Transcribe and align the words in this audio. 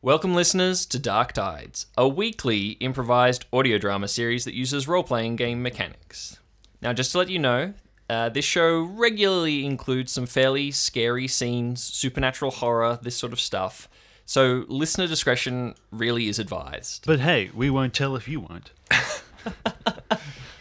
Welcome, 0.00 0.34
listeners, 0.34 0.86
to 0.86 0.98
Dark 0.98 1.32
Tides, 1.32 1.86
a 1.96 2.06
weekly 2.06 2.76
improvised 2.78 3.46
audio 3.52 3.78
drama 3.78 4.06
series 4.06 4.44
that 4.44 4.54
uses 4.54 4.86
role 4.86 5.02
playing 5.02 5.36
game 5.36 5.60
mechanics. 5.60 6.38
Now, 6.80 6.92
just 6.92 7.12
to 7.12 7.18
let 7.18 7.28
you 7.28 7.40
know, 7.40 7.74
uh, 8.08 8.28
this 8.28 8.44
show 8.44 8.82
regularly 8.82 9.66
includes 9.66 10.12
some 10.12 10.26
fairly 10.26 10.70
scary 10.70 11.26
scenes, 11.26 11.82
supernatural 11.82 12.52
horror, 12.52 12.98
this 13.02 13.16
sort 13.16 13.32
of 13.32 13.40
stuff. 13.40 13.88
So, 14.24 14.64
listener 14.68 15.08
discretion 15.08 15.74
really 15.90 16.28
is 16.28 16.38
advised. 16.38 17.04
But 17.04 17.20
hey, 17.20 17.50
we 17.52 17.68
won't 17.68 17.92
tell 17.92 18.14
if 18.14 18.28
you 18.28 18.40
won't. 18.40 18.70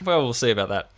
Well, 0.03 0.23
we'll 0.23 0.33
see 0.33 0.51
about 0.51 0.69
that. 0.69 0.91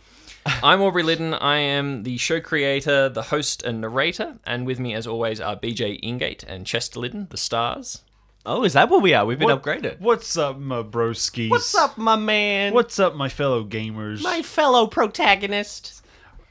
I'm 0.62 0.80
Aubrey 0.80 1.02
Liddon. 1.02 1.34
I 1.34 1.56
am 1.56 2.04
the 2.04 2.16
show 2.16 2.40
creator, 2.40 3.08
the 3.08 3.22
host, 3.24 3.62
and 3.64 3.80
narrator. 3.80 4.36
And 4.44 4.66
with 4.66 4.78
me, 4.78 4.94
as 4.94 5.04
always, 5.04 5.40
are 5.40 5.56
BJ 5.56 6.00
Ingate 6.00 6.44
and 6.46 6.64
Chester 6.64 7.00
Liddon, 7.00 7.26
the 7.30 7.36
stars. 7.36 8.02
Oh, 8.46 8.64
is 8.64 8.72
that 8.72 8.88
what 8.88 9.02
we 9.02 9.12
are? 9.12 9.26
We've 9.26 9.38
been 9.38 9.48
What- 9.48 9.62
upgraded. 9.62 10.00
What's 10.00 10.36
up, 10.36 10.58
my 10.58 10.82
broskies? 10.82 11.50
What's 11.50 11.74
up, 11.74 11.98
my 11.98 12.16
man? 12.16 12.72
What's 12.72 12.98
up, 12.98 13.14
my 13.14 13.28
fellow 13.28 13.64
gamers? 13.64 14.22
my 14.22 14.40
fellow 14.42 14.86
protagonist? 14.86 15.99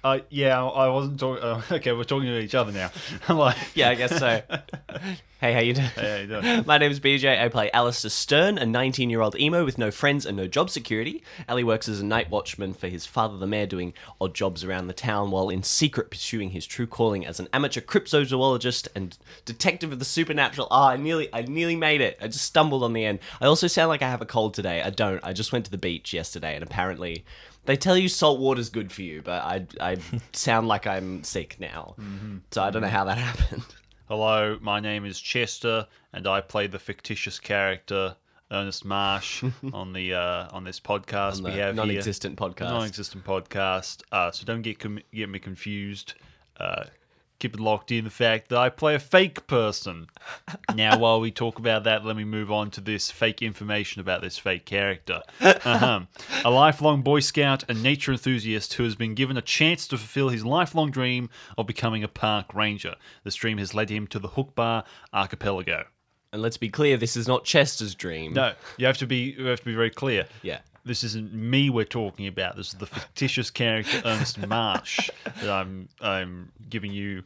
Uh, 0.01 0.19
yeah, 0.29 0.63
I 0.63 0.87
wasn't 0.87 1.19
talking. 1.19 1.43
Uh, 1.43 1.61
okay, 1.73 1.91
we're 1.91 2.05
talking 2.05 2.27
to 2.27 2.39
each 2.39 2.55
other 2.55 2.71
now. 2.71 2.91
Like, 3.29 3.57
Yeah, 3.75 3.89
I 3.89 3.95
guess 3.95 4.17
so. 4.17 4.41
hey, 5.41 5.53
how 5.53 5.59
you 5.59 5.73
doing? 5.73 5.87
Hey, 5.87 6.09
how 6.09 6.35
you 6.35 6.41
doing? 6.41 6.65
My 6.65 6.77
name's 6.77 6.99
BJ. 7.01 7.39
I 7.39 7.49
play 7.49 7.69
Allister 7.71 8.09
Stern, 8.09 8.57
a 8.57 8.63
19-year-old 8.63 9.37
emo 9.39 9.65
with 9.65 9.77
no 9.77 9.91
friends 9.91 10.25
and 10.25 10.37
no 10.37 10.47
job 10.47 10.69
security. 10.69 11.21
Ali 11.49 11.65
works 11.65 11.89
as 11.89 11.99
a 11.99 12.05
night 12.05 12.29
watchman 12.29 12.73
for 12.73 12.87
his 12.87 13.05
father, 13.05 13.37
the 13.37 13.45
mayor, 13.45 13.65
doing 13.65 13.93
odd 14.21 14.33
jobs 14.33 14.63
around 14.63 14.87
the 14.87 14.93
town 14.93 15.31
while 15.31 15.49
in 15.49 15.63
secret 15.63 16.09
pursuing 16.09 16.51
his 16.51 16.65
true 16.65 16.87
calling 16.87 17.25
as 17.25 17.39
an 17.39 17.49
amateur 17.51 17.81
cryptozoologist 17.81 18.87
and 18.95 19.17
detective 19.43 19.91
of 19.91 19.99
the 19.99 20.05
supernatural. 20.05 20.67
Ah, 20.71 20.91
I 20.91 20.97
nearly, 20.97 21.27
I 21.33 21.41
nearly 21.41 21.75
made 21.75 21.99
it. 21.99 22.17
I 22.21 22.27
just 22.27 22.45
stumbled 22.45 22.83
on 22.83 22.93
the 22.93 23.05
end. 23.05 23.19
I 23.41 23.45
also 23.47 23.67
sound 23.67 23.89
like 23.89 24.01
I 24.01 24.09
have 24.09 24.21
a 24.21 24.25
cold 24.25 24.53
today. 24.53 24.81
I 24.81 24.91
don't. 24.91 25.23
I 25.25 25.33
just 25.33 25.51
went 25.51 25.65
to 25.65 25.71
the 25.71 25.77
beach 25.77 26.13
yesterday, 26.13 26.55
and 26.55 26.63
apparently. 26.63 27.25
They 27.69 27.75
tell 27.77 27.95
you 27.95 28.09
salt 28.09 28.39
water's 28.39 28.69
good 28.69 28.91
for 28.91 29.03
you, 29.03 29.21
but 29.21 29.43
I, 29.43 29.67
I 29.79 29.97
sound 30.33 30.67
like 30.67 30.87
I'm 30.87 31.23
sick 31.23 31.57
now. 31.59 31.95
So 32.49 32.63
I 32.63 32.71
don't 32.71 32.81
know 32.81 32.87
how 32.87 33.03
that 33.03 33.17
happened. 33.29 33.63
Hello, 34.07 34.57
my 34.59 34.79
name 34.79 35.05
is 35.05 35.19
Chester, 35.21 35.85
and 36.11 36.25
I 36.25 36.41
play 36.41 36.65
the 36.65 36.79
fictitious 36.79 37.37
character 37.37 38.15
Ernest 38.49 38.85
Marsh 38.85 39.43
on 39.71 39.93
the 39.93 40.15
uh, 40.15 40.47
on 40.51 40.63
this 40.63 40.79
podcast 40.79 41.37
On 41.37 41.43
we 41.43 41.51
have 41.51 41.57
here. 41.59 41.73
non-existent 41.73 42.37
podcast. 42.39 42.71
non-existent 42.71 43.23
podcast. 43.23 44.01
Uh, 44.11 44.31
so 44.31 44.45
don't 44.45 44.63
get 44.63 44.79
com- 44.79 45.03
get 45.13 45.29
me 45.29 45.37
confused. 45.37 46.15
Uh, 46.59 46.85
keep 47.39 47.55
it 47.55 47.59
locked 47.59 47.91
in 47.91 48.03
the 48.03 48.09
fact 48.09 48.49
that 48.49 48.57
I 48.57 48.69
play 48.69 48.95
a 48.95 48.99
fake 48.99 49.47
person. 49.47 50.07
now, 50.75 50.97
while 50.97 51.19
we 51.19 51.31
talk 51.31 51.57
about 51.57 51.83
that, 51.85 52.05
let 52.05 52.15
me 52.15 52.23
move 52.23 52.51
on 52.51 52.69
to 52.71 52.81
this 52.81 53.09
fake 53.09 53.41
information 53.41 54.01
about 54.01 54.21
this 54.21 54.37
fake 54.37 54.65
character. 54.65 55.21
Uh-huh. 55.41 56.01
A 56.43 56.51
lifelong 56.51 57.01
Boy 57.01 57.21
Scout 57.21 57.63
and 57.69 57.81
nature 57.81 58.11
enthusiast 58.11 58.73
who 58.73 58.83
has 58.83 58.95
been 58.95 59.15
given 59.15 59.37
a 59.37 59.41
chance 59.41 59.87
to 59.87 59.97
fulfill 59.97 60.29
his 60.29 60.45
lifelong 60.45 60.91
dream 60.91 61.29
of 61.57 61.65
becoming 61.65 62.03
a 62.03 62.07
park 62.07 62.53
ranger. 62.53 62.95
This 63.23 63.35
dream 63.35 63.57
has 63.57 63.73
led 63.73 63.89
him 63.89 64.07
to 64.07 64.19
the 64.19 64.29
Hookba 64.29 64.83
Archipelago. 65.13 65.85
And 66.31 66.41
let's 66.41 66.57
be 66.57 66.69
clear, 66.69 66.97
this 66.97 67.15
is 67.17 67.27
not 67.27 67.43
Chester's 67.43 67.95
dream. 67.95 68.33
No, 68.33 68.53
you 68.77 68.85
have 68.85 68.97
to 68.99 69.07
be 69.07 69.35
you 69.37 69.45
have 69.45 69.59
to 69.59 69.65
be 69.65 69.73
very 69.73 69.89
clear. 69.89 70.27
Yeah. 70.43 70.59
This 70.89 71.03
isn't 71.03 71.31
me 71.31 71.69
we're 71.69 71.85
talking 71.85 72.25
about. 72.25 72.55
This 72.55 72.69
is 72.69 72.73
the 72.73 72.87
fictitious 72.87 73.51
character 73.51 74.01
Ernest 74.03 74.39
Marsh 74.47 75.11
that 75.39 75.47
I'm 75.47 75.87
I'm 76.01 76.51
giving 76.67 76.91
you 76.91 77.25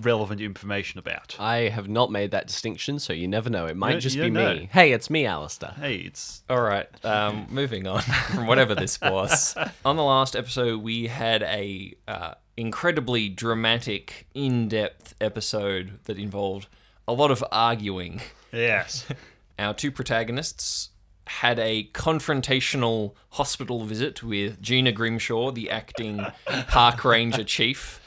relevant 0.00 0.40
information 0.40 0.98
about. 0.98 1.36
I 1.38 1.68
have 1.68 1.86
not 1.86 2.10
made 2.10 2.30
that 2.30 2.46
distinction, 2.46 2.98
so 2.98 3.12
you 3.12 3.28
never 3.28 3.50
know. 3.50 3.66
It 3.66 3.76
might 3.76 3.92
Yeah, 3.96 3.98
just 3.98 4.16
you 4.16 4.22
be 4.22 4.30
don't 4.30 4.56
me. 4.56 4.60
know. 4.62 4.68
Hey, 4.72 4.92
it's 4.92 5.10
me, 5.10 5.26
Allister. 5.26 5.74
Hey, 5.78 5.96
it's 5.96 6.42
All 6.48 6.62
right, 6.62 6.88
um, 7.04 7.46
moving 7.50 7.86
on 7.86 8.00
from 8.32 8.46
whatever 8.46 8.74
this 8.74 8.98
was. 8.98 9.54
On 9.84 9.96
the 9.96 10.02
last 10.02 10.34
episode, 10.34 10.82
we 10.82 11.08
had 11.08 11.42
a 11.42 11.92
uh, 12.08 12.32
incredibly 12.56 13.28
dramatic, 13.28 14.26
in-depth 14.32 15.14
episode 15.20 15.98
that 16.04 16.18
involved 16.18 16.68
a 17.06 17.12
lot 17.12 17.30
of 17.30 17.44
arguing. 17.52 18.22
yes. 18.50 19.04
Our 19.58 19.74
two 19.74 19.92
protagonists 19.92 20.88
had 21.26 21.58
a 21.58 21.90
confrontational 21.94 23.14
hospital 23.30 23.84
visit 23.84 24.22
with 24.22 24.60
Gina 24.60 24.92
Grimshaw, 24.92 25.50
the 25.50 25.70
acting 25.70 26.24
park 26.68 27.04
ranger 27.04 27.44
chief, 27.44 28.00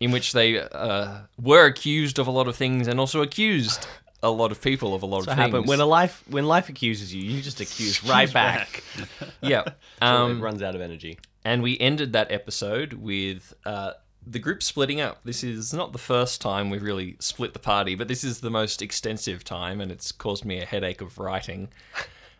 in 0.00 0.10
which 0.10 0.32
they 0.32 0.58
uh, 0.60 1.20
were 1.40 1.66
accused 1.66 2.18
of 2.18 2.26
a 2.26 2.30
lot 2.30 2.48
of 2.48 2.56
things 2.56 2.88
and 2.88 2.98
also 2.98 3.22
accused 3.22 3.86
a 4.22 4.30
lot 4.30 4.52
of 4.52 4.60
people 4.60 4.94
of 4.94 5.02
a 5.02 5.06
lot 5.06 5.26
of 5.26 5.34
things. 5.52 5.66
when 5.66 5.80
a 5.80 5.86
life 5.86 6.22
when 6.28 6.46
life 6.46 6.68
accuses 6.68 7.14
you, 7.14 7.22
you 7.22 7.42
just 7.42 7.60
accuse 7.60 8.04
right 8.08 8.32
back. 8.32 8.82
yeah. 9.40 9.64
So 9.64 9.72
Um, 10.06 10.38
it 10.38 10.40
runs 10.40 10.62
out 10.62 10.74
of 10.74 10.80
energy. 10.80 11.18
And 11.44 11.62
we 11.62 11.76
ended 11.78 12.12
that 12.12 12.30
episode 12.30 12.92
with 12.92 13.52
uh, 13.66 13.92
the 14.24 14.38
group 14.38 14.62
splitting 14.62 15.00
up. 15.00 15.20
This 15.24 15.42
is 15.42 15.74
not 15.74 15.92
the 15.92 15.98
first 15.98 16.40
time 16.40 16.70
we've 16.70 16.82
really 16.82 17.16
split 17.18 17.52
the 17.52 17.58
party, 17.58 17.96
but 17.96 18.06
this 18.06 18.22
is 18.22 18.40
the 18.40 18.50
most 18.50 18.80
extensive 18.80 19.42
time, 19.42 19.80
and 19.80 19.90
it's 19.90 20.12
caused 20.12 20.44
me 20.44 20.60
a 20.60 20.64
headache 20.64 21.00
of 21.00 21.18
writing. 21.18 21.68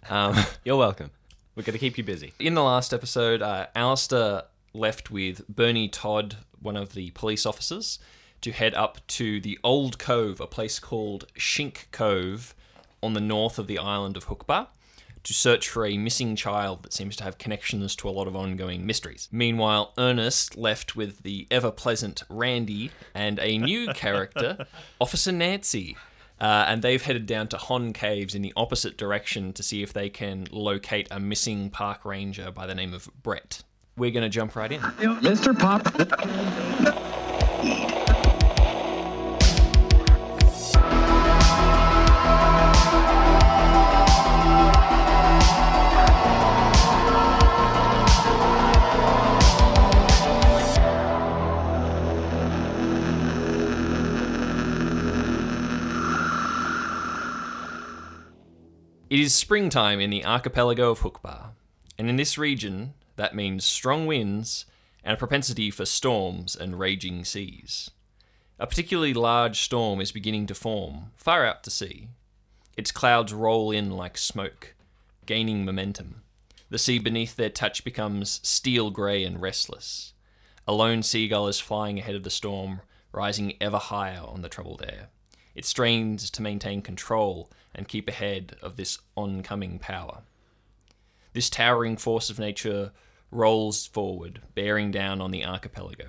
Um, 0.09 0.37
You're 0.65 0.77
welcome. 0.77 1.11
We're 1.55 1.63
gonna 1.65 1.79
keep 1.79 1.99
you 1.99 2.05
busy. 2.05 2.33
in 2.39 2.55
the 2.55 2.63
last 2.63 2.95
episode, 2.95 3.43
uh, 3.43 3.67
Allister 3.75 4.45
left 4.73 5.11
with 5.11 5.47
Bernie 5.49 5.89
Todd, 5.89 6.37
one 6.61 6.77
of 6.77 6.95
the 6.95 7.11
police 7.11 7.45
officers, 7.45 7.99
to 8.41 8.53
head 8.53 8.75
up 8.75 9.07
to 9.09 9.41
the 9.41 9.59
Old 9.63 9.99
Cove, 9.99 10.41
a 10.41 10.47
place 10.47 10.79
called 10.79 11.27
Shink 11.39 11.91
Cove 11.93 12.55
on 13.03 13.13
the 13.13 13.21
north 13.21 13.59
of 13.59 13.67
the 13.67 13.79
island 13.79 14.17
of 14.17 14.27
Hookba, 14.27 14.69
to 15.25 15.35
search 15.35 15.69
for 15.69 15.87
a 15.87 15.97
missing 15.99 16.35
child 16.35 16.83
that 16.83 16.93
seems 16.93 17.15
to 17.17 17.25
have 17.25 17.39
connections 17.39 17.95
to 17.97 18.09
a 18.09 18.11
lot 18.11 18.27
of 18.27 18.35
ongoing 18.35 18.85
mysteries. 18.87 19.29
Meanwhile, 19.31 19.93
Ernest 19.99 20.57
left 20.57 20.97
with 20.97 21.23
the 21.23 21.47
ever 21.51 21.71
pleasant 21.71 22.23
Randy 22.29 22.91
and 23.15 23.39
a 23.41 23.59
new 23.59 23.89
character, 23.93 24.67
Officer 25.01 25.33
Nancy. 25.33 25.97
Uh, 26.43 26.65
and 26.67 26.83
they've 26.83 27.01
headed 27.01 27.25
down 27.25 27.47
to 27.47 27.57
Hon 27.57 27.93
Caves 27.93 28.35
in 28.35 28.43
the 28.43 28.53
opposite 28.57 28.99
direction 28.99 29.53
to 29.53 29.63
see 29.63 29.85
if 29.85 29.93
they 29.93 30.11
can 30.11 30.49
locate 30.51 31.07
a 31.13 31.21
missing 31.21 31.71
park 31.71 32.05
ranger 32.05 32.51
by 32.51 32.67
the 32.67 32.75
name 32.75 32.93
of 32.93 33.09
Brett. 33.23 33.63
We're 33.97 34.11
going 34.11 34.25
to 34.25 34.29
jump 34.29 34.57
right 34.57 34.73
in. 34.73 34.81
Mr. 34.81 35.57
Pop. 35.57 35.87
It 59.13 59.21
is 59.21 59.35
springtime 59.35 60.01
in 60.01 60.09
the 60.09 60.25
archipelago 60.25 60.91
of 60.91 61.01
Hookba, 61.01 61.51
and 61.99 62.09
in 62.09 62.17
this 62.17 62.39
region, 62.39 62.95
that 63.17 63.35
means 63.35 63.63
strong 63.63 64.07
winds 64.07 64.65
and 65.05 65.13
a 65.13 65.19
propensity 65.19 65.71
for 65.71 65.85
storms 65.85 66.57
and 66.57 66.79
raging 66.79 67.27
seas. 67.27 67.91
A 68.59 68.67
particularly 68.67 69.13
large 69.13 69.61
storm 69.61 70.01
is 70.01 70.13
beginning 70.13 70.47
to 70.47 70.55
form, 70.55 71.11
far 71.15 71.45
out 71.45 71.63
to 71.65 71.71
sea. 71.71 72.09
Its 72.75 72.91
clouds 72.91 73.35
roll 73.35 73.71
in 73.71 73.91
like 73.91 74.17
smoke, 74.17 74.75
gaining 75.27 75.63
momentum. 75.67 76.23
The 76.71 76.79
sea 76.79 76.99
beneath 76.99 77.37
their 77.37 77.51
touch 77.51 77.85
becomes 77.85 78.41
steel 78.43 78.89
grey 78.89 79.25
and 79.25 79.43
restless. 79.43 80.15
A 80.67 80.73
lone 80.73 81.03
seagull 81.03 81.49
is 81.49 81.61
flying 81.61 81.99
ahead 81.99 82.15
of 82.15 82.23
the 82.23 82.31
storm, 82.31 82.81
rising 83.13 83.59
ever 83.61 83.77
higher 83.77 84.23
on 84.25 84.41
the 84.41 84.49
troubled 84.49 84.83
air. 84.89 85.11
It 85.55 85.67
strains 85.67 86.31
to 86.31 86.41
maintain 86.41 86.81
control 86.81 87.51
and 87.75 87.89
keep 87.89 88.09
ahead 88.09 88.57
of 88.63 88.77
this 88.77 88.99
oncoming 89.17 89.79
power. 89.79 90.23
This 91.33 91.49
towering 91.49 91.97
force 91.97 92.31
of 92.31 92.39
nature 92.39 92.93
rolls 93.31 93.87
forward, 93.87 94.43
bearing 94.55 94.91
down 94.91 95.21
on 95.21 95.31
the 95.31 95.45
archipelago. 95.45 96.09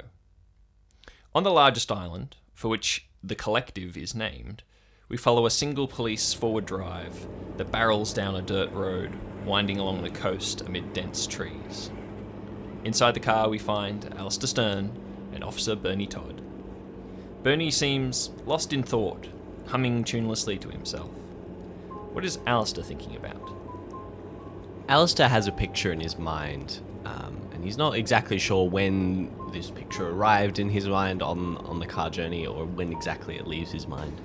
On 1.33 1.43
the 1.43 1.51
largest 1.51 1.91
island, 1.91 2.35
for 2.53 2.67
which 2.67 3.07
the 3.23 3.35
collective 3.35 3.95
is 3.95 4.13
named, 4.13 4.63
we 5.07 5.17
follow 5.17 5.45
a 5.45 5.51
single 5.51 5.87
police 5.87 6.33
forward 6.33 6.65
drive 6.65 7.27
that 7.57 7.71
barrels 7.71 8.13
down 8.13 8.35
a 8.35 8.41
dirt 8.41 8.71
road 8.71 9.11
winding 9.45 9.77
along 9.77 10.03
the 10.03 10.09
coast 10.09 10.61
amid 10.61 10.93
dense 10.93 11.27
trees. 11.27 11.91
Inside 12.83 13.13
the 13.13 13.19
car, 13.19 13.49
we 13.49 13.57
find 13.57 14.13
Allister 14.17 14.47
Stern 14.47 14.91
and 15.33 15.43
Officer 15.43 15.75
Bernie 15.75 16.07
Todd. 16.07 16.41
Bernie 17.43 17.71
seems 17.71 18.31
lost 18.45 18.73
in 18.73 18.83
thought, 18.83 19.27
humming 19.67 20.03
tunelessly 20.03 20.59
to 20.59 20.69
himself. 20.69 21.09
What 22.13 22.23
is 22.23 22.37
Allister 22.45 22.83
thinking 22.83 23.15
about? 23.15 23.49
Alistair 24.87 25.27
has 25.27 25.47
a 25.47 25.51
picture 25.51 25.91
in 25.91 25.99
his 25.99 26.17
mind, 26.17 26.79
um, 27.05 27.41
and 27.51 27.63
he's 27.63 27.75
not 27.75 27.95
exactly 27.95 28.37
sure 28.37 28.69
when 28.69 29.33
this 29.51 29.71
picture 29.71 30.09
arrived 30.09 30.59
in 30.59 30.69
his 30.69 30.87
mind 30.87 31.23
on, 31.23 31.57
on 31.57 31.79
the 31.79 31.87
car 31.87 32.11
journey 32.11 32.45
or 32.45 32.65
when 32.65 32.91
exactly 32.91 33.35
it 33.37 33.47
leaves 33.47 33.71
his 33.71 33.87
mind. 33.87 34.21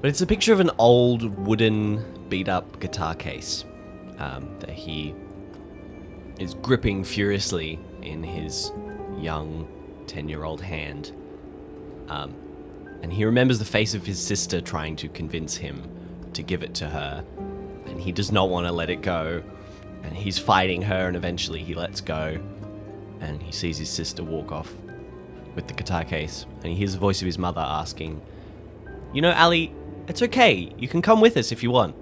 But 0.00 0.08
it's 0.08 0.20
a 0.20 0.26
picture 0.26 0.52
of 0.52 0.58
an 0.58 0.72
old 0.78 1.46
wooden 1.46 2.28
beat 2.28 2.48
up 2.48 2.80
guitar 2.80 3.14
case 3.14 3.64
um, 4.18 4.58
that 4.58 4.70
he 4.70 5.14
is 6.40 6.54
gripping 6.54 7.04
furiously 7.04 7.78
in 8.02 8.24
his 8.24 8.72
young 9.16 9.68
10 10.08 10.28
year 10.28 10.42
old 10.42 10.60
hand. 10.60 11.12
Um, 12.08 12.34
and 13.02 13.12
he 13.12 13.24
remembers 13.24 13.60
the 13.60 13.64
face 13.64 13.94
of 13.94 14.04
his 14.06 14.20
sister 14.20 14.60
trying 14.60 14.96
to 14.96 15.08
convince 15.08 15.56
him 15.56 15.95
to 16.36 16.42
give 16.42 16.62
it 16.62 16.74
to 16.74 16.88
her. 16.88 17.24
And 17.86 18.00
he 18.00 18.12
does 18.12 18.32
not 18.32 18.48
want 18.48 18.66
to 18.66 18.72
let 18.72 18.90
it 18.90 19.02
go. 19.02 19.42
And 20.02 20.16
he's 20.16 20.38
fighting 20.38 20.82
her, 20.82 21.08
and 21.08 21.16
eventually 21.16 21.62
he 21.62 21.74
lets 21.74 22.00
go. 22.00 22.38
And 23.20 23.42
he 23.42 23.52
sees 23.52 23.78
his 23.78 23.90
sister 23.90 24.22
walk 24.22 24.52
off 24.52 24.72
with 25.54 25.66
the 25.66 25.74
guitar 25.74 26.04
case. 26.04 26.46
And 26.56 26.66
he 26.66 26.74
hears 26.74 26.92
the 26.92 26.98
voice 26.98 27.20
of 27.20 27.26
his 27.26 27.38
mother 27.38 27.60
asking, 27.60 28.22
You 29.12 29.22
know, 29.22 29.32
Ali, 29.32 29.74
it's 30.06 30.22
okay. 30.22 30.72
You 30.78 30.88
can 30.88 31.02
come 31.02 31.20
with 31.20 31.36
us 31.36 31.50
if 31.50 31.62
you 31.62 31.70
want. 31.70 31.96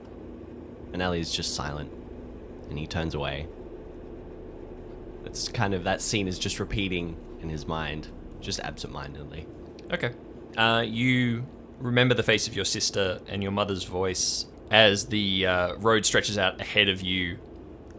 And 0.93 1.03
Ali 1.03 1.21
is 1.21 1.33
just 1.33 1.55
silent. 1.55 1.91
And 2.69 2.79
he 2.79 2.87
turns 2.87 3.15
away. 3.15 3.47
It's 5.25 5.49
kind 5.49 5.75
of 5.75 5.85
that 5.85 6.03
scene 6.03 6.29
is 6.29 6.39
just 6.39 6.61
repeating 6.61 7.17
in 7.41 7.49
his 7.49 7.67
mind, 7.67 8.09
just 8.41 8.61
absentmindedly. 8.61 9.47
Okay. 9.93 10.13
Uh, 10.57 10.85
you 10.87 11.47
remember 11.85 12.15
the 12.15 12.23
face 12.23 12.49
of 12.49 12.57
your 12.57 12.65
sister 12.65 13.21
and 13.29 13.43
your 13.43 13.53
mother's 13.53 13.85
voice 13.85 14.47
as 14.71 15.07
the 15.07 15.47
uh, 15.47 15.75
road 15.75 16.07
stretches 16.07 16.39
out 16.39 16.59
ahead 16.59 16.89
of 16.89 17.03
you, 17.03 17.39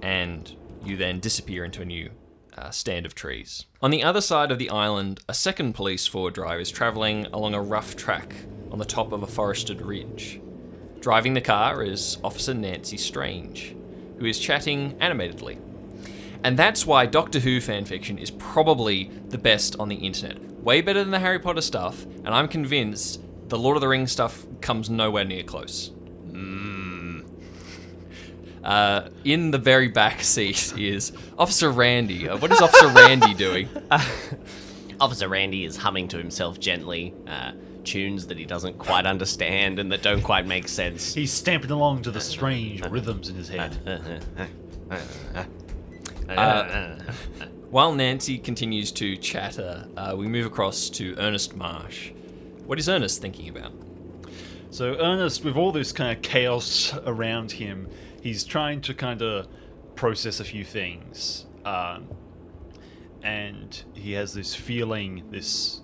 and 0.01 0.55
you 0.83 0.97
then 0.97 1.19
disappear 1.19 1.63
into 1.63 1.83
a 1.83 1.85
new 1.85 2.09
uh, 2.57 2.71
stand 2.71 3.05
of 3.05 3.13
trees. 3.13 3.67
On 3.83 3.91
the 3.91 4.03
other 4.03 4.21
side 4.21 4.51
of 4.51 4.57
the 4.57 4.71
island, 4.71 5.19
a 5.29 5.35
second 5.35 5.73
police 5.73 6.07
forward 6.07 6.33
drive 6.33 6.59
is 6.59 6.71
travelling 6.71 7.27
along 7.27 7.53
a 7.53 7.61
rough 7.61 7.95
track 7.95 8.33
on 8.71 8.79
the 8.79 8.85
top 8.85 9.11
of 9.11 9.21
a 9.21 9.27
forested 9.27 9.81
ridge. 9.81 10.41
Driving 10.99 11.35
the 11.35 11.41
car 11.41 11.83
is 11.83 12.17
Officer 12.23 12.55
Nancy 12.55 12.97
Strange, 12.97 13.75
who 14.17 14.25
is 14.25 14.39
chatting 14.39 14.97
animatedly. 14.99 15.59
And 16.43 16.57
that's 16.57 16.87
why 16.87 17.05
Doctor 17.05 17.39
Who 17.39 17.59
fanfiction 17.59 18.19
is 18.19 18.31
probably 18.31 19.11
the 19.29 19.37
best 19.37 19.75
on 19.79 19.89
the 19.89 19.95
internet. 19.95 20.39
Way 20.63 20.81
better 20.81 21.01
than 21.01 21.11
the 21.11 21.19
Harry 21.19 21.37
Potter 21.37 21.61
stuff, 21.61 22.05
and 22.05 22.29
I'm 22.29 22.47
convinced 22.47 23.21
the 23.47 23.57
Lord 23.57 23.77
of 23.77 23.81
the 23.81 23.87
Rings 23.87 24.11
stuff 24.11 24.45
comes 24.61 24.89
nowhere 24.89 25.25
near 25.25 25.43
close. 25.43 25.91
Uh, 28.63 29.09
in 29.23 29.51
the 29.51 29.59
very 29.59 29.87
back 29.87 30.23
seat 30.23 30.73
is 30.75 31.11
Officer 31.37 31.69
Randy. 31.69 32.27
Uh, 32.27 32.37
what 32.37 32.51
is 32.51 32.59
Officer 32.61 32.87
Randy 32.87 33.35
doing? 33.35 33.69
Officer 34.99 35.27
Randy 35.27 35.65
is 35.65 35.77
humming 35.77 36.07
to 36.07 36.17
himself 36.17 36.59
gently, 36.59 37.13
uh, 37.27 37.51
tunes 37.83 38.25
that 38.25 38.39
he 38.39 38.45
doesn't 38.45 38.79
quite 38.79 39.05
understand 39.05 39.77
and 39.77 39.91
that 39.91 40.01
don't 40.01 40.23
quite 40.23 40.47
make 40.47 40.67
sense. 40.67 41.13
He's 41.13 41.31
stamping 41.31 41.69
along 41.69 42.01
to 42.03 42.11
the 42.11 42.21
strange 42.21 42.83
rhythms 42.87 43.29
in 43.29 43.35
his 43.35 43.49
head. 43.49 43.77
While 47.69 47.93
Nancy 47.93 48.39
continues 48.39 48.91
to 48.93 49.15
chatter, 49.17 49.87
uh, 49.95 50.15
we 50.17 50.27
move 50.27 50.47
across 50.47 50.89
to 50.91 51.13
Ernest 51.19 51.55
Marsh. 51.55 52.11
What 52.65 52.79
is 52.79 52.89
Ernest 52.89 53.21
thinking 53.21 53.47
about? 53.47 53.73
So 54.71 54.95
Ernest, 54.99 55.43
with 55.43 55.55
all 55.55 55.71
this 55.71 55.91
kind 55.91 56.17
of 56.17 56.23
chaos 56.23 56.93
around 57.05 57.53
him, 57.53 57.87
he's 58.21 58.43
trying 58.43 58.81
to 58.81 58.93
kind 58.93 59.21
of 59.21 59.47
process 59.95 60.39
a 60.39 60.43
few 60.43 60.65
things, 60.65 61.45
um, 61.63 62.09
and 63.21 63.83
he 63.93 64.13
has 64.13 64.33
this 64.33 64.55
feeling, 64.55 65.23
this 65.29 65.81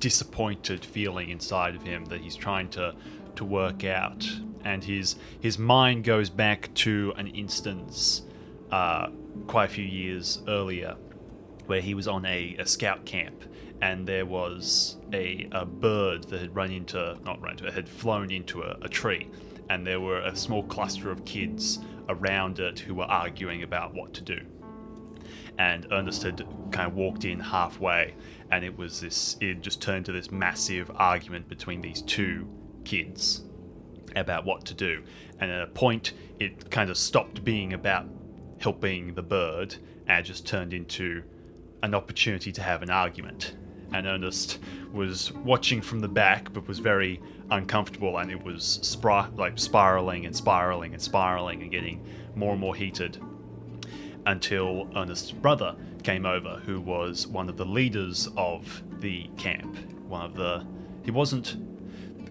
disappointed 0.00 0.84
feeling 0.84 1.30
inside 1.30 1.76
of 1.76 1.84
him 1.84 2.06
that 2.06 2.20
he's 2.20 2.36
trying 2.36 2.68
to 2.70 2.94
to 3.36 3.44
work 3.44 3.84
out, 3.84 4.28
and 4.64 4.82
his 4.82 5.14
his 5.40 5.56
mind 5.56 6.02
goes 6.02 6.30
back 6.30 6.74
to 6.74 7.14
an 7.16 7.28
instance 7.28 8.22
uh, 8.72 9.08
quite 9.46 9.66
a 9.66 9.72
few 9.72 9.84
years 9.84 10.42
earlier 10.48 10.96
where 11.66 11.80
he 11.80 11.94
was 11.94 12.08
on 12.08 12.26
a, 12.26 12.56
a 12.58 12.66
scout 12.66 13.04
camp 13.06 13.44
and 13.82 14.06
there 14.06 14.24
was 14.24 14.96
a, 15.12 15.46
a 15.52 15.66
bird 15.66 16.24
that 16.24 16.40
had 16.40 16.56
run 16.56 16.70
into 16.70 17.18
not 17.24 17.40
run 17.42 17.52
into 17.52 17.70
had 17.70 17.88
flown 17.88 18.30
into 18.30 18.62
a, 18.62 18.78
a 18.80 18.88
tree 18.88 19.28
and 19.68 19.86
there 19.86 20.00
were 20.00 20.20
a 20.20 20.34
small 20.34 20.62
cluster 20.62 21.10
of 21.10 21.24
kids 21.26 21.78
around 22.08 22.58
it 22.58 22.78
who 22.78 22.94
were 22.94 23.04
arguing 23.04 23.62
about 23.62 23.94
what 23.94 24.14
to 24.14 24.22
do 24.22 24.40
and 25.58 25.86
Ernest 25.90 26.22
had 26.22 26.46
kind 26.70 26.88
of 26.88 26.94
walked 26.94 27.24
in 27.24 27.38
halfway, 27.40 28.14
and 28.50 28.64
it 28.64 28.76
was 28.76 29.00
this. 29.00 29.36
It 29.40 29.60
just 29.60 29.80
turned 29.82 30.06
to 30.06 30.12
this 30.12 30.30
massive 30.30 30.90
argument 30.94 31.48
between 31.48 31.80
these 31.80 32.02
two 32.02 32.48
kids 32.84 33.42
about 34.16 34.44
what 34.44 34.64
to 34.66 34.74
do, 34.74 35.02
and 35.38 35.50
at 35.50 35.62
a 35.62 35.66
point, 35.66 36.12
it 36.38 36.70
kind 36.70 36.90
of 36.90 36.96
stopped 36.96 37.44
being 37.44 37.72
about 37.72 38.06
helping 38.58 39.14
the 39.14 39.22
bird, 39.22 39.76
and 40.06 40.24
just 40.24 40.46
turned 40.46 40.72
into 40.72 41.22
an 41.82 41.94
opportunity 41.94 42.52
to 42.52 42.62
have 42.62 42.82
an 42.82 42.90
argument. 42.90 43.54
And 43.92 44.06
Ernest 44.06 44.58
was 44.92 45.32
watching 45.32 45.80
from 45.80 46.00
the 46.00 46.08
back, 46.08 46.52
but 46.52 46.66
was 46.66 46.78
very 46.78 47.20
uncomfortable, 47.50 48.18
and 48.18 48.30
it 48.30 48.42
was 48.42 48.96
like 49.36 49.58
spiraling 49.58 50.26
and 50.26 50.34
spiraling 50.34 50.92
and 50.92 51.02
spiraling 51.02 51.62
and 51.62 51.70
getting 51.70 52.04
more 52.34 52.52
and 52.52 52.60
more 52.60 52.74
heated 52.74 53.18
until 54.26 54.88
Ernest's 54.96 55.32
brother 55.32 55.76
came 56.02 56.26
over, 56.26 56.60
who 56.64 56.80
was 56.80 57.26
one 57.26 57.48
of 57.48 57.56
the 57.56 57.64
leaders 57.64 58.28
of 58.36 58.82
the 59.00 59.28
camp. 59.36 59.76
One 60.08 60.24
of 60.24 60.34
the 60.34 60.66
he 61.04 61.10
wasn't 61.10 61.56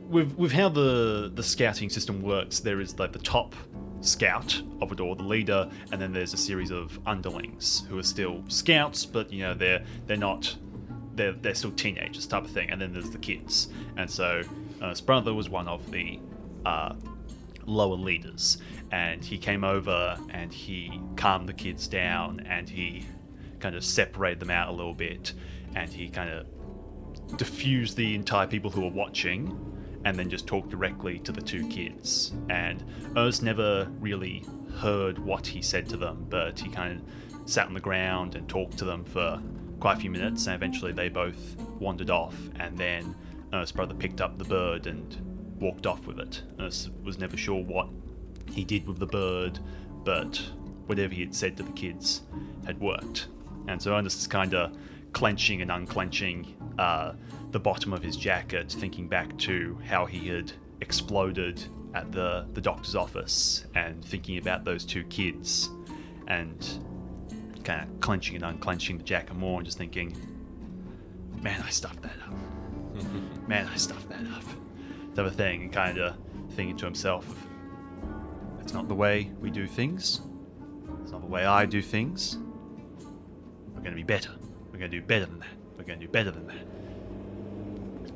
with 0.10 0.36
with 0.38 0.52
how 0.52 0.70
the 0.70 1.32
the 1.34 1.44
scouting 1.44 1.90
system 1.90 2.22
works. 2.22 2.60
There 2.60 2.80
is 2.80 2.98
like 3.00 3.12
the 3.14 3.20
top 3.20 3.56
scout 4.02 4.62
of 4.82 4.92
it 4.92 5.00
all, 5.00 5.16
the 5.16 5.24
leader, 5.24 5.70
and 5.92 6.02
then 6.02 6.12
there's 6.12 6.34
a 6.34 6.38
series 6.38 6.72
of 6.72 7.00
underlings 7.06 7.86
who 7.90 8.00
are 8.00 8.04
still 8.04 8.44
scouts, 8.48 9.06
but 9.06 9.32
you 9.32 9.44
know 9.44 9.54
they're 9.54 9.84
they're 10.08 10.18
not 10.18 10.56
they're 11.22 11.34
they're 11.34 11.56
still 11.56 11.72
teenagers 11.72 12.26
type 12.26 12.44
of 12.44 12.52
thing. 12.52 12.70
And 12.72 12.82
then 12.82 12.94
there's 12.94 13.10
the 13.10 13.18
kids, 13.18 13.70
and 13.98 14.10
so 14.10 14.42
Ernest's 14.82 15.02
brother 15.02 15.34
was 15.34 15.50
one 15.50 15.68
of 15.68 15.92
the 15.92 16.20
uh, 16.66 16.96
lower 17.66 17.96
leaders. 17.96 18.58
And 18.92 19.24
he 19.24 19.38
came 19.38 19.64
over 19.64 20.18
and 20.32 20.52
he 20.52 21.00
calmed 21.16 21.48
the 21.48 21.54
kids 21.54 21.88
down 21.88 22.42
and 22.42 22.68
he 22.68 23.06
kind 23.60 23.74
of 23.76 23.86
separated 23.86 24.42
them 24.42 24.50
out 24.50 24.68
a 24.68 24.72
little 24.72 24.94
bit. 24.94 25.34
And 25.76 25.90
he 25.90 26.10
kind 26.10 26.30
of 26.30 27.38
diffused 27.38 27.96
the 27.96 28.16
entire 28.16 28.48
people 28.48 28.70
who 28.70 28.82
were 28.82 28.92
watching 28.92 29.58
and 30.04 30.20
then 30.20 30.30
just 30.30 30.46
talked 30.46 30.70
directly 30.70 31.20
to 31.20 31.32
the 31.32 31.42
two 31.42 31.66
kids. 31.70 32.34
And 32.50 32.84
Ernest 33.16 33.44
never 33.44 33.90
really 34.02 34.44
heard 34.76 35.20
what 35.20 35.48
he 35.48 35.62
said 35.62 35.88
to 35.90 35.98
them 35.98 36.26
but 36.30 36.58
he 36.58 36.70
kind 36.70 36.98
of 36.98 37.50
sat 37.50 37.68
on 37.68 37.74
the 37.74 37.80
ground 37.80 38.36
and 38.36 38.48
talked 38.48 38.78
to 38.78 38.86
them 38.86 39.04
for 39.04 39.42
quite 39.82 39.98
a 39.98 40.00
few 40.00 40.12
minutes 40.12 40.46
and 40.46 40.56
eventually 40.56 40.94
they 40.94 41.10
both 41.10 41.58
wandered 41.80 42.12
off 42.12 42.36
and 42.60 42.78
then 42.78 43.16
Ernest's 43.52 43.76
brother 43.76 43.96
picked 43.96 44.22
up 44.22 44.38
the 44.38 44.46
bird 44.46 44.86
and 44.86 45.18
walked 45.60 45.88
off 45.88 46.06
with 46.06 46.20
it. 46.20 46.44
Ernest 46.60 46.92
was 47.04 47.18
never 47.18 47.36
sure 47.36 47.62
what 47.62 47.90
he 48.52 48.64
did 48.64 48.88
with 48.88 49.00
the 49.00 49.08
bird, 49.08 49.60
but 50.06 50.38
whatever 50.86 51.14
he 51.14 51.22
had 51.22 51.36
said 51.36 51.58
to 51.58 51.64
the 51.64 51.72
kids 51.72 52.22
had 52.66 52.80
worked. 52.80 53.28
And 53.68 53.82
so 53.82 53.96
Ernest 53.96 54.20
is 54.20 54.28
kind 54.28 54.54
of 54.54 54.78
clenching 55.14 55.64
and 55.64 55.72
unclenching 55.72 56.56
uh, 56.78 57.14
the 57.50 57.60
bottom 57.60 57.92
of 57.92 58.04
his 58.04 58.16
jacket, 58.16 58.72
thinking 58.72 59.08
back 59.08 59.36
to 59.40 59.80
how 59.88 60.06
he 60.06 60.28
had 60.28 60.52
exploded 60.80 61.64
at 61.96 62.12
the, 62.12 62.46
the 62.54 62.62
doctor's 62.62 62.96
office 62.96 63.66
and 63.74 64.06
thinking 64.06 64.38
about 64.38 64.64
those 64.64 64.86
two 64.86 65.04
kids 65.06 65.70
and 66.28 66.80
kind 67.64 67.82
of 67.82 68.00
clenching 68.02 68.36
and 68.36 68.46
unclenching 68.46 68.98
the 68.98 69.04
jacket 69.04 69.36
more 69.36 69.60
and 69.60 69.66
just 69.66 69.78
thinking, 69.78 70.16
man, 71.42 71.62
I 71.66 71.70
stuffed 71.70 72.02
that 72.02 72.18
up. 72.28 73.48
man, 73.48 73.68
I 73.68 73.78
stuffed 73.78 74.10
that 74.10 74.26
up. 74.36 74.44
Type 75.16 75.26
of 75.26 75.36
thing, 75.36 75.64
and 75.64 75.74
kind 75.74 75.98
of 75.98 76.16
thinking 76.52 76.78
to 76.78 76.86
himself, 76.86 77.28
it's 78.62 78.74
not 78.74 78.88
the 78.88 78.96
way 78.96 79.32
we 79.40 79.50
do 79.50 79.68
things. 79.68 80.22
It's 81.02 81.12
not 81.12 81.22
the 81.22 81.28
way 81.28 81.46
I 81.46 81.66
do 81.66 81.82
things. 81.82 82.38
We're 83.74 83.82
going 83.82 83.92
to 83.92 83.96
be 83.96 84.04
better. 84.04 84.32
We're 84.72 84.80
going 84.80 84.92
to 84.92 85.00
do 85.00 85.06
better 85.06 85.26
than 85.26 85.40
that. 85.40 85.56
We're 85.78 85.84
going 85.84 86.00
to 86.00 86.06
do 86.06 86.12
better 86.12 86.32
than 86.32 86.48
that. 86.48 86.66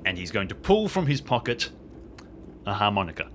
And 0.06 0.18
he's 0.18 0.32
going 0.32 0.48
to 0.50 0.56
pull 0.56 0.88
from 0.88 1.08
his 1.08 1.20
pocket 1.20 1.72
a 2.66 2.74
harmonica. 2.74 3.30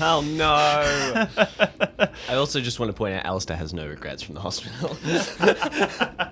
Oh 0.00 0.20
no! 0.20 0.46
I 2.28 2.34
also 2.34 2.60
just 2.60 2.80
want 2.80 2.90
to 2.90 2.92
point 2.92 3.14
out 3.14 3.24
Allister 3.24 3.54
has 3.54 3.72
no 3.72 3.86
regrets 3.86 4.22
from 4.22 4.34
the 4.34 4.40
hospital. 4.40 4.94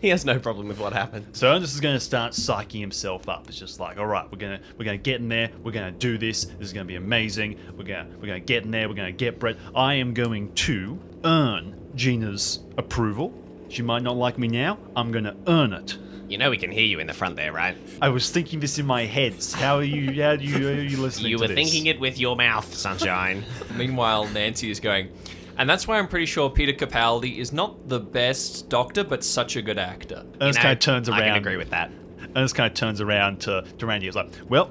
he 0.00 0.08
has 0.08 0.24
no 0.24 0.38
problem 0.38 0.68
with 0.68 0.78
what 0.78 0.92
happened. 0.92 1.26
So 1.32 1.48
Ernest 1.48 1.74
is 1.74 1.80
going 1.80 1.96
to 1.96 2.00
start 2.00 2.32
psyching 2.32 2.80
himself 2.80 3.28
up. 3.28 3.48
It's 3.48 3.58
just 3.58 3.80
like, 3.80 3.98
all 3.98 4.06
right, 4.06 4.30
we're 4.30 4.38
gonna 4.38 4.60
we're 4.78 4.84
gonna 4.84 4.98
get 4.98 5.20
in 5.20 5.28
there. 5.28 5.50
We're 5.62 5.72
gonna 5.72 5.90
do 5.90 6.18
this. 6.18 6.44
This 6.44 6.68
is 6.68 6.72
gonna 6.72 6.84
be 6.84 6.96
amazing. 6.96 7.58
We're 7.76 7.84
gonna 7.84 8.08
we're 8.20 8.26
gonna 8.26 8.40
get 8.40 8.64
in 8.64 8.70
there. 8.70 8.88
We're 8.88 8.94
gonna 8.94 9.12
get 9.12 9.38
Brett. 9.38 9.56
I 9.74 9.94
am 9.94 10.14
going 10.14 10.52
to 10.54 10.98
earn 11.24 11.90
Gina's 11.94 12.60
approval. 12.76 13.32
She 13.68 13.82
might 13.82 14.02
not 14.02 14.16
like 14.16 14.38
me 14.38 14.48
now. 14.48 14.78
I'm 14.94 15.12
gonna 15.12 15.36
earn 15.46 15.72
it. 15.72 15.98
You 16.28 16.38
know 16.38 16.50
we 16.50 16.56
can 16.56 16.72
hear 16.72 16.84
you 16.84 16.98
in 16.98 17.06
the 17.06 17.12
front 17.12 17.36
there, 17.36 17.52
right? 17.52 17.76
I 18.02 18.08
was 18.08 18.30
thinking 18.30 18.58
this 18.60 18.78
in 18.78 18.86
my 18.86 19.04
head. 19.04 19.34
How 19.54 19.76
are 19.76 19.84
you? 19.84 20.22
How 20.22 20.36
do 20.36 20.44
you? 20.44 20.52
How 20.54 20.72
are 20.72 20.80
you 20.80 20.96
listening? 20.96 21.02
To 21.02 21.06
this? 21.06 21.18
You 21.20 21.36
to 21.36 21.42
were 21.42 21.48
this? 21.48 21.54
thinking 21.54 21.86
it 21.86 22.00
with 22.00 22.18
your 22.18 22.34
mouth, 22.36 22.74
sunshine. 22.74 23.44
Meanwhile, 23.76 24.26
Nancy 24.28 24.70
is 24.70 24.80
going, 24.80 25.08
and 25.56 25.70
that's 25.70 25.86
why 25.86 25.98
I'm 25.98 26.08
pretty 26.08 26.26
sure 26.26 26.50
Peter 26.50 26.72
Capaldi 26.72 27.38
is 27.38 27.52
not 27.52 27.88
the 27.88 28.00
best 28.00 28.68
doctor, 28.68 29.04
but 29.04 29.22
such 29.22 29.54
a 29.56 29.62
good 29.62 29.78
actor. 29.78 30.24
Ernest 30.40 30.40
You 30.40 30.46
know, 30.46 30.62
kind 30.62 30.72
of 30.72 30.78
turns 30.80 31.08
around. 31.08 31.22
I 31.22 31.28
can 31.28 31.36
agree 31.36 31.56
with 31.56 31.70
that. 31.70 31.90
Ernest 32.34 32.54
kind 32.56 32.70
of 32.70 32.74
turns 32.76 33.00
around 33.00 33.40
to, 33.42 33.64
to 33.78 33.86
Randy. 33.86 34.06
He's 34.06 34.16
like, 34.16 34.30
"Well, 34.48 34.70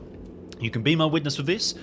you 0.60 0.70
can 0.70 0.84
be 0.84 0.96
my 0.96 1.06
witness 1.06 1.38
for 1.38 1.44
this, 1.44 1.74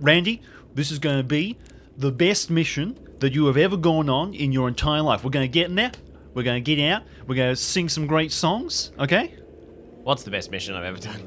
Randy. 0.00 0.42
This 0.74 0.90
is 0.90 0.98
going 0.98 1.18
to 1.18 1.24
be 1.24 1.56
the 1.96 2.10
best 2.12 2.50
mission 2.50 2.98
that 3.20 3.32
you 3.32 3.46
have 3.46 3.56
ever 3.56 3.76
gone 3.76 4.08
on 4.08 4.34
in 4.34 4.52
your 4.52 4.68
entire 4.68 5.02
life. 5.02 5.24
We're 5.24 5.30
going 5.30 5.44
to 5.48 5.52
get 5.52 5.68
in 5.68 5.74
there. 5.76 5.92
We're 6.38 6.44
going 6.44 6.62
to 6.62 6.76
get 6.76 6.88
out. 6.88 7.02
We're 7.26 7.34
going 7.34 7.50
to 7.50 7.56
sing 7.56 7.88
some 7.88 8.06
great 8.06 8.30
songs. 8.30 8.92
Okay? 8.96 9.34
What's 10.04 10.22
the 10.22 10.30
best 10.30 10.52
mission 10.52 10.76
I've 10.76 10.84
ever 10.84 10.98
done? 10.98 11.20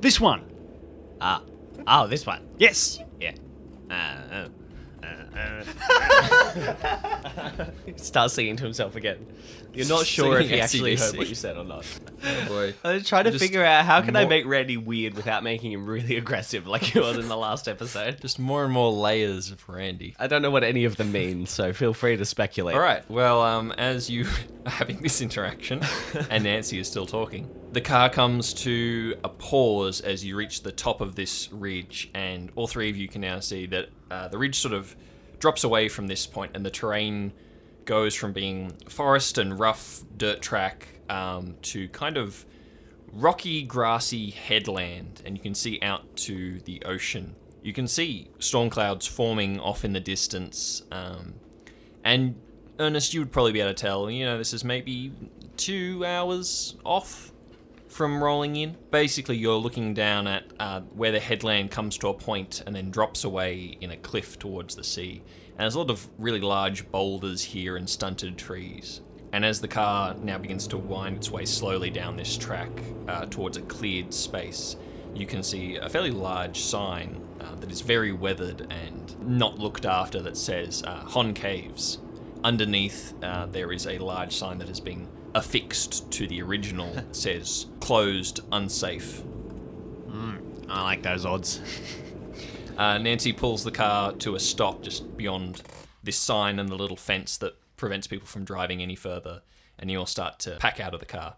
This 0.00 0.20
one. 0.20 0.42
Ah. 1.20 1.42
Oh, 1.86 2.08
this 2.08 2.26
one. 2.26 2.44
Yes. 2.58 2.98
Yeah. 3.20 3.34
Uh, 3.88 3.94
uh, 3.94 4.48
uh, 5.04 5.66
uh. 6.58 7.66
Starts 7.96 8.34
singing 8.34 8.56
to 8.56 8.64
himself 8.64 8.96
again. 8.96 9.24
You're 9.74 9.88
not 9.88 10.06
sure 10.06 10.38
if 10.40 10.48
he 10.48 10.48
Singing 10.48 10.60
actually 10.62 10.96
heard 10.96 11.16
what 11.16 11.28
you 11.28 11.34
said 11.34 11.56
or 11.56 11.64
not. 11.64 11.86
Oh 12.24 12.44
boy. 12.48 12.74
I 12.84 12.94
was 12.94 13.08
trying 13.08 13.24
to 13.24 13.32
Just 13.32 13.44
figure 13.44 13.64
out 13.64 13.84
how 13.84 14.00
can 14.02 14.16
I 14.16 14.22
more- 14.22 14.30
make 14.30 14.46
Randy 14.46 14.76
weird 14.76 15.14
without 15.14 15.42
making 15.42 15.72
him 15.72 15.84
really 15.84 16.16
aggressive 16.24 16.66
like 16.66 16.82
he 16.82 16.98
was 16.98 17.18
in 17.18 17.28
the 17.28 17.36
last 17.36 17.68
episode. 17.68 18.20
Just 18.20 18.38
more 18.38 18.64
and 18.64 18.72
more 18.72 18.92
layers 18.92 19.50
of 19.50 19.68
Randy. 19.68 20.14
I 20.18 20.26
don't 20.26 20.42
know 20.42 20.50
what 20.50 20.64
any 20.64 20.84
of 20.84 20.96
them 20.96 21.12
mean, 21.12 21.46
so 21.46 21.72
feel 21.72 21.92
free 21.94 22.16
to 22.16 22.24
speculate. 22.24 22.74
All 22.74 22.80
right. 22.80 23.08
Well, 23.10 23.42
um, 23.42 23.72
as 23.72 24.08
you 24.08 24.26
are 24.66 24.70
having 24.70 25.00
this 25.02 25.20
interaction, 25.20 25.82
and 26.30 26.44
Nancy 26.44 26.78
is 26.78 26.88
still 26.88 27.06
talking, 27.06 27.50
the 27.72 27.80
car 27.80 28.08
comes 28.08 28.54
to 28.54 29.16
a 29.24 29.28
pause 29.28 30.00
as 30.00 30.24
you 30.24 30.36
reach 30.36 30.62
the 30.62 30.72
top 30.72 31.00
of 31.00 31.14
this 31.16 31.52
ridge, 31.52 32.10
and 32.14 32.50
all 32.54 32.66
three 32.66 32.90
of 32.90 32.96
you 32.96 33.08
can 33.08 33.20
now 33.20 33.40
see 33.40 33.66
that 33.66 33.88
uh, 34.10 34.28
the 34.28 34.38
ridge 34.38 34.58
sort 34.58 34.74
of 34.74 34.94
drops 35.40 35.64
away 35.64 35.88
from 35.88 36.06
this 36.06 36.26
point, 36.26 36.52
and 36.54 36.64
the 36.64 36.70
terrain 36.70 37.32
goes 37.84 38.14
from 38.14 38.32
being 38.32 38.70
forest 38.88 39.38
and 39.38 39.58
rough 39.58 40.02
dirt 40.16 40.40
track 40.40 40.88
um, 41.08 41.56
to 41.62 41.88
kind 41.88 42.16
of 42.16 42.44
rocky, 43.12 43.62
grassy 43.62 44.30
headland, 44.30 45.22
and 45.24 45.36
you 45.36 45.42
can 45.42 45.54
see 45.54 45.78
out 45.82 46.16
to 46.16 46.60
the 46.60 46.82
ocean. 46.84 47.34
You 47.62 47.72
can 47.72 47.86
see 47.88 48.28
storm 48.38 48.70
clouds 48.70 49.06
forming 49.06 49.58
off 49.60 49.84
in 49.84 49.92
the 49.92 50.00
distance, 50.00 50.82
um, 50.90 51.34
and 52.04 52.36
Ernest, 52.78 53.14
you 53.14 53.20
would 53.20 53.32
probably 53.32 53.52
be 53.52 53.60
able 53.60 53.72
to 53.72 53.80
tell. 53.80 54.10
You 54.10 54.24
know, 54.24 54.38
this 54.38 54.52
is 54.52 54.64
maybe 54.64 55.12
two 55.56 56.04
hours 56.04 56.76
off 56.84 57.32
from 57.88 58.22
rolling 58.22 58.56
in. 58.56 58.76
Basically, 58.90 59.36
you're 59.36 59.54
looking 59.54 59.94
down 59.94 60.26
at 60.26 60.44
uh, 60.58 60.80
where 60.94 61.12
the 61.12 61.20
headland 61.20 61.70
comes 61.70 61.96
to 61.98 62.08
a 62.08 62.14
point 62.14 62.62
and 62.66 62.74
then 62.74 62.90
drops 62.90 63.24
away 63.24 63.78
in 63.80 63.92
a 63.92 63.96
cliff 63.96 64.38
towards 64.38 64.74
the 64.74 64.84
sea. 64.84 65.22
And 65.56 65.60
there's 65.60 65.74
a 65.74 65.78
lot 65.78 65.90
of 65.90 66.08
really 66.18 66.40
large 66.40 66.90
boulders 66.90 67.42
here 67.42 67.76
and 67.76 67.88
stunted 67.88 68.36
trees. 68.36 69.00
And 69.32 69.44
as 69.44 69.60
the 69.60 69.68
car 69.68 70.14
now 70.14 70.38
begins 70.38 70.66
to 70.68 70.78
wind 70.78 71.16
its 71.16 71.30
way 71.30 71.44
slowly 71.44 71.90
down 71.90 72.16
this 72.16 72.36
track 72.36 72.70
uh, 73.08 73.26
towards 73.26 73.56
a 73.56 73.62
cleared 73.62 74.12
space, 74.12 74.76
you 75.14 75.26
can 75.26 75.42
see 75.42 75.76
a 75.76 75.88
fairly 75.88 76.10
large 76.10 76.60
sign 76.60 77.20
uh, 77.40 77.54
that 77.56 77.70
is 77.70 77.80
very 77.80 78.12
weathered 78.12 78.66
and 78.70 79.16
not 79.20 79.58
looked 79.58 79.86
after 79.86 80.20
that 80.22 80.36
says 80.36 80.82
uh, 80.84 81.04
Hon 81.06 81.34
Caves. 81.34 81.98
Underneath, 82.42 83.14
uh, 83.22 83.46
there 83.46 83.72
is 83.72 83.86
a 83.86 83.98
large 83.98 84.34
sign 84.34 84.58
that 84.58 84.68
has 84.68 84.80
been 84.80 85.08
affixed 85.34 86.10
to 86.12 86.26
the 86.26 86.42
original 86.42 86.92
that 86.92 87.16
says 87.16 87.66
closed, 87.80 88.40
unsafe. 88.52 89.22
I 90.68 90.82
like 90.82 91.02
those 91.02 91.24
odds. 91.24 91.60
Uh, 92.76 92.98
Nancy 92.98 93.32
pulls 93.32 93.64
the 93.64 93.70
car 93.70 94.12
to 94.12 94.34
a 94.34 94.40
stop 94.40 94.82
just 94.82 95.16
beyond 95.16 95.62
this 96.02 96.16
sign 96.16 96.58
and 96.58 96.68
the 96.68 96.74
little 96.74 96.96
fence 96.96 97.36
that 97.38 97.54
prevents 97.76 98.06
people 98.06 98.26
from 98.26 98.44
driving 98.44 98.82
any 98.82 98.94
further, 98.94 99.42
and 99.78 99.90
you 99.90 99.98
all 99.98 100.06
start 100.06 100.38
to 100.40 100.56
pack 100.56 100.80
out 100.80 100.94
of 100.94 101.00
the 101.00 101.06
car. 101.06 101.36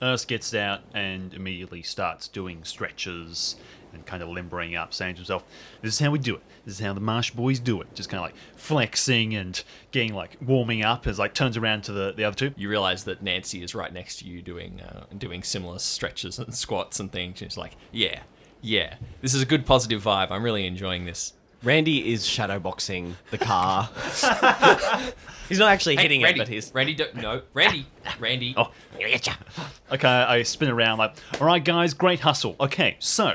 Ernest 0.00 0.28
gets 0.28 0.54
out 0.54 0.82
and 0.94 1.34
immediately 1.34 1.82
starts 1.82 2.28
doing 2.28 2.62
stretches 2.62 3.56
and 3.92 4.06
kind 4.06 4.22
of 4.22 4.28
limbering 4.28 4.76
up, 4.76 4.94
saying 4.94 5.14
to 5.14 5.18
himself, 5.20 5.44
This 5.82 5.94
is 5.94 6.00
how 6.00 6.10
we 6.10 6.18
do 6.18 6.36
it. 6.36 6.42
This 6.64 6.74
is 6.74 6.86
how 6.86 6.92
the 6.92 7.00
Marsh 7.00 7.30
boys 7.32 7.58
do 7.58 7.80
it. 7.80 7.92
Just 7.94 8.08
kind 8.08 8.18
of 8.18 8.26
like 8.26 8.36
flexing 8.56 9.34
and 9.34 9.62
getting 9.90 10.14
like 10.14 10.36
warming 10.40 10.84
up 10.84 11.06
as 11.06 11.18
like 11.18 11.34
turns 11.34 11.56
around 11.56 11.82
to 11.84 11.92
the, 11.92 12.12
the 12.12 12.24
other 12.24 12.36
two. 12.36 12.52
You 12.56 12.68
realize 12.68 13.04
that 13.04 13.22
Nancy 13.22 13.62
is 13.62 13.74
right 13.74 13.92
next 13.92 14.20
to 14.20 14.26
you 14.26 14.42
doing 14.42 14.80
uh, 14.80 15.06
doing 15.16 15.42
similar 15.42 15.78
stretches 15.78 16.38
and 16.38 16.54
squats 16.54 17.00
and 17.00 17.10
things. 17.10 17.38
She's 17.38 17.56
like, 17.56 17.76
yeah, 17.90 18.20
yeah, 18.60 18.94
this 19.20 19.34
is 19.34 19.42
a 19.42 19.46
good 19.46 19.66
positive 19.66 20.02
vibe. 20.02 20.30
I'm 20.30 20.42
really 20.42 20.66
enjoying 20.66 21.04
this. 21.04 21.32
Randy 21.62 22.12
is 22.12 22.24
shadowboxing 22.24 23.14
the 23.30 23.38
car. 23.38 23.90
he's 25.48 25.58
not 25.58 25.72
actually 25.72 25.96
hitting 25.96 26.22
Randy, 26.22 26.40
it, 26.40 26.42
but 26.44 26.48
he's. 26.48 26.72
Randy, 26.72 26.94
don't, 26.94 27.14
no, 27.16 27.42
Randy, 27.52 27.86
Randy. 28.20 28.54
Oh. 28.56 28.70
Okay, 29.92 30.08
I 30.08 30.42
spin 30.44 30.68
around 30.68 30.98
like, 30.98 31.16
all 31.40 31.46
right, 31.46 31.64
guys, 31.64 31.94
great 31.94 32.20
hustle. 32.20 32.54
Okay, 32.60 32.96
so 33.00 33.34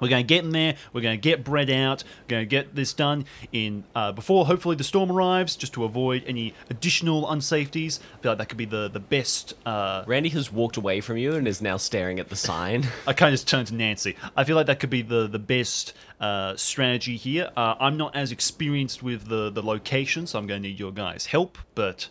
we're 0.00 0.08
going 0.08 0.24
to 0.24 0.26
get 0.26 0.44
in 0.44 0.50
there. 0.50 0.76
We're 0.92 1.00
going 1.00 1.18
to 1.18 1.20
get 1.20 1.44
Brett 1.44 1.70
out. 1.70 2.04
We're 2.22 2.28
going 2.28 2.42
to 2.42 2.46
get 2.46 2.74
this 2.74 2.92
done 2.92 3.24
in 3.52 3.84
uh, 3.94 4.12
before 4.12 4.46
hopefully 4.46 4.76
the 4.76 4.84
storm 4.84 5.10
arrives, 5.10 5.56
just 5.56 5.72
to 5.74 5.84
avoid 5.84 6.24
any 6.26 6.54
additional 6.70 7.26
unsafeties. 7.26 8.00
I 8.18 8.22
feel 8.22 8.32
like 8.32 8.38
that 8.38 8.48
could 8.48 8.58
be 8.58 8.64
the 8.64 8.88
the 8.88 9.00
best. 9.00 9.54
Uh, 9.66 10.04
Randy 10.06 10.28
has 10.30 10.52
walked 10.52 10.76
away 10.76 11.00
from 11.00 11.16
you 11.16 11.34
and 11.34 11.48
is 11.48 11.60
now 11.62 11.76
staring 11.76 12.18
at 12.18 12.28
the 12.28 12.36
sign. 12.36 12.86
I 13.06 13.12
kind 13.12 13.28
of 13.28 13.34
just 13.34 13.48
turned 13.48 13.68
to 13.68 13.74
Nancy. 13.74 14.16
I 14.36 14.44
feel 14.44 14.56
like 14.56 14.66
that 14.66 14.80
could 14.80 14.90
be 14.90 15.02
the 15.02 15.26
the 15.26 15.38
best 15.38 15.92
uh, 16.20 16.56
strategy 16.56 17.16
here. 17.16 17.50
Uh, 17.56 17.74
I'm 17.80 17.96
not 17.96 18.14
as 18.16 18.32
experienced 18.32 19.02
with 19.02 19.28
the 19.28 19.50
the 19.50 19.62
location, 19.62 20.26
so 20.26 20.38
I'm 20.38 20.46
going 20.46 20.62
to 20.62 20.68
need 20.68 20.78
your 20.78 20.92
guys' 20.92 21.26
help. 21.26 21.58
But 21.74 22.08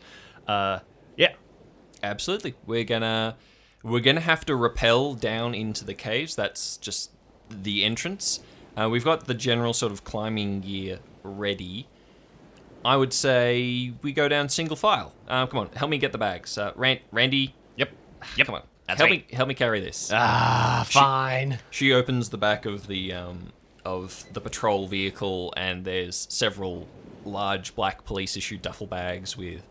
uh, 0.47 0.79
yeah, 1.15 1.33
Absolutely. 2.03 2.55
We're 2.65 2.83
gonna 2.83 3.37
we're 3.83 4.01
gonna 4.01 4.21
have 4.21 4.45
to 4.45 4.55
rappel 4.55 5.15
down 5.15 5.53
into 5.53 5.85
the 5.85 5.93
caves. 5.93 6.35
That's 6.35 6.77
just 6.77 7.11
the 7.49 7.83
entrance. 7.83 8.41
Uh, 8.75 8.89
we've 8.89 9.03
got 9.03 9.25
the 9.25 9.33
general 9.33 9.73
sort 9.73 9.91
of 9.91 10.03
climbing 10.03 10.61
gear 10.61 10.99
ready. 11.23 11.87
I 12.85 12.95
would 12.95 13.11
say 13.13 13.93
we 14.01 14.13
go 14.13 14.27
down 14.27 14.49
single 14.49 14.75
file. 14.77 15.13
Uh, 15.27 15.45
come 15.47 15.59
on, 15.59 15.69
help 15.75 15.89
me 15.89 15.97
get 15.97 16.11
the 16.11 16.17
bags. 16.17 16.57
Uh, 16.57 16.71
Ran- 16.75 16.99
Randy. 17.11 17.53
Yep. 17.75 17.89
Yep. 18.37 18.45
Come 18.47 18.55
on. 18.55 18.61
That's 18.87 18.99
help 18.99 19.11
me. 19.11 19.17
me. 19.29 19.35
Help 19.35 19.49
me 19.49 19.53
carry 19.55 19.81
this. 19.81 20.11
ah, 20.13 20.85
fine. 20.87 21.59
She 21.71 21.91
opens 21.91 22.29
the 22.29 22.37
back 22.37 22.65
of 22.65 22.87
the 22.87 23.11
um, 23.13 23.51
of 23.83 24.23
the 24.31 24.39
patrol 24.39 24.87
vehicle, 24.87 25.53
and 25.57 25.83
there's 25.83 26.27
several 26.29 26.87
large 27.25 27.75
black 27.75 28.05
police 28.05 28.37
issued 28.37 28.61
duffel 28.61 28.87
bags 28.87 29.35
with 29.35 29.61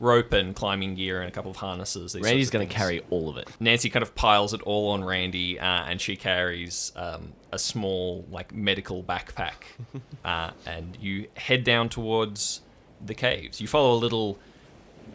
rope 0.00 0.32
and 0.32 0.56
climbing 0.56 0.94
gear 0.94 1.20
and 1.20 1.28
a 1.28 1.30
couple 1.30 1.50
of 1.50 1.58
harnesses. 1.58 2.14
these 2.14 2.24
Randy's 2.24 2.46
sorts 2.46 2.48
of 2.48 2.52
going 2.54 2.68
to 2.68 2.74
things. 2.74 2.82
carry 2.82 3.00
all 3.10 3.28
of 3.28 3.36
it. 3.36 3.48
Nancy 3.60 3.90
kind 3.90 4.02
of 4.02 4.14
piles 4.14 4.52
it 4.54 4.62
all 4.62 4.90
on 4.90 5.04
Randy, 5.04 5.60
uh, 5.60 5.64
and 5.64 6.00
she 6.00 6.16
carries 6.16 6.90
um, 6.96 7.34
a 7.52 7.58
small 7.58 8.24
like 8.30 8.52
medical 8.52 9.04
backpack, 9.04 9.52
uh, 10.24 10.50
and 10.66 10.96
you 11.00 11.28
head 11.36 11.62
down 11.62 11.88
towards 11.88 12.62
the 13.04 13.14
caves. 13.14 13.60
You 13.60 13.68
follow 13.68 13.92
a 13.92 14.00
little, 14.00 14.38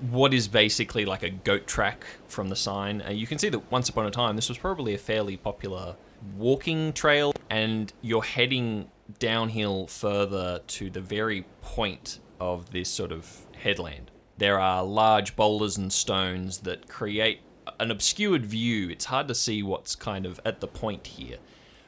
what 0.09 0.33
is 0.33 0.47
basically 0.47 1.03
like 1.03 1.23
a 1.23 1.29
goat 1.29 1.67
track 1.67 2.05
from 2.27 2.49
the 2.49 2.55
sign. 2.55 3.01
Uh, 3.01 3.11
you 3.11 3.27
can 3.27 3.39
see 3.39 3.49
that 3.49 3.71
once 3.71 3.89
upon 3.89 4.05
a 4.05 4.11
time 4.11 4.35
this 4.35 4.49
was 4.49 4.57
probably 4.57 4.93
a 4.93 4.99
fairly 4.99 5.35
popular 5.35 5.95
walking 6.37 6.93
trail, 6.93 7.33
and 7.49 7.91
you're 8.01 8.23
heading 8.23 8.87
downhill 9.19 9.87
further 9.87 10.61
to 10.67 10.89
the 10.89 11.01
very 11.01 11.45
point 11.61 12.19
of 12.39 12.71
this 12.71 12.89
sort 12.89 13.11
of 13.11 13.45
headland. 13.57 14.11
There 14.37 14.59
are 14.59 14.83
large 14.83 15.35
boulders 15.35 15.77
and 15.77 15.91
stones 15.93 16.59
that 16.59 16.89
create 16.89 17.39
an 17.79 17.89
obscured 17.89 18.45
view. 18.45 18.89
It's 18.89 19.05
hard 19.05 19.27
to 19.29 19.35
see 19.35 19.63
what's 19.63 19.95
kind 19.95 20.25
of 20.25 20.39
at 20.45 20.59
the 20.59 20.67
point 20.67 21.07
here. 21.07 21.37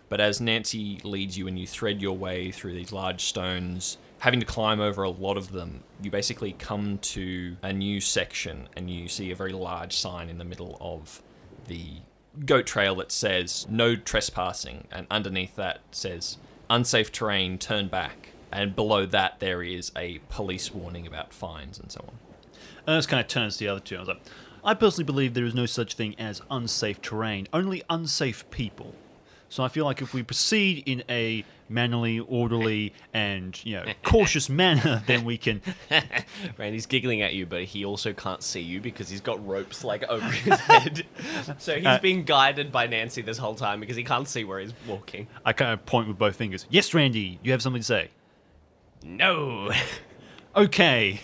But 0.09 0.21
as 0.21 0.39
Nancy 0.39 1.01
leads 1.03 1.37
you 1.37 1.47
and 1.47 1.59
you 1.59 1.67
thread 1.67 2.01
your 2.01 2.15
way 2.15 2.51
through 2.51 2.73
these 2.73 2.93
large 2.93 3.21
stones, 3.21 3.97
having 4.19 4.39
to 4.39 4.45
climb 4.45 4.79
over 4.79 5.03
a 5.03 5.09
lot 5.09 5.35
of 5.35 5.51
them, 5.51 5.83
you 6.01 6.09
basically 6.09 6.53
come 6.53 6.97
to 6.99 7.57
a 7.61 7.73
new 7.73 7.99
section 7.99 8.69
and 8.77 8.89
you 8.89 9.09
see 9.09 9.31
a 9.31 9.35
very 9.35 9.51
large 9.51 9.95
sign 9.95 10.29
in 10.29 10.37
the 10.37 10.45
middle 10.45 10.77
of 10.79 11.21
the 11.67 11.85
goat 12.45 12.65
trail 12.65 12.95
that 12.95 13.11
says 13.11 13.67
no 13.69 13.95
trespassing, 13.95 14.87
and 14.91 15.07
underneath 15.11 15.55
that 15.55 15.79
says 15.91 16.37
unsafe 16.69 17.11
terrain, 17.11 17.57
turn 17.57 17.87
back. 17.87 18.29
And 18.51 18.75
below 18.75 19.05
that, 19.07 19.39
there 19.39 19.61
is 19.61 19.91
a 19.97 20.19
police 20.29 20.73
warning 20.73 21.05
about 21.05 21.33
fines 21.33 21.77
and 21.77 21.91
so 21.91 22.05
on. 22.07 22.26
Ernest 22.87 23.09
kind 23.09 23.19
of 23.21 23.27
turns 23.27 23.57
to 23.57 23.65
the 23.65 23.67
other 23.69 23.79
two. 23.79 23.95
I 23.97 23.99
was 23.99 24.07
like, 24.07 24.21
I 24.63 24.73
personally 24.73 25.05
believe 25.05 25.33
there 25.33 25.45
is 25.45 25.55
no 25.55 25.65
such 25.65 25.93
thing 25.93 26.15
as 26.19 26.41
unsafe 26.49 27.01
terrain, 27.01 27.47
only 27.53 27.83
unsafe 27.89 28.49
people. 28.51 28.95
So 29.49 29.63
I 29.63 29.69
feel 29.69 29.85
like 29.85 30.01
if 30.01 30.13
we 30.13 30.23
proceed 30.23 30.83
in 30.85 31.03
a 31.09 31.45
mannerly, 31.69 32.19
orderly, 32.19 32.93
and 33.13 33.57
you 33.65 33.77
know 33.77 33.85
cautious 34.03 34.49
manner, 34.49 35.01
then 35.07 35.23
we 35.23 35.37
can. 35.37 35.61
Randy's 36.57 36.85
giggling 36.85 37.21
at 37.21 37.33
you, 37.33 37.45
but 37.45 37.63
he 37.63 37.85
also 37.85 38.11
can't 38.11 38.43
see 38.43 38.59
you 38.59 38.81
because 38.81 39.07
he's 39.09 39.21
got 39.21 39.45
ropes 39.47 39.85
like 39.85 40.03
over 40.03 40.27
his 40.29 40.59
head. 40.61 41.05
so 41.59 41.75
he's 41.77 41.85
Uh, 41.85 41.99
being 42.01 42.23
guided 42.25 42.73
by 42.73 42.87
Nancy 42.87 43.21
this 43.21 43.37
whole 43.37 43.55
time 43.55 43.79
because 43.79 43.95
he 43.95 44.03
can't 44.03 44.27
see 44.27 44.43
where 44.43 44.59
he's 44.59 44.73
walking. 44.85 45.27
I 45.45 45.53
kind 45.53 45.71
of 45.71 45.85
point 45.85 46.09
with 46.09 46.17
both 46.17 46.35
fingers. 46.35 46.65
Yes, 46.69 46.93
Randy, 46.93 47.39
you 47.41 47.53
have 47.53 47.61
something 47.61 47.81
to 47.81 47.85
say. 47.85 48.09
No. 49.01 49.71
Okay, 50.57 51.21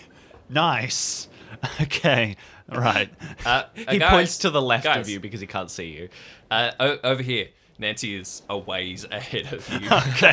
nice. 0.48 1.28
Okay, 1.80 2.36
right. 2.68 3.10
Uh, 3.44 3.64
he 3.74 3.98
guys- 3.98 4.10
points 4.10 4.38
to 4.38 4.50
the 4.50 4.62
left 4.62 4.84
guys, 4.84 5.00
of 5.00 5.08
you 5.08 5.20
because 5.20 5.40
he 5.40 5.46
can't 5.46 5.70
see 5.70 5.86
you. 5.90 6.08
Uh, 6.50 6.72
o- 6.80 6.98
over 7.04 7.22
here, 7.22 7.48
Nancy 7.78 8.14
is 8.16 8.42
a 8.48 8.56
ways 8.58 9.04
ahead 9.10 9.52
of 9.52 9.68
you 9.68 9.88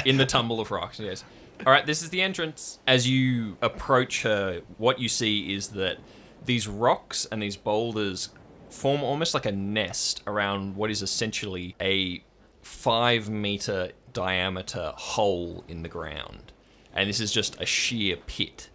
in 0.12 0.18
the 0.18 0.26
tumble 0.26 0.60
of 0.60 0.72
rocks. 0.72 1.00
Yes. 1.00 1.24
All 1.66 1.72
right, 1.72 1.86
this 1.86 2.02
is 2.02 2.10
the 2.10 2.22
entrance. 2.22 2.80
As 2.88 3.08
you 3.08 3.58
approach 3.62 4.24
her, 4.24 4.62
what 4.78 5.00
you 5.00 5.08
see 5.10 5.54
is 5.54 5.70
that 5.70 5.98
these 6.44 6.68
rocks 6.68 7.28
and 7.32 7.42
these 7.42 7.56
boulders 7.56 8.30
form 8.70 9.04
almost 9.04 9.34
like 9.34 9.46
a 9.46 9.52
nest 9.52 10.24
around 10.26 10.76
what 10.76 10.90
is 10.90 11.02
essentially 11.02 11.76
a 11.82 12.24
five 12.62 13.30
meter 13.30 13.92
diameter 14.14 14.94
hole 14.96 15.64
in 15.68 15.84
the 15.84 15.90
ground. 15.90 16.52
And 16.94 17.08
this 17.10 17.20
is 17.20 17.32
just 17.32 17.60
a 17.62 17.66
sheer 17.66 18.18
pit. 18.18 18.70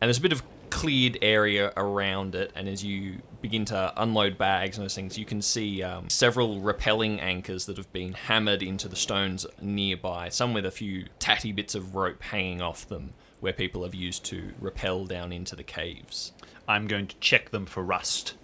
And 0.00 0.08
there's 0.08 0.18
a 0.18 0.22
bit 0.22 0.32
of 0.32 0.42
cleared 0.76 1.16
area 1.22 1.72
around 1.74 2.34
it. 2.34 2.52
And 2.54 2.68
as 2.68 2.84
you 2.84 3.22
begin 3.40 3.64
to 3.66 3.94
unload 3.96 4.36
bags 4.36 4.76
and 4.76 4.84
those 4.84 4.94
things, 4.94 5.16
you 5.16 5.24
can 5.24 5.40
see 5.40 5.82
um, 5.82 6.10
several 6.10 6.60
rappelling 6.60 7.18
anchors 7.18 7.64
that 7.64 7.78
have 7.78 7.90
been 7.94 8.12
hammered 8.12 8.62
into 8.62 8.86
the 8.86 8.94
stones 8.94 9.46
nearby, 9.58 10.28
some 10.28 10.52
with 10.52 10.66
a 10.66 10.70
few 10.70 11.06
tatty 11.18 11.50
bits 11.50 11.74
of 11.74 11.94
rope 11.94 12.22
hanging 12.22 12.60
off 12.60 12.86
them, 12.86 13.14
where 13.40 13.54
people 13.54 13.84
have 13.84 13.94
used 13.94 14.22
to 14.26 14.52
rappel 14.60 15.06
down 15.06 15.32
into 15.32 15.56
the 15.56 15.62
caves. 15.62 16.32
I'm 16.68 16.86
going 16.86 17.06
to 17.06 17.16
check 17.20 17.48
them 17.48 17.64
for 17.64 17.82
rust. 17.82 18.34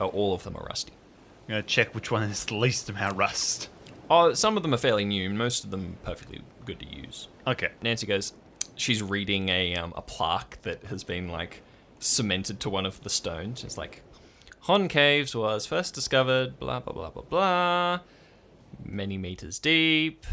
Oh, 0.00 0.08
all 0.08 0.32
of 0.32 0.44
them 0.44 0.56
are 0.56 0.64
rusty. 0.64 0.94
I'm 1.42 1.52
going 1.52 1.62
to 1.62 1.68
check 1.68 1.94
which 1.94 2.10
one 2.10 2.22
is 2.22 2.46
the 2.46 2.56
least 2.56 2.88
amount 2.88 3.12
of 3.12 3.18
rust. 3.18 3.68
Oh, 4.08 4.32
some 4.32 4.56
of 4.56 4.62
them 4.62 4.72
are 4.72 4.78
fairly 4.78 5.04
new, 5.04 5.28
most 5.28 5.64
of 5.64 5.70
them 5.70 5.98
perfectly 6.02 6.40
good 6.64 6.80
to 6.80 6.86
use. 6.86 7.28
Okay. 7.46 7.72
Nancy 7.82 8.06
goes, 8.06 8.32
she's 8.74 9.02
reading 9.02 9.50
a 9.50 9.74
um, 9.76 9.92
a 9.96 10.02
plaque 10.02 10.58
that 10.62 10.84
has 10.86 11.04
been 11.04 11.28
like 11.28 11.60
cemented 12.04 12.60
to 12.60 12.70
one 12.70 12.86
of 12.86 13.02
the 13.02 13.10
stones. 13.10 13.64
It's 13.64 13.78
like, 13.78 14.02
Hon 14.62 14.88
Caves 14.88 15.34
was 15.34 15.66
first 15.66 15.94
discovered, 15.94 16.58
blah 16.58 16.80
blah 16.80 16.92
blah 16.92 17.10
blah 17.10 17.22
blah, 17.22 18.00
many 18.82 19.18
meters 19.18 19.58
deep, 19.58 20.26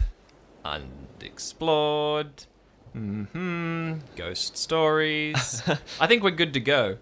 unexplored. 0.63 2.45
Hmm. 2.93 3.95
Ghost 4.15 4.57
stories. 4.57 5.63
I 5.99 6.07
think 6.07 6.23
we're 6.23 6.31
good 6.31 6.53
to 6.53 6.59
go. 6.59 6.97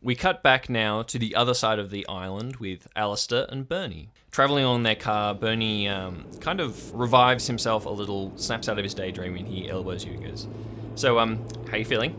We 0.00 0.14
cut 0.14 0.44
back 0.44 0.70
now 0.70 1.02
to 1.02 1.18
the 1.18 1.34
other 1.34 1.54
side 1.54 1.80
of 1.80 1.90
the 1.90 2.06
island 2.06 2.56
with 2.56 2.86
Allister 2.94 3.46
and 3.50 3.68
Bernie. 3.68 4.10
Traveling 4.30 4.64
on 4.64 4.84
their 4.84 4.94
car, 4.94 5.34
Bernie 5.34 5.88
um, 5.88 6.24
kind 6.40 6.60
of 6.60 6.94
revives 6.94 7.48
himself 7.48 7.84
a 7.84 7.90
little, 7.90 8.32
snaps 8.36 8.68
out 8.68 8.78
of 8.78 8.84
his 8.84 8.94
daydream, 8.94 9.34
and 9.34 9.48
he 9.48 9.68
elbows 9.68 10.04
you 10.04 10.12
and 10.12 10.24
goes, 10.24 10.46
So, 10.94 11.18
um, 11.18 11.44
how 11.68 11.78
you 11.78 11.84
feeling? 11.84 12.14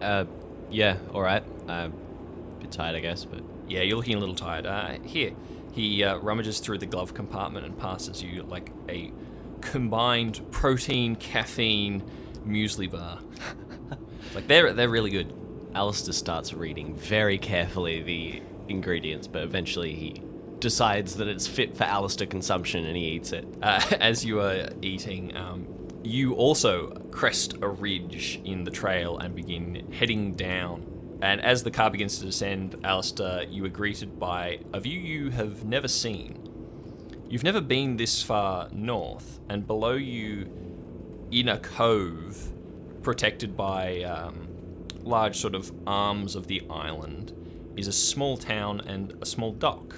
Uh, 0.00 0.24
yeah, 0.70 0.98
all 1.12 1.22
right. 1.22 1.42
I'm 1.68 1.92
a 2.58 2.62
bit 2.62 2.72
tired, 2.72 2.96
I 2.96 3.00
guess, 3.00 3.24
but 3.24 3.42
Yeah, 3.68 3.82
you're 3.82 3.96
looking 3.96 4.16
a 4.16 4.18
little 4.18 4.34
tired. 4.34 4.66
Uh, 4.66 4.98
here. 5.04 5.32
He 5.72 6.04
uh, 6.04 6.18
rummages 6.18 6.60
through 6.60 6.78
the 6.78 6.86
glove 6.86 7.14
compartment 7.14 7.66
and 7.66 7.76
passes 7.76 8.22
you 8.22 8.44
like 8.44 8.70
a 8.88 9.12
combined 9.60 10.40
protein, 10.52 11.16
caffeine, 11.16 12.02
muesli 12.46 12.88
bar. 12.90 13.18
like, 14.34 14.46
they're, 14.46 14.72
they're 14.72 14.88
really 14.88 15.10
good. 15.10 15.32
Allister 15.74 16.12
starts 16.12 16.52
reading 16.52 16.94
very 16.94 17.38
carefully 17.38 18.02
the 18.02 18.42
ingredients, 18.68 19.26
but 19.26 19.42
eventually 19.42 19.94
he 19.94 20.22
decides 20.60 21.16
that 21.16 21.26
it's 21.26 21.48
fit 21.48 21.76
for 21.76 21.84
Allister 21.84 22.24
consumption 22.26 22.86
and 22.86 22.96
he 22.96 23.06
eats 23.08 23.32
it. 23.32 23.46
uh, 23.60 23.80
as 24.00 24.24
you 24.24 24.40
are 24.40 24.68
eating, 24.80 25.36
um, 25.36 25.66
you 26.04 26.34
also 26.34 26.90
crest 27.10 27.54
a 27.62 27.68
ridge 27.68 28.40
in 28.44 28.64
the 28.64 28.70
trail 28.70 29.18
and 29.18 29.34
begin 29.34 29.90
heading 29.92 30.34
down. 30.34 31.18
And 31.22 31.40
as 31.40 31.62
the 31.62 31.70
car 31.70 31.90
begins 31.90 32.18
to 32.18 32.26
descend, 32.26 32.76
Allister, 32.84 33.44
you 33.48 33.64
are 33.64 33.70
greeted 33.70 34.18
by 34.18 34.60
a 34.72 34.80
view 34.80 34.98
you 34.98 35.30
have 35.30 35.64
never 35.64 35.88
seen. 35.88 36.38
You've 37.28 37.44
never 37.44 37.62
been 37.62 37.96
this 37.96 38.22
far 38.22 38.68
north, 38.70 39.40
and 39.48 39.66
below 39.66 39.94
you, 39.94 40.50
in 41.30 41.48
a 41.48 41.58
cove 41.58 42.52
protected 43.02 43.56
by 43.56 44.02
um, 44.02 44.48
large 45.02 45.38
sort 45.38 45.54
of 45.54 45.72
arms 45.86 46.36
of 46.36 46.46
the 46.46 46.62
island, 46.68 47.32
is 47.76 47.88
a 47.88 47.92
small 47.92 48.36
town 48.36 48.80
and 48.80 49.16
a 49.22 49.26
small 49.26 49.52
dock. 49.52 49.96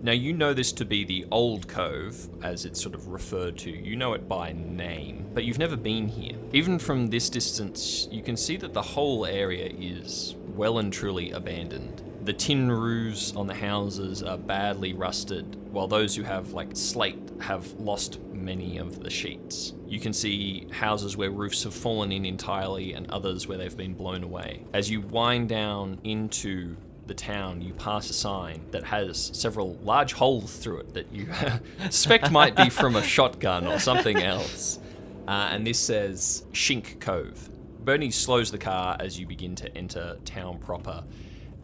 Now, 0.00 0.12
you 0.12 0.32
know 0.32 0.54
this 0.54 0.70
to 0.74 0.84
be 0.84 1.04
the 1.04 1.26
Old 1.32 1.66
Cove, 1.66 2.28
as 2.44 2.64
it's 2.64 2.80
sort 2.80 2.94
of 2.94 3.08
referred 3.08 3.58
to. 3.58 3.70
You 3.70 3.96
know 3.96 4.12
it 4.12 4.28
by 4.28 4.52
name, 4.52 5.26
but 5.34 5.42
you've 5.42 5.58
never 5.58 5.76
been 5.76 6.06
here. 6.06 6.36
Even 6.52 6.78
from 6.78 7.08
this 7.08 7.28
distance, 7.28 8.06
you 8.10 8.22
can 8.22 8.36
see 8.36 8.56
that 8.58 8.72
the 8.72 8.82
whole 8.82 9.26
area 9.26 9.72
is 9.76 10.36
well 10.54 10.78
and 10.78 10.92
truly 10.92 11.32
abandoned. 11.32 12.02
The 12.22 12.32
tin 12.32 12.70
roofs 12.70 13.34
on 13.34 13.48
the 13.48 13.54
houses 13.54 14.22
are 14.22 14.38
badly 14.38 14.92
rusted, 14.92 15.56
while 15.72 15.88
those 15.88 16.14
who 16.14 16.22
have 16.22 16.52
like 16.52 16.76
slate 16.76 17.18
have 17.40 17.72
lost 17.80 18.20
many 18.32 18.78
of 18.78 19.02
the 19.02 19.10
sheets. 19.10 19.74
You 19.86 19.98
can 19.98 20.12
see 20.12 20.68
houses 20.70 21.16
where 21.16 21.30
roofs 21.30 21.64
have 21.64 21.74
fallen 21.74 22.12
in 22.12 22.24
entirely 22.24 22.92
and 22.92 23.10
others 23.10 23.48
where 23.48 23.58
they've 23.58 23.76
been 23.76 23.94
blown 23.94 24.22
away. 24.22 24.64
As 24.72 24.90
you 24.90 25.00
wind 25.00 25.48
down 25.48 25.98
into 26.04 26.76
the 27.08 27.14
town, 27.14 27.60
you 27.60 27.72
pass 27.72 28.08
a 28.10 28.12
sign 28.12 28.60
that 28.70 28.84
has 28.84 29.30
several 29.34 29.74
large 29.82 30.12
holes 30.12 30.56
through 30.56 30.80
it 30.80 30.94
that 30.94 31.10
you 31.12 31.26
suspect 31.90 32.30
might 32.30 32.54
be 32.54 32.70
from 32.70 32.96
a 32.96 33.02
shotgun 33.02 33.66
or 33.66 33.78
something 33.78 34.22
else. 34.22 34.78
Uh, 35.26 35.48
and 35.50 35.66
this 35.66 35.78
says 35.78 36.44
Shink 36.52 37.00
Cove. 37.00 37.50
Bernie 37.84 38.10
slows 38.10 38.50
the 38.50 38.58
car 38.58 38.96
as 39.00 39.18
you 39.18 39.26
begin 39.26 39.54
to 39.56 39.76
enter 39.76 40.18
town 40.24 40.58
proper, 40.58 41.04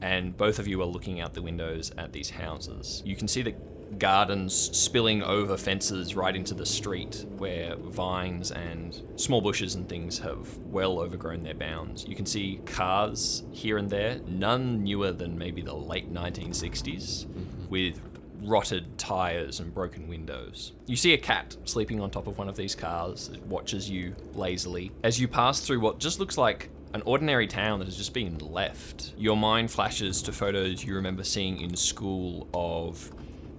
and 0.00 0.37
both 0.37 0.59
of 0.59 0.66
you 0.66 0.80
are 0.83 0.87
looking 0.87 1.20
out 1.20 1.35
the 1.35 1.42
windows 1.42 1.92
at 1.96 2.12
these 2.12 2.30
houses. 2.30 3.02
You 3.04 3.16
can 3.16 3.28
see 3.28 3.42
the 3.42 3.54
gardens 3.98 4.54
spilling 4.54 5.22
over 5.22 5.57
fences 5.57 6.14
right 6.14 6.35
into 6.35 6.54
the 6.54 6.66
street 6.66 7.24
where 7.37 7.76
vines 7.76 8.50
and 8.50 9.02
small 9.16 9.40
bushes 9.40 9.74
and 9.74 9.88
things 9.88 10.18
have 10.18 10.57
well 10.59 11.00
overgrown 11.00 11.42
their 11.42 11.54
bounds. 11.54 12.07
You 12.07 12.16
can 12.16 12.26
see 12.26 12.61
cars 12.66 13.44
here 13.52 13.78
and 13.78 13.88
there, 13.88 14.20
none 14.26 14.83
newer 14.83 15.12
than 15.12 15.38
maybe 15.38 15.62
the 15.62 15.74
late 15.74 16.12
1960s, 16.12 17.26
mm-hmm. 17.26 17.68
with 17.68 18.00
rotted 18.42 18.98
tires 18.98 19.61
and 19.61 19.72
broken 19.72 20.07
windows. 20.07 20.72
You 20.87 20.96
see 20.96 21.14
a 21.14 21.18
cat 21.18 21.57
sleeping 21.64 22.00
on 22.00 22.11
top 22.11 22.26
of 22.26 22.38
one 22.38 22.48
of 22.48 22.57
these 22.57 22.74
cars. 22.74 23.30
It 23.33 23.42
watches 23.46 23.88
you 23.88 24.14
lazily 24.35 24.92
as 25.02 25.20
you 25.20 25.28
pass 25.28 25.61
through 25.61 25.80
what 25.80 25.98
just 25.98 26.20
looks 26.20 26.37
like 26.37 26.70
an 26.94 27.02
ordinary 27.07 27.48
town 27.48 27.80
that 27.80 27.87
has 27.87 27.96
just 27.96 28.14
been 28.14 28.38
left. 28.38 29.14
Your 29.18 29.37
mind 29.37 29.70
flashes 29.70 30.22
to 30.22 30.33
photos 30.33 30.85
you 30.85 30.94
remember 30.94 31.24
seeing 31.24 31.61
in 31.61 31.74
school 31.74 32.48
of 32.54 33.12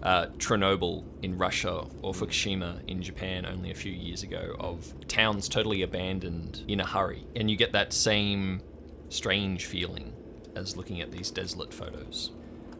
uh, 0.05 0.27
Chernobyl 0.37 1.03
in 1.23 1.35
Russia 1.35 1.83
or 2.03 2.13
Fukushima 2.13 2.79
in 2.87 3.01
Japan 3.01 3.45
only 3.45 3.71
a 3.71 3.73
few 3.73 3.91
years 3.91 4.21
ago, 4.21 4.55
of 4.59 4.93
towns 5.07 5.49
totally 5.49 5.81
abandoned 5.81 6.63
in 6.67 6.79
a 6.79 6.85
hurry. 6.85 7.25
And 7.35 7.49
you 7.49 7.57
get 7.57 7.71
that 7.71 7.91
same 7.91 8.61
strange 9.09 9.65
feeling 9.65 10.13
as 10.55 10.77
looking 10.77 11.01
at 11.01 11.11
these 11.11 11.31
desolate 11.31 11.73
photos. 11.73 12.31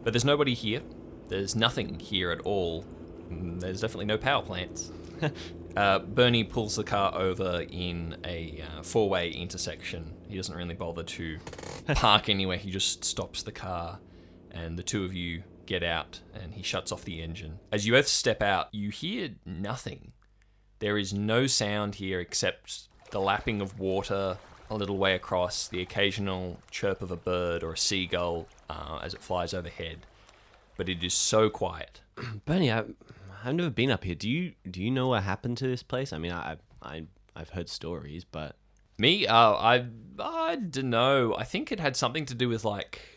But 0.04 0.12
there's 0.12 0.24
nobody 0.24 0.54
here. 0.54 0.82
There's 1.28 1.56
nothing 1.56 1.98
here 1.98 2.30
at 2.30 2.40
all. 2.42 2.84
There's 3.28 3.80
definitely 3.80 4.06
no 4.06 4.18
power 4.18 4.42
plants. 4.42 4.92
uh, 5.76 5.98
Bernie 5.98 6.44
pulls 6.44 6.76
the 6.76 6.84
car 6.84 7.12
over 7.12 7.64
in 7.68 8.18
a 8.24 8.62
uh, 8.62 8.82
four 8.84 9.08
way 9.08 9.32
intersection. 9.32 10.14
He 10.28 10.36
doesn't 10.36 10.54
really 10.54 10.76
bother 10.76 11.02
to 11.02 11.38
park 11.96 12.28
anywhere, 12.28 12.56
he 12.56 12.70
just 12.70 13.04
stops 13.04 13.42
the 13.42 13.50
car, 13.50 13.98
and 14.52 14.78
the 14.78 14.84
two 14.84 15.04
of 15.04 15.12
you 15.12 15.42
get 15.66 15.82
out, 15.82 16.20
and 16.34 16.54
he 16.54 16.62
shuts 16.62 16.92
off 16.92 17.04
the 17.04 17.22
engine. 17.22 17.58
As 17.72 17.86
you 17.86 17.92
both 17.92 18.08
step 18.08 18.42
out, 18.42 18.68
you 18.72 18.90
hear 18.90 19.30
nothing. 19.44 20.12
There 20.78 20.98
is 20.98 21.12
no 21.12 21.46
sound 21.46 21.96
here 21.96 22.20
except 22.20 22.88
the 23.10 23.20
lapping 23.20 23.60
of 23.60 23.78
water 23.78 24.38
a 24.68 24.74
little 24.74 24.98
way 24.98 25.14
across, 25.14 25.68
the 25.68 25.80
occasional 25.80 26.58
chirp 26.70 27.02
of 27.02 27.10
a 27.10 27.16
bird 27.16 27.62
or 27.62 27.72
a 27.72 27.78
seagull 27.78 28.48
uh, 28.68 28.98
as 29.02 29.14
it 29.14 29.22
flies 29.22 29.54
overhead. 29.54 29.98
But 30.76 30.88
it 30.88 31.02
is 31.02 31.14
so 31.14 31.48
quiet. 31.48 32.00
Bernie, 32.44 32.72
I, 32.72 32.84
I've 33.44 33.54
never 33.54 33.70
been 33.70 33.90
up 33.90 34.04
here. 34.04 34.14
Do 34.14 34.28
you 34.28 34.52
do 34.68 34.82
you 34.82 34.90
know 34.90 35.08
what 35.08 35.22
happened 35.22 35.56
to 35.58 35.66
this 35.66 35.82
place? 35.82 36.12
I 36.12 36.18
mean, 36.18 36.32
I 36.32 36.56
I 36.82 37.04
I've 37.34 37.50
heard 37.50 37.68
stories, 37.68 38.24
but 38.24 38.56
Me, 38.98 39.26
uh, 39.26 39.52
I 39.52 39.86
I 40.18 40.56
don't 40.56 40.90
know. 40.90 41.34
I 41.36 41.44
think 41.44 41.70
it 41.70 41.80
had 41.80 41.96
something 41.96 42.26
to 42.26 42.34
do 42.34 42.48
with 42.48 42.64
like 42.64 43.15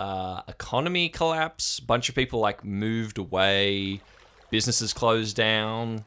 uh, 0.00 0.42
economy 0.48 1.08
collapse. 1.10 1.78
A 1.78 1.84
bunch 1.84 2.08
of 2.08 2.14
people 2.14 2.40
like 2.40 2.64
moved 2.64 3.18
away. 3.18 4.00
businesses 4.50 4.92
closed 4.92 5.36
down. 5.36 6.04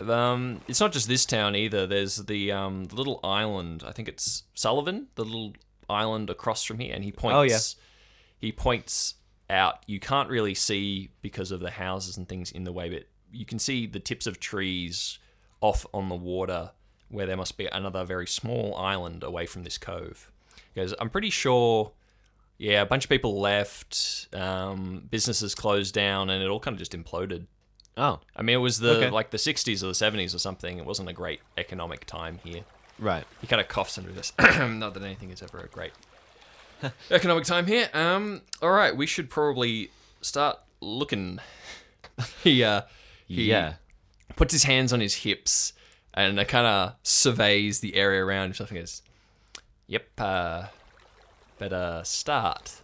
Um, 0.00 0.60
it's 0.66 0.80
not 0.80 0.92
just 0.92 1.06
this 1.06 1.24
town 1.24 1.54
either. 1.54 1.86
There's 1.86 2.16
the 2.16 2.50
um, 2.50 2.84
the 2.86 2.96
little 2.96 3.20
island. 3.22 3.84
I 3.86 3.92
think 3.92 4.08
it's 4.08 4.42
Sullivan, 4.54 5.06
the 5.14 5.24
little 5.24 5.52
island 5.88 6.30
across 6.30 6.64
from 6.64 6.78
here, 6.80 6.94
and 6.94 7.04
he 7.04 7.12
points. 7.12 7.36
Oh, 7.36 7.42
yeah. 7.42 7.58
He 8.38 8.52
points 8.52 9.14
out. 9.48 9.84
You 9.86 10.00
can't 10.00 10.28
really 10.28 10.54
see 10.54 11.10
because 11.22 11.50
of 11.52 11.60
the 11.60 11.70
houses 11.70 12.16
and 12.16 12.28
things 12.28 12.50
in 12.50 12.64
the 12.64 12.72
way, 12.72 12.88
but 12.88 13.04
you 13.32 13.44
can 13.44 13.58
see 13.58 13.86
the 13.86 14.00
tips 14.00 14.26
of 14.26 14.40
trees 14.40 15.18
off 15.60 15.86
on 15.94 16.08
the 16.08 16.16
water, 16.16 16.72
where 17.08 17.26
there 17.26 17.36
must 17.36 17.56
be 17.56 17.66
another 17.66 18.04
very 18.04 18.26
small 18.26 18.74
island 18.76 19.22
away 19.22 19.46
from 19.46 19.62
this 19.62 19.78
cove. 19.78 20.30
Because 20.74 20.94
I'm 20.98 21.08
pretty 21.08 21.30
sure 21.30 21.92
yeah, 22.64 22.80
a 22.82 22.86
bunch 22.86 23.04
of 23.04 23.10
people 23.10 23.40
left, 23.40 24.28
um, 24.32 25.06
businesses 25.10 25.54
closed 25.54 25.92
down, 25.94 26.30
and 26.30 26.42
it 26.42 26.48
all 26.48 26.60
kind 26.60 26.74
of 26.74 26.78
just 26.78 26.92
imploded. 26.92 27.46
Oh, 27.96 28.20
I 28.34 28.42
mean, 28.42 28.54
it 28.54 28.58
was 28.60 28.78
the 28.80 28.96
Okay. 28.96 29.10
like 29.10 29.30
the 29.30 29.36
60s 29.38 29.82
or 29.82 29.86
the 29.86 29.92
70s 29.92 30.34
or 30.34 30.38
something. 30.38 30.78
It 30.78 30.86
wasn't 30.86 31.08
a 31.08 31.12
great 31.12 31.40
economic 31.58 32.06
time 32.06 32.38
here. 32.42 32.64
right. 32.98 33.24
He 33.40 33.46
kind 33.46 33.60
of 33.60 33.68
coughs 33.68 33.98
under 33.98 34.10
this. 34.12 34.32
Not 34.38 34.94
that 34.94 35.02
anything 35.02 35.30
is 35.30 35.42
ever 35.42 35.58
a 35.60 35.68
great 35.68 35.92
economic 37.10 37.44
time 37.44 37.66
here. 37.66 37.88
Um, 37.92 38.42
all 38.62 38.70
right, 38.70 38.96
we 38.96 39.06
should 39.06 39.28
probably 39.30 39.90
start 40.22 40.58
looking. 40.80 41.38
he 42.42 42.64
uh, 42.64 42.82
he 43.28 43.50
Yeah. 43.50 43.74
puts 44.36 44.52
his 44.52 44.64
hands 44.64 44.92
on 44.92 45.00
his 45.00 45.14
hips 45.16 45.72
and 46.14 46.36
kind 46.48 46.66
of 46.66 46.94
surveys 47.02 47.80
the 47.80 47.94
area 47.96 48.24
around 48.24 48.44
himself 48.44 48.70
and 48.70 48.78
goes, 48.80 49.02
"Yep, 49.86 50.06
uh, 50.18 50.62
better 51.58 52.02
start." 52.04 52.82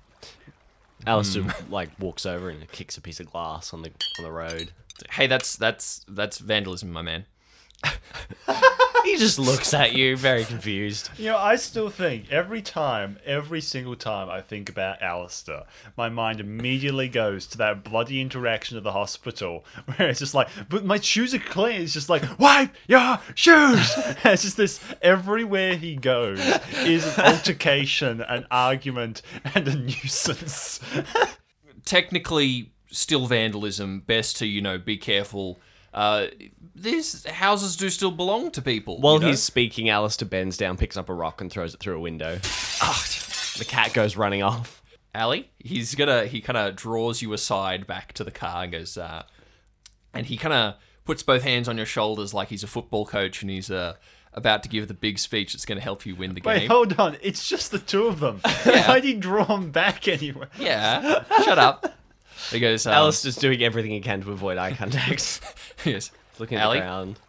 Allister 1.07 1.43
Hmm. 1.43 1.73
like 1.73 1.91
walks 1.99 2.27
over 2.27 2.51
and 2.51 2.71
kicks 2.73 2.97
a 2.97 3.01
piece 3.01 3.21
of 3.21 3.31
glass 3.31 3.73
on 3.73 3.83
the 3.83 3.91
on 4.19 4.25
the 4.25 4.33
road. 4.33 4.73
Hey, 5.13 5.27
that's 5.27 5.57
that's 5.57 6.05
that's 6.09 6.39
vandalism, 6.39 6.93
my 6.93 7.03
man. 7.03 7.27
He 9.05 9.17
just 9.17 9.39
looks 9.39 9.75
at 9.75 9.95
you, 9.95 10.17
very 10.17 10.45
confused. 10.45 11.11
You 11.19 11.27
know, 11.27 11.39
I 11.39 11.57
still 11.57 11.91
think 11.91 12.31
every 12.31 12.63
time, 12.63 13.19
every 13.25 13.61
single 13.61 13.97
time 13.97 14.29
I 14.29 14.41
think 14.41 14.69
about 14.69 15.03
Allister, 15.03 15.65
my 15.97 16.09
mind 16.09 16.41
immediately 16.41 17.09
goes 17.09 17.47
to 17.49 17.59
that 17.59 17.85
bloody 17.85 18.21
interaction 18.21 18.77
at 18.77 18.83
the 18.83 18.93
hospital 18.93 19.65
where 19.97 20.09
it's 20.09 20.21
just 20.21 20.35
like, 20.35 20.49
but 20.69 20.85
my 20.85 20.99
shoes 20.99 21.35
are 21.35 21.39
clean. 21.39 21.83
It's 21.83 21.93
just 21.93 22.09
like, 22.09 22.39
wipe 22.39 22.75
your 22.87 23.19
shoes. 23.35 23.91
It's 24.25 24.43
just 24.43 24.57
this, 24.57 24.81
everywhere 25.03 25.77
he 25.77 25.97
goes 25.97 26.41
is 26.85 27.19
an 27.19 27.25
altercation, 27.25 28.21
an 28.21 28.47
argument, 28.51 29.23
and 29.55 29.67
a 29.67 29.75
nuisance. 29.75 30.81
technically 31.85 32.73
still 32.91 33.27
vandalism. 33.27 34.01
Best 34.01 34.37
to 34.39 34.47
you 34.47 34.61
know 34.61 34.79
be 34.79 34.97
careful. 34.97 35.61
Uh, 35.93 36.27
these 36.75 37.27
houses 37.27 37.77
do 37.77 37.91
still 37.91 38.11
belong 38.13 38.51
to 38.53 38.63
people. 38.63 39.01
While 39.01 39.15
you 39.15 39.21
know? 39.21 39.27
he's 39.29 39.43
speaking, 39.43 39.89
Allister 39.89 40.25
bends 40.25 40.57
down, 40.57 40.77
picks 40.77 40.97
up 40.97 41.09
a 41.09 41.15
rock, 41.15 41.41
and 41.41 41.51
throws 41.51 41.75
it 41.75 41.81
through 41.81 41.97
a 41.97 42.01
window. 42.01 42.39
Ah, 42.81 43.05
The 43.59 43.65
cat 43.65 43.93
goes 43.93 44.17
running 44.17 44.43
off. 44.43 44.83
Ali, 45.15 45.51
he's 45.59 45.95
gonna 45.97 46.27
he 46.27 46.41
kind 46.41 46.57
of 46.57 46.77
draws 46.77 47.21
you 47.21 47.33
aside 47.33 47.87
back 47.87 48.13
to 48.13 48.23
the 48.25 48.31
car 48.31 48.63
and 48.63 48.73
goes, 48.73 48.97
uh, 48.97 49.25
and 50.15 50.27
he 50.27 50.37
kind 50.37 50.55
of 50.55 50.75
puts 51.05 51.23
both 51.25 51.43
hands 51.43 51.69
on 51.69 51.77
your 51.77 51.87
shoulders 51.87 52.33
like 52.33 52.49
he's 52.49 52.63
a 52.63 52.69
football 52.69 53.05
coach 53.05 53.43
and 53.43 53.51
he's 53.51 53.71
uh, 53.73 53.95
about 54.33 54.63
to 54.63 54.69
give 54.69 54.87
the 54.87 54.95
big 54.95 55.19
speech 55.19 55.53
that's 55.53 55.65
going 55.65 55.77
to 55.79 55.83
help 55.83 56.07
you 56.07 56.15
win 56.15 56.35
the 56.35 56.41
Wait, 56.45 56.61
game. 56.61 56.69
hold 56.71 56.99
on. 57.01 57.17
It's 57.21 57.49
just 57.49 57.73
the 57.73 57.81
two 57.81 58.07
of 58.07 58.21
them. 58.21 58.39
Why'd 58.65 59.03
he 59.03 59.15
draw 59.15 59.43
them 59.45 59.73
back 59.73 60.07
anyway? 60.07 60.47
Yeah, 60.59 61.25
shut 61.43 61.59
up. 61.59 61.93
He 62.51 62.61
goes, 62.61 62.87
um, 62.87 62.93
Allister's 62.95 63.37
doing 63.37 63.63
everything 63.63 63.93
he 63.93 64.01
can 64.01 64.21
to 64.23 64.33
avoid 64.33 64.59
eye 64.59 64.73
contact. 64.73 65.41
goes, 65.85 66.11
Looking 66.39 66.59
at 66.59 66.65
Ali, 66.65 66.79
the 66.79 66.85
ground. 66.85 67.21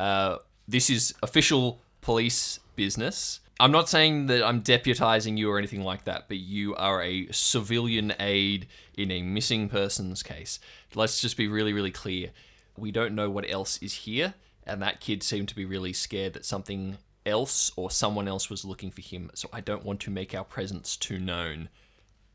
uh, 0.00 0.36
this 0.66 0.90
is 0.90 1.14
official 1.22 1.80
police 2.00 2.60
business. 2.76 3.40
I'm 3.60 3.72
not 3.72 3.88
saying 3.88 4.26
that 4.26 4.44
I'm 4.44 4.62
deputizing 4.62 5.36
you 5.36 5.50
or 5.50 5.58
anything 5.58 5.82
like 5.82 6.04
that, 6.04 6.28
but 6.28 6.36
you 6.36 6.76
are 6.76 7.02
a 7.02 7.26
civilian 7.32 8.14
aid 8.20 8.68
in 8.96 9.10
a 9.10 9.22
missing 9.22 9.68
persons 9.68 10.22
case. 10.22 10.60
Let's 10.94 11.20
just 11.20 11.36
be 11.36 11.48
really, 11.48 11.72
really 11.72 11.90
clear. 11.90 12.30
We 12.76 12.92
don't 12.92 13.14
know 13.14 13.28
what 13.28 13.50
else 13.50 13.78
is 13.78 13.92
here, 13.94 14.34
and 14.64 14.80
that 14.80 15.00
kid 15.00 15.24
seemed 15.24 15.48
to 15.48 15.56
be 15.56 15.64
really 15.64 15.92
scared 15.92 16.34
that 16.34 16.44
something 16.44 16.98
else 17.26 17.72
or 17.74 17.90
someone 17.90 18.28
else 18.28 18.48
was 18.48 18.64
looking 18.64 18.92
for 18.92 19.02
him, 19.02 19.30
so 19.34 19.48
I 19.52 19.60
don't 19.60 19.84
want 19.84 19.98
to 20.00 20.10
make 20.10 20.34
our 20.34 20.44
presence 20.44 20.96
too 20.96 21.18
known. 21.18 21.68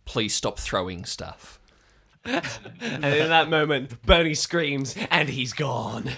Please 0.03 0.35
stop 0.35 0.59
throwing 0.59 1.05
stuff. 1.05 1.57
And 2.25 3.05
in 3.05 3.29
that 3.29 3.49
moment, 3.49 4.01
Bernie 4.05 4.33
screams, 4.33 4.95
and 5.11 5.29
he's 5.29 5.53
gone. 5.53 6.11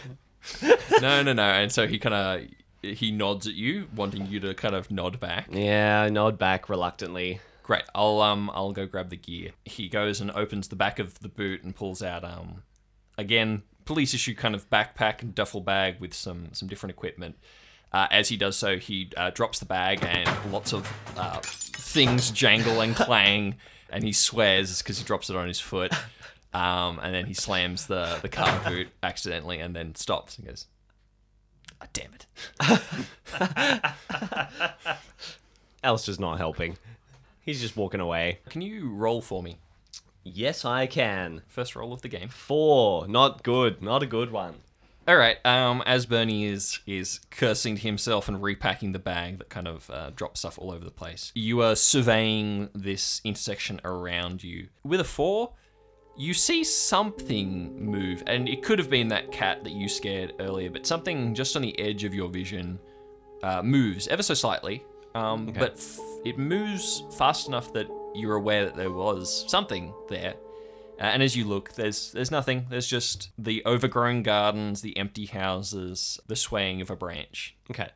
No, 1.01 1.23
no, 1.23 1.33
no. 1.33 1.43
And 1.43 1.71
so 1.71 1.87
he 1.87 1.97
kind 1.99 2.15
of 2.15 2.95
he 2.97 3.11
nods 3.11 3.47
at 3.47 3.55
you, 3.55 3.87
wanting 3.95 4.27
you 4.27 4.39
to 4.41 4.53
kind 4.53 4.75
of 4.75 4.91
nod 4.91 5.19
back. 5.19 5.47
Yeah, 5.51 6.01
I 6.01 6.09
nod 6.09 6.37
back 6.37 6.69
reluctantly. 6.69 7.39
Great. 7.63 7.83
I'll 7.95 8.21
um 8.21 8.51
I'll 8.53 8.73
go 8.73 8.85
grab 8.85 9.09
the 9.09 9.17
gear. 9.17 9.51
He 9.65 9.89
goes 9.89 10.21
and 10.21 10.29
opens 10.31 10.67
the 10.67 10.75
back 10.75 10.99
of 10.99 11.19
the 11.19 11.29
boot 11.29 11.63
and 11.63 11.75
pulls 11.75 12.03
out 12.03 12.23
um 12.23 12.61
again 13.17 13.63
police 13.85 14.13
issue 14.13 14.35
kind 14.35 14.53
of 14.53 14.69
backpack 14.69 15.21
and 15.21 15.33
duffel 15.33 15.61
bag 15.61 15.99
with 15.99 16.13
some 16.13 16.49
some 16.53 16.67
different 16.67 16.91
equipment. 16.91 17.35
Uh, 17.91 18.07
as 18.11 18.27
he 18.29 18.35
does 18.35 18.57
so, 18.57 18.77
he 18.77 19.09
uh, 19.15 19.29
drops 19.29 19.59
the 19.59 19.65
bag 19.65 20.03
and 20.03 20.29
lots 20.51 20.73
of 20.73 20.91
uh, 21.17 21.39
things 21.41 22.29
jangle 22.29 22.81
and 22.81 22.93
clang, 22.93 23.55
and 23.89 24.03
he 24.03 24.11
swears 24.13 24.81
because 24.81 24.97
he 24.97 25.03
drops 25.03 25.29
it 25.29 25.35
on 25.35 25.47
his 25.47 25.59
foot. 25.59 25.93
Um, 26.53 26.99
and 27.03 27.13
then 27.13 27.25
he 27.25 27.33
slams 27.33 27.87
the 27.87 28.17
the 28.21 28.29
car 28.29 28.61
boot 28.65 28.87
accidentally 29.03 29.59
and 29.59 29.75
then 29.75 29.93
stops 29.93 30.37
and 30.37 30.47
goes, 30.47 30.67
"Ah, 31.81 31.87
"Damn 31.91 32.13
it!" 32.13 32.25
Allister's 35.83 36.17
not 36.17 36.37
helping. 36.37 36.77
He's 37.41 37.59
just 37.59 37.75
walking 37.75 37.99
away. 37.99 38.39
Can 38.47 38.61
you 38.61 38.87
roll 38.87 39.21
for 39.21 39.43
me? 39.43 39.57
Yes, 40.23 40.63
I 40.63 40.87
can. 40.87 41.41
First 41.49 41.75
roll 41.75 41.91
of 41.91 42.03
the 42.03 42.07
game. 42.07 42.29
Four. 42.29 43.05
Not 43.05 43.43
good. 43.43 43.81
Not 43.81 44.01
a 44.01 44.07
good 44.07 44.31
one. 44.31 44.55
All 45.07 45.17
right. 45.17 45.37
Um, 45.45 45.83
as 45.85 46.05
Bernie 46.07 46.45
is 46.45 46.79
is 46.87 47.19
cursing 47.29 47.75
to 47.75 47.81
himself 47.81 48.27
and 48.27 48.41
repacking 48.41 48.91
the 48.91 48.99
bag 48.99 49.37
that 49.37 49.49
kind 49.49 49.67
of 49.67 49.89
uh, 49.91 50.09
drops 50.15 50.39
stuff 50.39 50.57
all 50.57 50.71
over 50.71 50.83
the 50.83 50.91
place, 50.91 51.31
you 51.35 51.61
are 51.61 51.75
surveying 51.75 52.69
this 52.73 53.21
intersection 53.23 53.79
around 53.83 54.43
you. 54.43 54.69
With 54.83 54.99
a 54.99 55.03
four, 55.03 55.53
you 56.17 56.33
see 56.33 56.63
something 56.63 57.85
move, 57.85 58.23
and 58.25 58.49
it 58.49 58.63
could 58.63 58.79
have 58.79 58.89
been 58.89 59.09
that 59.09 59.31
cat 59.31 59.63
that 59.63 59.73
you 59.73 59.87
scared 59.87 60.33
earlier, 60.39 60.71
but 60.71 60.85
something 60.87 61.35
just 61.35 61.55
on 61.55 61.61
the 61.61 61.77
edge 61.79 62.03
of 62.03 62.15
your 62.15 62.29
vision 62.29 62.79
uh, 63.43 63.61
moves 63.61 64.07
ever 64.07 64.23
so 64.23 64.33
slightly. 64.33 64.83
Um, 65.13 65.45
But 65.47 65.73
f- 65.73 65.99
it 66.25 66.37
moves 66.39 67.03
fast 67.17 67.47
enough 67.47 67.71
that 67.73 67.87
you're 68.15 68.35
aware 68.35 68.65
that 68.65 68.75
there 68.75 68.91
was 68.91 69.45
something 69.47 69.93
there. 70.09 70.33
Uh, 70.99 71.03
and 71.03 71.21
as 71.21 71.35
you 71.35 71.45
look, 71.45 71.73
there's 71.73 72.11
there's 72.11 72.31
nothing. 72.31 72.67
There's 72.69 72.87
just 72.87 73.29
the 73.37 73.61
overgrown 73.65 74.23
gardens, 74.23 74.81
the 74.81 74.97
empty 74.97 75.25
houses, 75.25 76.19
the 76.27 76.35
swaying 76.35 76.81
of 76.81 76.89
a 76.89 76.95
branch. 76.95 77.55
Okay. 77.69 77.89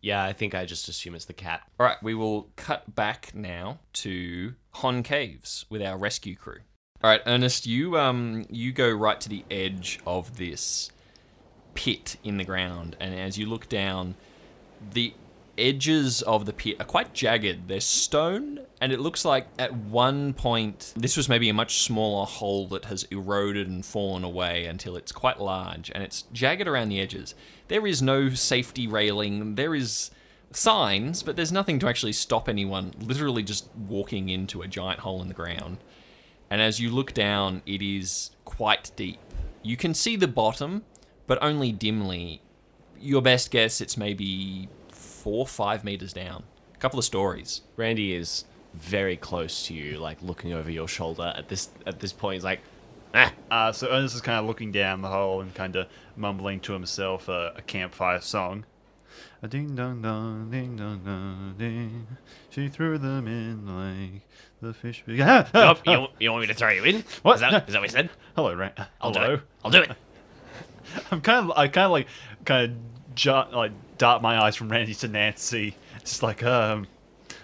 Yeah, 0.00 0.22
I 0.22 0.32
think 0.32 0.54
I 0.54 0.66
just 0.66 0.88
assume 0.88 1.14
it's 1.14 1.24
the 1.24 1.32
cat. 1.32 1.62
All 1.80 1.86
right, 1.86 2.00
we 2.02 2.14
will 2.14 2.50
cut 2.56 2.94
back 2.94 3.34
now 3.34 3.80
to 3.94 4.54
Hon 4.74 5.02
Caves 5.02 5.64
with 5.68 5.82
our 5.82 5.98
rescue 5.98 6.36
crew. 6.36 6.60
All 7.02 7.10
right, 7.10 7.22
Ernest, 7.26 7.66
you 7.66 7.98
um 7.98 8.46
you 8.48 8.72
go 8.72 8.90
right 8.90 9.20
to 9.20 9.28
the 9.28 9.44
edge 9.50 10.00
of 10.06 10.36
this 10.36 10.90
pit 11.74 12.16
in 12.24 12.36
the 12.36 12.44
ground, 12.44 12.96
and 13.00 13.14
as 13.14 13.36
you 13.36 13.46
look 13.46 13.68
down, 13.68 14.14
the 14.92 15.12
edges 15.58 16.22
of 16.22 16.46
the 16.46 16.52
pit 16.52 16.76
are 16.80 16.84
quite 16.84 17.14
jagged. 17.14 17.68
They're 17.68 17.80
stone, 17.80 18.60
and 18.80 18.92
it 18.92 19.00
looks 19.00 19.24
like 19.24 19.48
at 19.58 19.74
one 19.74 20.34
point 20.34 20.92
this 20.96 21.16
was 21.16 21.28
maybe 21.28 21.48
a 21.48 21.54
much 21.54 21.82
smaller 21.82 22.26
hole 22.26 22.66
that 22.68 22.86
has 22.86 23.04
eroded 23.04 23.68
and 23.68 23.84
fallen 23.84 24.24
away 24.24 24.66
until 24.66 24.96
it's 24.96 25.12
quite 25.12 25.40
large, 25.40 25.90
and 25.90 26.02
it's 26.02 26.22
jagged 26.32 26.68
around 26.68 26.88
the 26.88 27.00
edges. 27.00 27.34
There 27.68 27.86
is 27.86 28.02
no 28.02 28.30
safety 28.30 28.86
railing. 28.86 29.54
There 29.54 29.74
is 29.74 30.10
signs, 30.52 31.22
but 31.22 31.36
there's 31.36 31.52
nothing 31.52 31.78
to 31.80 31.88
actually 31.88 32.12
stop 32.12 32.48
anyone 32.48 32.92
literally 33.00 33.42
just 33.42 33.68
walking 33.74 34.28
into 34.28 34.62
a 34.62 34.68
giant 34.68 35.00
hole 35.00 35.20
in 35.20 35.28
the 35.28 35.34
ground. 35.34 35.78
And 36.48 36.62
as 36.62 36.78
you 36.80 36.90
look 36.90 37.12
down, 37.12 37.62
it 37.66 37.82
is 37.82 38.30
quite 38.44 38.92
deep. 38.96 39.18
You 39.62 39.76
can 39.76 39.94
see 39.94 40.16
the 40.16 40.28
bottom, 40.28 40.84
but 41.26 41.38
only 41.42 41.72
dimly. 41.72 42.40
Your 43.00 43.20
best 43.20 43.50
guess, 43.50 43.80
it's 43.80 43.96
maybe 43.96 44.68
four, 45.26 45.44
five 45.44 45.82
meters 45.82 46.12
down. 46.12 46.44
A 46.72 46.78
couple 46.78 47.00
of 47.00 47.04
stories. 47.04 47.62
Randy 47.76 48.14
is 48.14 48.44
very 48.74 49.16
close 49.16 49.66
to 49.66 49.74
you, 49.74 49.98
like 49.98 50.22
looking 50.22 50.52
over 50.52 50.70
your 50.70 50.86
shoulder 50.86 51.32
at 51.36 51.48
this 51.48 51.68
at 51.84 51.98
this 51.98 52.12
point. 52.12 52.34
He's 52.34 52.44
like, 52.44 52.60
ah, 53.12 53.32
Uh, 53.50 53.72
so 53.72 53.88
Ernest 53.90 54.14
is 54.14 54.20
kind 54.20 54.38
of 54.38 54.44
looking 54.46 54.70
down 54.70 55.02
the 55.02 55.08
hole 55.08 55.40
and 55.40 55.52
kind 55.52 55.74
of 55.74 55.88
mumbling 56.14 56.60
to 56.60 56.74
himself 56.74 57.28
a, 57.28 57.54
a 57.56 57.62
campfire 57.62 58.20
song. 58.20 58.66
A 59.42 59.48
ding 59.48 59.74
dong 59.74 60.00
dong, 60.00 60.48
ding 60.52 60.76
dong 60.76 61.00
dong, 61.04 61.54
ding. 61.58 62.06
She 62.50 62.68
threw 62.68 62.96
them 62.96 63.26
in 63.26 63.66
like 63.66 64.22
the 64.62 64.72
fish. 64.72 65.02
Be- 65.04 65.20
ah, 65.22 65.48
ah, 65.54 65.76
Oh, 65.88 65.90
you, 65.92 66.06
you 66.20 66.30
want 66.30 66.42
me 66.42 66.46
to 66.46 66.54
throw 66.54 66.70
you 66.70 66.84
in? 66.84 67.04
What? 67.22 67.34
Is 67.34 67.40
that, 67.40 67.66
is 67.66 67.72
that 67.72 67.80
what 67.80 67.90
you 67.90 67.92
said? 67.96 68.10
Hello, 68.36 68.54
Ran- 68.54 68.74
I'll 69.00 69.10
do 69.10 69.18
Hello. 69.18 69.34
it. 69.34 69.40
I'll 69.64 69.70
do 69.72 69.82
it. 69.82 69.90
I'm 71.10 71.20
kind 71.20 71.50
of, 71.50 71.58
I 71.58 71.66
kind 71.66 71.86
of 71.86 71.90
like, 71.90 72.06
kind 72.44 72.70
of, 72.70 72.78
like 73.24 73.72
dart 73.98 74.22
my 74.22 74.42
eyes 74.42 74.56
from 74.56 74.68
Randy 74.68 74.94
to 74.96 75.08
Nancy. 75.08 75.76
It's 75.96 76.22
like, 76.22 76.42
um, 76.42 76.86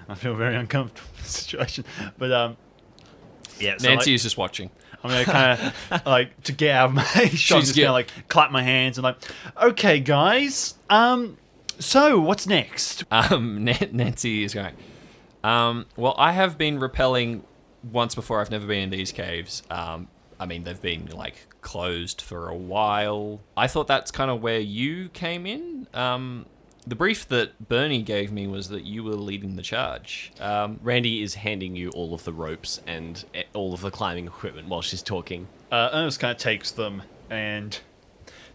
I 0.08 0.14
feel 0.14 0.34
very 0.34 0.56
uncomfortable 0.56 1.08
in 1.16 1.22
this 1.22 1.30
situation. 1.30 1.84
But 2.18 2.32
um, 2.32 2.56
yeah, 3.58 3.76
so 3.78 3.88
Nancy 3.88 4.10
like, 4.10 4.14
is 4.14 4.22
just 4.22 4.36
watching. 4.36 4.70
I'm 5.02 5.10
gonna 5.10 5.24
kind 5.24 5.72
of 5.90 6.02
like 6.06 6.42
to 6.44 6.52
get 6.52 6.76
out 6.76 6.90
of 6.90 6.94
my 6.94 7.02
shot, 7.04 7.30
She's 7.30 7.68
just 7.68 7.76
gonna 7.76 7.92
like 7.92 8.10
clap 8.28 8.50
my 8.50 8.62
hands 8.62 8.98
and 8.98 9.04
like, 9.04 9.16
okay, 9.60 10.00
guys, 10.00 10.74
um, 10.90 11.38
so 11.78 12.20
what's 12.20 12.46
next? 12.46 13.04
Um, 13.10 13.64
Nancy 13.92 14.44
is 14.44 14.54
going. 14.54 14.74
Um, 15.42 15.86
well, 15.96 16.14
I 16.18 16.32
have 16.32 16.56
been 16.56 16.78
rappelling 16.78 17.42
once 17.90 18.14
before. 18.14 18.40
I've 18.40 18.50
never 18.50 18.66
been 18.66 18.84
in 18.84 18.90
these 18.90 19.10
caves. 19.10 19.62
Um, 19.70 20.08
I 20.42 20.46
mean, 20.46 20.64
they've 20.64 20.82
been 20.82 21.06
like 21.06 21.46
closed 21.60 22.20
for 22.20 22.48
a 22.48 22.56
while. 22.56 23.40
I 23.56 23.68
thought 23.68 23.86
that's 23.86 24.10
kind 24.10 24.28
of 24.28 24.42
where 24.42 24.58
you 24.58 25.08
came 25.10 25.46
in. 25.46 25.86
Um, 25.94 26.46
the 26.84 26.96
brief 26.96 27.28
that 27.28 27.68
Bernie 27.68 28.02
gave 28.02 28.32
me 28.32 28.48
was 28.48 28.68
that 28.70 28.82
you 28.82 29.04
were 29.04 29.14
leading 29.14 29.54
the 29.54 29.62
charge. 29.62 30.32
Um, 30.40 30.80
Randy 30.82 31.22
is 31.22 31.36
handing 31.36 31.76
you 31.76 31.90
all 31.90 32.12
of 32.12 32.24
the 32.24 32.32
ropes 32.32 32.80
and 32.88 33.24
eh, 33.34 33.44
all 33.54 33.72
of 33.72 33.82
the 33.82 33.92
climbing 33.92 34.26
equipment 34.26 34.66
while 34.66 34.82
she's 34.82 35.00
talking. 35.00 35.46
Uh, 35.70 35.90
Ernest 35.92 36.18
kind 36.18 36.32
of 36.32 36.38
takes 36.38 36.72
them, 36.72 37.02
and 37.30 37.78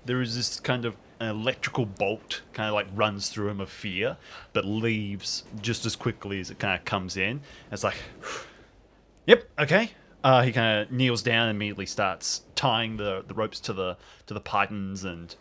there 0.06 0.22
is 0.22 0.36
this 0.36 0.60
kind 0.60 0.84
of 0.84 0.98
an 1.22 1.30
electrical 1.30 1.86
bolt 1.86 2.42
kind 2.52 2.68
of 2.68 2.74
like 2.74 2.88
runs 2.94 3.30
through 3.30 3.48
him 3.48 3.62
of 3.62 3.70
fear, 3.70 4.18
but 4.52 4.66
leaves 4.66 5.46
just 5.62 5.86
as 5.86 5.96
quickly 5.96 6.42
as 6.42 6.52
it 6.52 6.60
kind 6.60 6.78
of 6.78 6.84
comes 6.84 7.16
in. 7.16 7.40
It's 7.72 7.86
like, 7.86 7.96
yep, 9.26 9.50
okay. 9.58 9.92
Uh, 10.28 10.42
he 10.42 10.52
kind 10.52 10.82
of 10.82 10.92
kneels 10.92 11.24
down 11.24 11.48
and 11.48 11.56
immediately 11.56 11.86
starts 11.86 12.42
tying 12.54 12.98
the, 12.98 13.24
the 13.30 13.34
ropes 13.34 13.62
to 13.62 13.72
the 13.72 13.96
to 14.26 14.34
the 14.34 14.42
pitons 14.42 15.06
and 15.06 15.34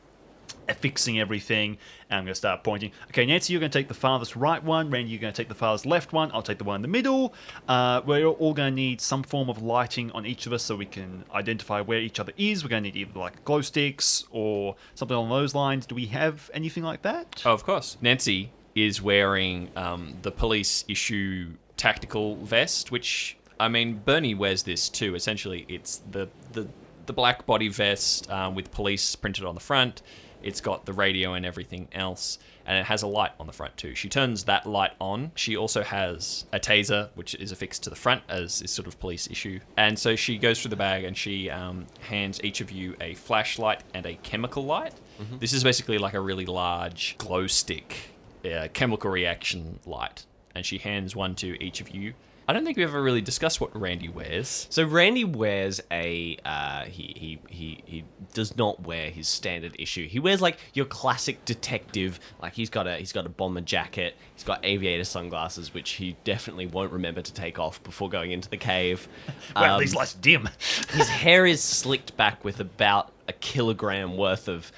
fixing 0.79 1.18
everything. 1.18 1.77
And 2.09 2.18
I'm 2.18 2.25
going 2.25 2.31
to 2.31 2.37
start 2.37 2.62
pointing. 2.62 2.92
Okay, 3.09 3.27
Nancy, 3.27 3.53
you're 3.53 3.59
going 3.59 3.72
to 3.72 3.77
take 3.77 3.88
the 3.88 3.94
farthest 3.94 4.37
right 4.37 4.62
one. 4.62 4.88
Randy, 4.88 5.11
you're 5.11 5.20
going 5.20 5.33
to 5.33 5.37
take 5.37 5.49
the 5.49 5.57
farthest 5.57 5.87
left 5.87 6.12
one. 6.12 6.31
I'll 6.33 6.40
take 6.40 6.59
the 6.59 6.64
one 6.64 6.77
in 6.77 6.83
the 6.83 6.88
middle. 6.88 7.35
Uh, 7.66 8.01
we're 8.07 8.27
all 8.27 8.55
going 8.55 8.70
to 8.70 8.77
need 8.77 9.01
some 9.01 9.25
form 9.25 9.51
of 9.51 9.61
lighting 9.61 10.12
on 10.12 10.25
each 10.25 10.46
of 10.46 10.53
us 10.53 10.62
so 10.62 10.77
we 10.77 10.87
can 10.87 11.25
identify 11.35 11.81
where 11.81 11.99
each 11.99 12.20
other 12.20 12.33
is. 12.37 12.62
We're 12.62 12.70
going 12.70 12.85
to 12.85 12.90
need 12.90 12.96
either 12.96 13.18
like 13.18 13.44
glow 13.44 13.62
sticks 13.62 14.22
or 14.31 14.77
something 14.94 15.16
along 15.16 15.31
those 15.31 15.53
lines. 15.53 15.87
Do 15.87 15.96
we 15.96 16.07
have 16.07 16.49
anything 16.55 16.85
like 16.85 17.03
that? 17.03 17.42
Oh, 17.44 17.53
of 17.53 17.64
course. 17.64 17.96
Nancy 18.01 18.53
is 18.77 19.03
wearing 19.03 19.70
um, 19.75 20.18
the 20.22 20.31
police 20.31 20.85
issue 20.87 21.55
tactical 21.77 22.37
vest, 22.37 22.92
which 22.92 23.37
I 23.59 23.69
mean, 23.69 24.03
Bernie 24.05 24.35
wears 24.35 24.62
this 24.62 24.88
too. 24.88 25.14
Essentially, 25.14 25.64
it's 25.69 26.03
the 26.11 26.29
the, 26.53 26.69
the 27.07 27.12
black 27.12 27.47
body 27.47 27.69
vest 27.69 28.31
um, 28.31 28.55
with 28.55 28.71
police 28.71 29.16
printed 29.16 29.45
on 29.45 29.55
the 29.55 29.61
front. 29.61 30.03
It's 30.42 30.61
got 30.61 30.87
the 30.87 30.92
radio 30.92 31.33
and 31.33 31.45
everything 31.45 31.88
else, 31.92 32.38
and 32.66 32.79
it 32.79 32.85
has 32.85 33.03
a 33.03 33.07
light 33.07 33.33
on 33.40 33.47
the 33.47 33.53
front 33.53 33.77
too. 33.77 33.95
She 33.95 34.09
turns 34.09 34.45
that 34.45 34.66
light 34.66 34.92
on. 35.01 35.33
She 35.35 35.57
also 35.57 35.83
has 35.83 36.45
a 36.53 36.61
taser, 36.61 37.09
which 37.14 37.35
is 37.35 37.51
affixed 37.51 37.83
to 37.85 37.90
the 37.90 37.97
front 37.97 38.23
as 38.29 38.62
is 38.62 38.71
sort 38.71 38.87
of 38.87 39.01
police 39.01 39.29
issue. 39.29 39.59
And 39.77 39.99
so 39.99 40.14
she 40.14 40.38
goes 40.38 40.61
through 40.61 40.71
the 40.71 40.77
bag 40.77 41.05
and 41.05 41.16
she 41.16 41.51
um, 41.51 41.87
hands 42.01 42.40
each 42.45 42.61
of 42.61 42.71
you 42.71 42.95
a 43.01 43.14
flashlight 43.14 43.83
and 43.95 44.07
a 44.07 44.14
chemical 44.23 44.64
light. 44.64 44.95
This 45.40 45.53
is 45.53 45.64
basically 45.64 45.99
like 45.99 46.14
a 46.14 46.21
really 46.21 46.47
large 46.47 47.16
glow 47.19 47.47
stick 47.47 48.11
uh, 48.45 48.69
chemical 48.73 49.11
reaction 49.11 49.81
light, 49.87 50.27
and 50.55 50.64
she 50.64 50.79
hands 50.79 51.16
one 51.16 51.35
to 51.37 51.61
each 51.62 51.81
of 51.81 51.90
you. 51.90 52.14
I 52.48 52.52
don't 52.52 52.64
think 52.64 52.76
we 52.76 52.85
ever 52.85 53.02
really 53.02 53.20
discussed 53.20 53.61
what 53.61 53.78
Randy 53.78 54.09
wears. 54.09 54.68
So 54.70 54.85
Randy 54.85 55.24
wears 55.24 55.80
a 55.90 56.37
uh, 56.44 56.85
he, 56.85 57.12
he 57.16 57.38
he 57.48 57.82
he 57.85 58.04
does 58.35 58.56
not 58.56 58.87
wear 58.87 59.11
his 59.11 59.26
standard 59.26 59.74
issue. 59.78 60.06
He 60.06 60.20
wears 60.20 60.40
like 60.40 60.59
your 60.72 60.87
classic 60.87 61.44
detective. 61.44 62.20
Like 62.40 62.54
he's 62.54 62.70
got 62.70 62.87
a 62.87 62.96
he's 62.98 63.12
got 63.12 63.26
a 63.26 63.28
bomber 63.28 63.62
jacket. 63.62 64.16
He's 64.35 64.44
got 64.44 64.61
aviator 64.64 65.02
sunglasses, 65.04 65.74
which 65.74 65.90
he 65.92 66.16
definitely 66.22 66.66
won't 66.66 66.92
remember 66.92 67.20
to 67.20 67.32
take 67.32 67.59
off 67.59 67.82
before 67.82 68.09
going 68.09 68.30
into 68.30 68.48
the 68.48 68.56
cave. 68.59 69.09
Wow, 69.54 69.74
Um, 69.74 69.80
these 69.80 69.94
lights 69.94 70.14
are 70.14 70.18
dim. 70.20 70.48
his 70.90 71.09
hair 71.09 71.46
is 71.46 71.62
slicked 71.62 72.16
back 72.16 72.44
with 72.44 72.61
about 72.61 73.12
a 73.26 73.32
kilogram 73.32 74.16
worth 74.16 74.48
of 74.48 74.70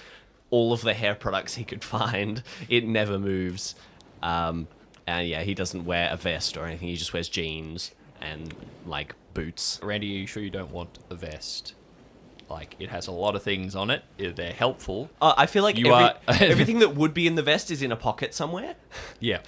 all 0.51 0.73
of 0.73 0.83
the 0.83 0.95
hair 0.95 1.15
products 1.15 1.55
he 1.57 1.65
could 1.65 1.83
find. 1.85 2.43
It 2.69 2.87
never 2.87 3.19
moves. 3.19 3.75
Um, 4.23 4.69
and 5.09 5.29
yeah, 5.29 5.43
he 5.43 5.55
doesn't 5.55 5.85
wear 5.85 6.09
a 6.13 6.17
vest 6.17 6.57
or 6.57 6.67
anything. 6.67 6.89
He 6.89 6.97
just 6.97 7.13
wears 7.13 7.29
jeans 7.29 7.93
and 8.21 8.55
like 8.87 9.15
boots. 9.35 9.81
Randy, 9.83 10.15
are 10.17 10.19
you 10.21 10.27
sure 10.27 10.43
you 10.43 10.51
don't 10.51 10.71
want 10.71 10.99
a 11.11 11.15
vest? 11.15 11.75
Like 12.51 12.77
it 12.79 12.89
has 12.91 13.07
a 13.07 13.13
lot 13.13 13.37
of 13.37 13.43
things 13.43 13.75
on 13.77 13.91
it. 13.91 14.03
They're 14.17 14.53
helpful. 14.53 15.11
Uh, 15.21 15.35
I 15.37 15.47
feel 15.47 15.63
like 15.63 15.77
You 15.77 15.93
every, 15.93 16.05
are- 16.05 16.19
everything 16.51 16.79
that 16.79 16.95
would 16.95 17.13
be 17.13 17.27
in 17.27 17.35
the 17.35 17.43
vest 17.43 17.71
is 17.71 17.83
in 17.83 17.93
a 17.93 17.97
pocket 17.97 18.33
somewhere. 18.35 18.75
Yeah. 19.21 19.41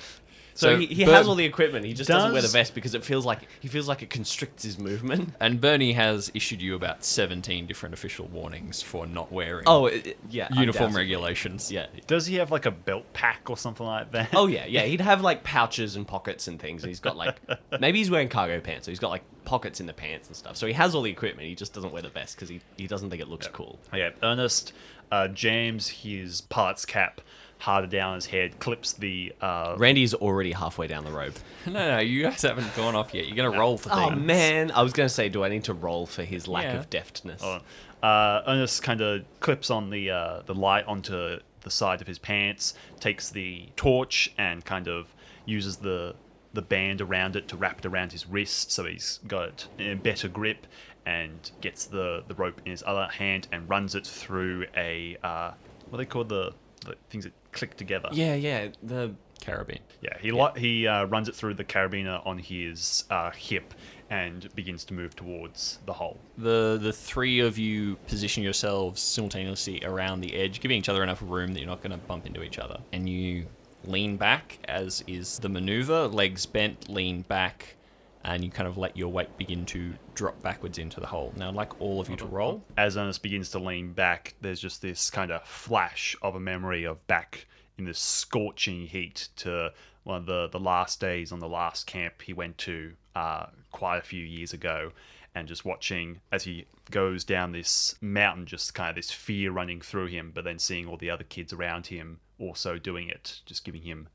So, 0.60 0.76
he, 0.78 0.86
he 0.86 1.04
Ber- 1.04 1.12
has 1.12 1.26
all 1.26 1.34
the 1.34 1.44
equipment. 1.44 1.84
He 1.86 1.92
just 1.94 2.08
doesn't 2.08 2.32
wear 2.32 2.42
the 2.42 2.48
vest 2.48 2.74
because 2.74 2.94
it 2.94 3.04
feels 3.04 3.24
like 3.26 3.40
he 3.60 3.68
feels 3.68 3.88
like 3.88 4.02
it 4.02 4.10
constricts 4.10 4.62
his 4.62 4.78
movement. 4.78 5.34
and 5.40 5.60
Bernie 5.60 5.92
has 5.92 6.30
issued 6.34 6.60
you 6.60 6.74
about 6.74 7.04
seventeen 7.04 7.66
different 7.66 7.94
official 7.94 8.26
warnings 8.26 8.82
for 8.82 9.06
not 9.06 9.32
wearing 9.32 9.64
Oh 9.66 9.86
it, 9.86 10.06
it- 10.06 10.18
yeah, 10.28 10.48
uniform 10.52 10.94
regulations. 10.94 11.72
Yeah. 11.72 11.86
Does 12.06 12.26
he 12.26 12.36
have 12.36 12.50
like 12.50 12.66
a 12.66 12.70
belt 12.70 13.12
pack 13.12 13.48
or 13.48 13.56
something 13.56 13.86
like 13.86 14.12
that? 14.12 14.30
Oh 14.34 14.46
yeah, 14.46 14.66
yeah. 14.66 14.82
He'd 14.82 15.00
have 15.00 15.22
like 15.22 15.42
pouches 15.44 15.96
and 15.96 16.06
pockets 16.06 16.46
and 16.48 16.60
things. 16.60 16.82
And 16.82 16.90
he's 16.90 17.00
got 17.00 17.16
like 17.16 17.38
maybe 17.80 17.98
he's 17.98 18.10
wearing 18.10 18.28
cargo 18.28 18.60
pants, 18.60 18.84
so 18.86 18.90
he's 18.90 18.98
got 18.98 19.10
like 19.10 19.22
pockets 19.44 19.80
in 19.80 19.86
the 19.86 19.92
pants 19.94 20.28
and 20.28 20.36
stuff. 20.36 20.56
So 20.56 20.66
he 20.66 20.72
has 20.74 20.94
all 20.94 21.02
the 21.02 21.10
equipment. 21.10 21.48
He 21.48 21.54
just 21.54 21.72
doesn't 21.72 21.92
wear 21.92 22.02
the 22.02 22.08
vest 22.10 22.36
because 22.36 22.48
he, 22.48 22.60
he 22.76 22.86
doesn't 22.86 23.10
think 23.10 23.22
it 23.22 23.28
looks 23.28 23.46
cool. 23.48 23.78
Yeah, 23.94 24.10
Ernest 24.22 24.72
uh, 25.10 25.26
jams 25.28 25.88
his 25.88 26.40
parts 26.42 26.84
cap 26.84 27.20
harder 27.60 27.86
down 27.86 28.16
his 28.16 28.26
head, 28.26 28.58
clips 28.58 28.92
the 28.94 29.32
uh, 29.40 29.74
Randy's 29.78 30.12
already 30.14 30.52
halfway 30.52 30.86
down 30.88 31.04
the 31.04 31.12
rope. 31.12 31.34
No, 31.66 31.72
no, 31.72 31.98
you 31.98 32.22
guys 32.22 32.40
haven't 32.42 32.74
gone 32.74 32.96
off 32.96 33.12
yet. 33.14 33.26
You're 33.28 33.36
gonna 33.36 33.58
roll 33.58 33.76
for 33.76 33.90
things. 33.90 34.00
Oh 34.12 34.16
man, 34.16 34.70
I 34.70 34.82
was 34.82 34.92
gonna 34.94 35.08
say, 35.10 35.28
do 35.28 35.44
I 35.44 35.48
need 35.50 35.64
to 35.64 35.74
roll 35.74 36.06
for 36.06 36.22
his 36.24 36.48
lack 36.48 36.64
Yeah. 36.64 36.78
of 36.78 36.88
deftness? 36.90 37.42
Uh, 37.42 37.60
uh, 38.02 38.42
Ernest 38.46 38.82
kind 38.82 39.02
of 39.02 39.24
clips 39.40 39.68
on 39.70 39.90
the 39.90 40.10
uh, 40.10 40.42
the 40.46 40.54
light 40.54 40.86
onto 40.86 41.38
the 41.60 41.70
side 41.70 42.00
of 42.00 42.06
his 42.06 42.18
pants, 42.18 42.72
takes 42.98 43.28
the 43.28 43.68
torch 43.76 44.32
and 44.38 44.64
kind 44.64 44.88
of 44.88 45.14
uses 45.44 45.76
the 45.76 46.14
the 46.54 46.62
band 46.62 47.00
around 47.02 47.36
it 47.36 47.46
to 47.48 47.56
wrap 47.58 47.78
it 47.80 47.86
around 47.86 48.12
his 48.12 48.26
wrist, 48.26 48.72
so 48.72 48.84
he's 48.86 49.20
got 49.28 49.68
a 49.78 49.94
better 49.94 50.26
grip, 50.28 50.66
and 51.04 51.50
gets 51.60 51.84
the 51.84 52.24
the 52.26 52.34
rope 52.34 52.62
in 52.64 52.70
his 52.70 52.82
other 52.86 53.06
hand 53.12 53.48
and 53.52 53.68
runs 53.68 53.94
it 53.94 54.06
through 54.06 54.64
a 54.74 55.18
uh, 55.22 55.50
what 55.90 55.98
are 56.00 56.04
they 56.04 56.06
call 56.06 56.24
the 56.24 56.54
the 56.86 56.94
things 57.10 57.24
that 57.24 57.34
click 57.52 57.76
together. 57.76 58.08
Yeah, 58.12 58.34
yeah. 58.34 58.68
The 58.82 59.14
Carabine. 59.40 59.80
Yeah, 60.00 60.16
he 60.20 60.32
li- 60.32 60.52
he 60.56 60.86
uh, 60.86 61.04
runs 61.06 61.28
it 61.28 61.34
through 61.34 61.54
the 61.54 61.64
carabiner 61.64 62.24
on 62.26 62.38
his 62.38 63.04
uh, 63.10 63.30
hip 63.30 63.74
and 64.10 64.52
begins 64.54 64.84
to 64.84 64.94
move 64.94 65.14
towards 65.16 65.78
the 65.86 65.92
hole. 65.94 66.18
The 66.36 66.78
the 66.80 66.92
three 66.92 67.40
of 67.40 67.58
you 67.58 67.96
position 68.06 68.42
yourselves 68.42 69.00
simultaneously 69.00 69.82
around 69.84 70.20
the 70.20 70.34
edge, 70.34 70.60
giving 70.60 70.78
each 70.78 70.88
other 70.88 71.02
enough 71.02 71.22
room 71.22 71.54
that 71.54 71.60
you're 71.60 71.68
not 71.68 71.82
going 71.82 71.92
to 71.92 72.06
bump 72.06 72.26
into 72.26 72.42
each 72.42 72.58
other. 72.58 72.78
And 72.92 73.08
you 73.08 73.46
lean 73.84 74.16
back, 74.16 74.58
as 74.66 75.02
is 75.06 75.38
the 75.38 75.48
maneuver, 75.48 76.06
legs 76.06 76.44
bent, 76.44 76.88
lean 76.88 77.22
back, 77.22 77.76
and 78.24 78.44
you 78.44 78.50
kind 78.50 78.68
of 78.68 78.76
let 78.76 78.96
your 78.96 79.08
weight 79.08 79.36
begin 79.38 79.64
to 79.66 79.94
drop 80.14 80.40
backwards 80.42 80.78
into 80.78 81.00
the 81.00 81.06
hole. 81.06 81.32
Now, 81.36 81.48
I'd 81.48 81.54
like 81.54 81.80
all 81.80 82.00
of 82.00 82.08
you 82.08 82.16
to 82.16 82.26
roll. 82.26 82.62
As 82.76 82.96
Ernest 82.96 83.22
begins 83.22 83.50
to 83.50 83.58
lean 83.58 83.92
back, 83.92 84.34
there's 84.40 84.60
just 84.60 84.82
this 84.82 85.10
kind 85.10 85.30
of 85.30 85.42
flash 85.44 86.14
of 86.22 86.34
a 86.34 86.40
memory 86.40 86.84
of 86.84 87.06
back 87.06 87.46
in 87.78 87.84
this 87.86 87.98
scorching 87.98 88.86
heat 88.86 89.28
to 89.36 89.72
one 90.04 90.18
of 90.18 90.26
the, 90.26 90.48
the 90.48 90.60
last 90.60 91.00
days 91.00 91.32
on 91.32 91.38
the 91.38 91.48
last 91.48 91.86
camp 91.86 92.22
he 92.22 92.32
went 92.32 92.58
to 92.58 92.92
uh, 93.14 93.46
quite 93.70 93.98
a 93.98 94.02
few 94.02 94.24
years 94.24 94.52
ago. 94.52 94.92
And 95.34 95.46
just 95.46 95.64
watching 95.64 96.20
as 96.32 96.42
he 96.44 96.66
goes 96.90 97.24
down 97.24 97.52
this 97.52 97.94
mountain, 98.00 98.46
just 98.46 98.74
kind 98.74 98.90
of 98.90 98.96
this 98.96 99.12
fear 99.12 99.52
running 99.52 99.80
through 99.80 100.06
him, 100.06 100.32
but 100.34 100.44
then 100.44 100.58
seeing 100.58 100.86
all 100.86 100.96
the 100.96 101.10
other 101.10 101.24
kids 101.24 101.52
around 101.52 101.86
him 101.86 102.18
also 102.38 102.78
doing 102.78 103.08
it, 103.08 103.40
just 103.46 103.64
giving 103.64 103.82
him 103.82 104.08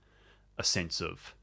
a 0.58 0.64
sense 0.64 1.02
of 1.02 1.34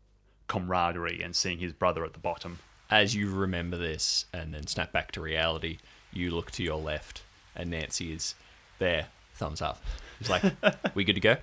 camaraderie 0.52 1.22
and 1.22 1.34
seeing 1.34 1.58
his 1.58 1.72
brother 1.72 2.04
at 2.04 2.12
the 2.12 2.18
bottom. 2.18 2.58
As 2.90 3.14
you 3.14 3.30
remember 3.30 3.78
this 3.78 4.26
and 4.34 4.52
then 4.52 4.66
snap 4.66 4.92
back 4.92 5.10
to 5.12 5.20
reality, 5.22 5.78
you 6.12 6.30
look 6.30 6.50
to 6.52 6.62
your 6.62 6.78
left, 6.78 7.22
and 7.56 7.70
Nancy 7.70 8.12
is 8.12 8.34
there, 8.78 9.06
thumbs 9.34 9.62
up. 9.62 9.82
It's 10.20 10.28
like, 10.28 10.42
we 10.94 11.04
good 11.04 11.14
to 11.14 11.20
go? 11.20 11.36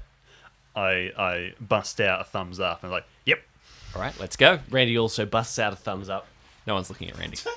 I 0.76 1.12
I 1.18 1.54
bust 1.60 2.00
out 2.00 2.22
a 2.22 2.24
thumbs 2.24 2.60
up 2.60 2.84
and 2.84 2.92
like, 2.92 3.06
yep. 3.26 3.42
All 3.96 4.02
right, 4.02 4.14
let's 4.20 4.36
go. 4.36 4.60
Randy 4.70 5.00
also 5.00 5.26
busts 5.26 5.58
out 5.58 5.74
a 5.74 5.76
thumbs 5.76 6.08
up. 6.08 6.28
No 6.68 6.76
one's 6.76 6.92
looking 6.92 7.10
at 7.10 7.18
Randy. 7.18 7.38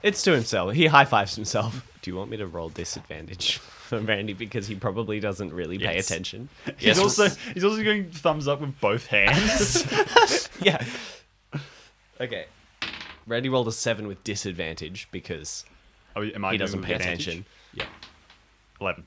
It's 0.00 0.22
to 0.22 0.32
himself. 0.32 0.74
He 0.74 0.86
high 0.86 1.04
fives 1.04 1.34
himself. 1.34 1.84
Do 2.02 2.10
you 2.12 2.16
want 2.16 2.30
me 2.30 2.36
to 2.36 2.46
roll 2.46 2.68
disadvantage 2.68 3.60
for 3.88 3.98
Randy 4.00 4.32
because 4.34 4.66
he 4.68 4.74
probably 4.74 5.18
doesn't 5.20 5.52
really 5.52 5.78
pay 5.78 5.94
Yes. 5.96 6.10
attention? 6.10 6.48
He's 6.76 6.86
Yes. 6.86 6.98
also 7.00 7.28
he's 7.54 7.64
also 7.64 7.82
going 7.82 8.10
thumbs 8.10 8.46
up 8.46 8.60
with 8.60 8.78
both 8.80 9.06
hands. 9.06 9.84
yeah. 10.62 10.84
Okay. 12.20 12.46
Randy 13.26 13.48
rolled 13.48 13.68
a 13.68 13.72
seven 13.72 14.06
with 14.06 14.22
disadvantage 14.24 15.08
because 15.10 15.64
oh, 16.16 16.22
am 16.22 16.44
I 16.44 16.52
he 16.52 16.58
doing 16.58 16.66
doesn't 16.66 16.82
pay 16.82 16.94
advantage? 16.94 17.26
attention. 17.28 17.44
Yeah. 17.74 17.86
Eleven. 18.80 19.06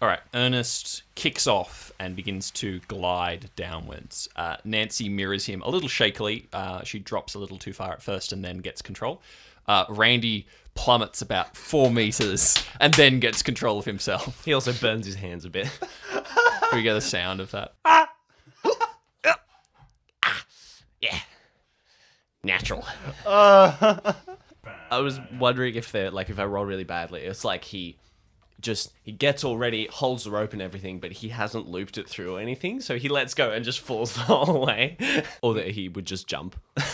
All 0.00 0.08
right, 0.08 0.18
Ernest 0.34 1.04
kicks 1.14 1.46
off 1.46 1.92
and 2.00 2.16
begins 2.16 2.50
to 2.52 2.80
glide 2.88 3.50
downwards. 3.54 4.28
Uh, 4.34 4.56
Nancy 4.64 5.08
mirrors 5.08 5.46
him 5.46 5.62
a 5.62 5.70
little 5.70 5.88
shakily. 5.88 6.48
Uh, 6.52 6.82
she 6.82 6.98
drops 6.98 7.34
a 7.34 7.38
little 7.38 7.56
too 7.56 7.72
far 7.72 7.92
at 7.92 8.02
first 8.02 8.32
and 8.32 8.44
then 8.44 8.58
gets 8.58 8.82
control. 8.82 9.22
Uh, 9.66 9.84
Randy 9.88 10.46
plummets 10.74 11.20
about 11.22 11.56
four 11.56 11.90
meters 11.90 12.56
and 12.80 12.94
then 12.94 13.20
gets 13.20 13.42
control 13.42 13.78
of 13.78 13.84
himself. 13.84 14.44
He 14.44 14.52
also 14.52 14.72
burns 14.72 15.06
his 15.06 15.16
hands 15.16 15.44
a 15.44 15.50
bit. 15.50 15.68
we 16.72 16.82
get 16.82 16.94
the 16.94 17.00
sound 17.00 17.40
of 17.40 17.50
that. 17.52 17.74
yeah. 21.00 21.18
Natural. 22.44 22.84
I 23.26 24.98
was 24.98 25.20
wondering 25.38 25.74
if 25.74 25.92
they're 25.92 26.10
like 26.10 26.28
if 26.30 26.38
I 26.38 26.44
roll 26.44 26.64
really 26.64 26.84
badly, 26.84 27.22
it's 27.22 27.44
like 27.44 27.64
he 27.64 27.98
just 28.60 28.92
he 29.02 29.12
gets 29.12 29.44
all 29.44 29.58
ready, 29.58 29.88
holds 29.90 30.24
the 30.24 30.30
rope 30.30 30.52
and 30.52 30.62
everything, 30.62 30.98
but 31.00 31.12
he 31.12 31.28
hasn't 31.28 31.68
looped 31.68 31.98
it 31.98 32.08
through 32.08 32.36
or 32.36 32.40
anything, 32.40 32.80
so 32.80 32.96
he 32.96 33.08
lets 33.08 33.34
go 33.34 33.50
and 33.50 33.64
just 33.64 33.80
falls 33.80 34.14
the 34.14 34.20
whole 34.22 34.64
way. 34.66 34.96
or 35.42 35.54
that 35.54 35.68
he 35.68 35.88
would 35.88 36.06
just 36.06 36.26
jump. 36.26 36.56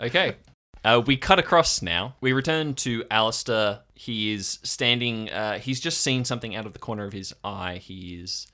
Okay. 0.00 0.36
Uh, 0.84 1.02
we 1.04 1.16
cut 1.16 1.38
across 1.38 1.82
now. 1.82 2.14
We 2.20 2.32
return 2.32 2.74
to 2.74 3.04
Allister. 3.10 3.80
He 3.94 4.32
is 4.32 4.58
standing, 4.62 5.30
uh, 5.30 5.58
he's 5.58 5.80
just 5.80 6.00
seen 6.00 6.24
something 6.24 6.54
out 6.54 6.66
of 6.66 6.72
the 6.72 6.78
corner 6.78 7.04
of 7.04 7.12
his 7.12 7.34
eye. 7.42 7.76
He 7.76 8.20
is 8.20 8.46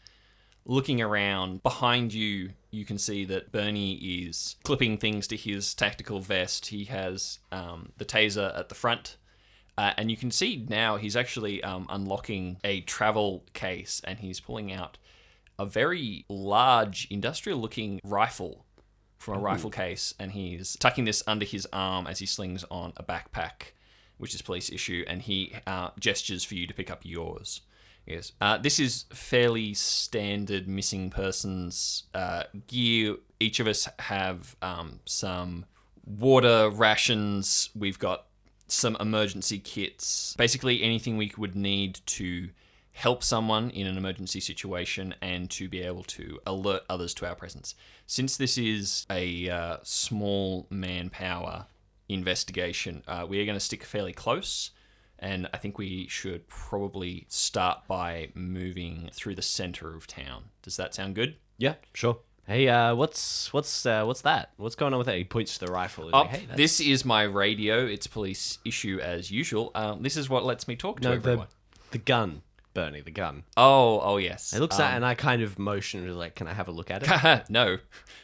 looking 0.65 1.01
around. 1.01 1.63
Behind 1.63 2.13
you, 2.13 2.51
you 2.71 2.85
can 2.85 2.99
see 2.99 3.25
that 3.27 3.53
Bernie 3.53 3.95
is 3.95 4.57
clipping 4.65 4.99
things 4.99 5.27
to 5.29 5.37
his 5.37 5.75
tactical 5.75 6.21
vest. 6.21 6.67
He 6.67 6.85
has 6.85 7.39
um, 7.53 7.93
the 7.99 8.05
taser 8.05 8.59
at 8.59 8.69
the 8.69 8.75
front. 8.75 9.17
Uh, 9.77 9.93
and 9.97 10.11
you 10.11 10.17
can 10.17 10.31
see 10.31 10.65
now 10.69 10.97
he's 10.97 11.17
actually 11.17 11.63
um, 11.63 11.87
unlocking 11.91 12.59
a 12.63 12.81
travel 12.83 13.45
case 13.55 14.01
and 14.05 14.21
he's 14.21 14.39
pulling 14.41 14.73
out 14.73 14.99
a 15.59 15.67
very 15.67 16.25
large 16.29 17.07
industrial 17.11 17.59
looking 17.59 18.01
rifle 18.05 18.64
from 19.25 19.39
a 19.39 19.41
rifle 19.41 19.71
case 19.71 20.13
and 20.21 20.33
he's 20.33 20.77
tucking 20.77 21.07
this 21.07 21.23
under 21.27 21.47
his 21.47 21.67
arm 21.73 22.07
as 22.07 22.19
he 22.19 22.27
slings 22.27 22.65
on 22.71 22.93
a 22.97 23.03
backpack 23.03 23.73
which 24.19 24.35
is 24.35 24.43
police 24.43 24.71
issue 24.71 25.05
and 25.09 25.23
he 25.23 25.53
uh, 25.67 25.91
gestures 25.99 26.45
for 26.45 26.55
you 26.55 26.67
to 26.67 26.75
pick 26.75 26.91
up 26.91 27.01
yours. 27.05 27.63
Yes. 28.07 28.33
Uh, 28.41 28.59
this 28.59 28.79
is 28.79 29.07
fairly 29.13 29.73
standard 29.73 30.69
missing 30.69 31.09
persons 31.09 32.05
uh, 32.15 32.45
gear. 32.67 33.17
Each 33.41 33.61
of 33.61 33.67
us 33.67 33.89
have 33.99 34.57
um, 34.61 35.01
some 35.07 35.65
water 36.05 36.69
rations. 36.71 37.71
We've 37.75 37.99
got 37.99 38.27
some 38.69 38.97
emergency 39.01 39.59
kits. 39.59 40.35
Basically 40.37 40.83
anything 40.83 41.17
we 41.17 41.33
would 41.39 41.57
need 41.57 42.01
to 42.07 42.51
help 42.95 43.25
someone 43.25 43.71
in 43.71 43.87
an 43.87 43.99
emergency 43.99 44.41
situation 44.41 45.15
and 45.21 45.51
to 45.51 45.69
be 45.69 45.83
able 45.83 46.05
to 46.05 46.39
alert 46.47 46.83
others 46.89 47.13
to 47.13 47.29
our 47.29 47.35
presence. 47.35 47.75
Since 48.07 48.37
this 48.37 48.57
is 48.57 49.05
a 49.11 49.49
uh, 49.49 49.77
small 49.83 50.67
manpower 50.71 51.67
investigation, 52.09 53.03
uh, 53.09 53.27
we 53.29 53.41
are 53.43 53.45
going 53.45 53.59
to 53.59 53.65
stick 53.65 53.83
fairly 53.85 54.13
close. 54.13 54.71
And 55.19 55.49
I 55.53 55.59
think 55.59 55.77
we 55.77 56.07
should 56.09 56.49
probably 56.49 57.27
start 57.29 57.87
by 57.89 58.29
moving 58.35 59.11
through 59.13 59.35
the 59.35 59.43
center 59.43 59.95
of 59.95 60.07
town. 60.07 60.45
Does 60.63 60.77
that 60.77 60.95
sound 60.95 61.15
good? 61.15 61.37
Yeah, 61.59 61.75
sure. 61.95 62.19
Hey, 62.47 62.69
uh, 62.69 62.95
what's 62.95 63.53
what's 63.53 63.87
uh, 63.87 64.05
what's 64.05 64.21
that? 64.21 64.51
What's 64.59 64.75
going 64.75 64.93
on 64.93 64.99
with 64.99 65.07
that? 65.07 65.17
He 65.17 65.25
points 65.25 65.57
to 65.59 65.67
the 65.67 65.73
rifle. 65.73 66.11
Oh, 66.13 66.21
like, 66.21 66.31
hey, 66.31 66.47
this 66.55 66.79
is 66.79 67.05
my 67.05 67.23
radio. 67.23 67.87
It's 67.87 68.07
police 68.07 68.59
issue 68.67 69.01
as 69.03 69.31
usual. 69.31 69.71
Um, 69.75 70.03
this 70.03 70.17
is 70.17 70.29
what 70.29 70.45
lets 70.45 70.69
me 70.69 70.77
talk 70.77 71.01
to 71.01 71.09
no, 71.09 71.15
everyone. 71.15 71.47
the 71.91 71.99
the 71.99 72.05
gun, 72.05 72.43
Bernie, 72.75 73.01
the 73.01 73.11
gun. 73.11 73.45
Oh, 73.57 74.01
oh 74.01 74.17
yes. 74.19 74.51
He 74.51 74.59
looks 74.59 74.79
Um, 74.79 74.85
at, 74.87 74.97
and 74.97 75.07
I 75.07 75.15
kind 75.15 75.43
of 75.43 75.59
motioned 75.59 76.15
like, 76.19 76.35
can 76.35 76.49
I 76.49 76.53
have 76.53 76.69
a 76.69 76.73
look 76.73 76.91
at 76.91 77.03
it? 77.05 77.45
no. 77.51 77.79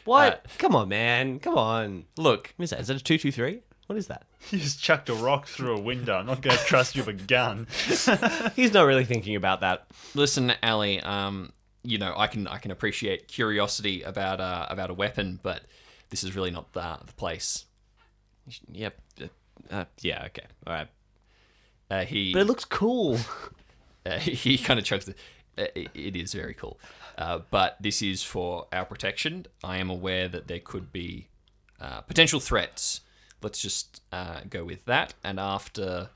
what? 0.05 0.33
Uh, 0.45 0.49
Come 0.57 0.75
on, 0.75 0.89
man. 0.89 1.39
Come 1.39 1.57
on. 1.57 2.05
Look, 2.17 2.53
What 2.57 2.65
is 2.65 2.69
that? 2.71 2.81
Is 2.81 2.87
that 2.87 2.97
a 2.97 3.03
two 3.03 3.17
two 3.17 3.31
three? 3.31 3.61
What 3.87 3.97
is 3.97 4.07
that? 4.07 4.23
You 4.51 4.59
just 4.59 4.81
chucked 4.81 5.09
a 5.09 5.13
rock 5.13 5.47
through 5.47 5.75
a 5.75 5.79
window. 5.81 6.15
I'm 6.15 6.25
not 6.25 6.41
going 6.41 6.57
to 6.57 6.63
trust 6.63 6.95
you 6.95 7.03
with 7.03 7.21
a 7.21 7.23
gun. 7.25 7.67
He's 8.55 8.73
not 8.73 8.83
really 8.83 9.03
thinking 9.05 9.35
about 9.35 9.61
that. 9.61 9.87
listen, 10.15 10.53
Ali. 10.63 11.01
Um, 11.01 11.51
you 11.83 11.97
know, 11.97 12.13
I 12.15 12.27
can 12.27 12.47
I 12.47 12.57
can 12.57 12.71
appreciate 12.71 13.27
curiosity 13.27 14.01
about 14.03 14.39
uh, 14.39 14.67
about 14.69 14.89
a 14.91 14.93
weapon, 14.93 15.39
but 15.43 15.63
this 16.09 16.23
is 16.23 16.35
really 16.35 16.51
not 16.51 16.71
the, 16.73 16.99
the 17.05 17.13
place. 17.13 17.65
Yep. 18.71 19.01
Uh, 19.21 19.25
uh, 19.69 19.85
yeah. 20.01 20.23
Okay. 20.27 20.45
All 20.67 20.73
right. 20.73 20.87
Uh, 21.89 22.05
he 22.05 22.31
But 22.33 22.43
it 22.43 22.47
looks 22.47 22.63
cool. 22.65 23.17
uh, 24.05 24.17
he 24.19 24.57
kind 24.57 24.79
of 24.79 24.85
chugs. 24.85 25.05
The, 25.05 25.15
uh, 25.57 25.67
it, 25.75 25.89
it 25.93 26.15
is 26.15 26.33
very 26.33 26.53
cool, 26.53 26.79
uh, 27.17 27.39
but 27.49 27.77
this 27.79 28.01
is 28.01 28.23
for 28.23 28.67
our 28.71 28.85
protection. 28.85 29.45
I 29.63 29.77
am 29.77 29.89
aware 29.89 30.27
that 30.27 30.47
there 30.47 30.59
could 30.59 30.91
be 30.91 31.27
uh, 31.79 32.01
potential 32.01 32.39
threats. 32.39 33.01
Let's 33.41 33.61
just 33.61 34.01
uh, 34.11 34.41
go 34.49 34.63
with 34.63 34.85
that. 34.85 35.13
And 35.23 35.39
after 35.39 36.09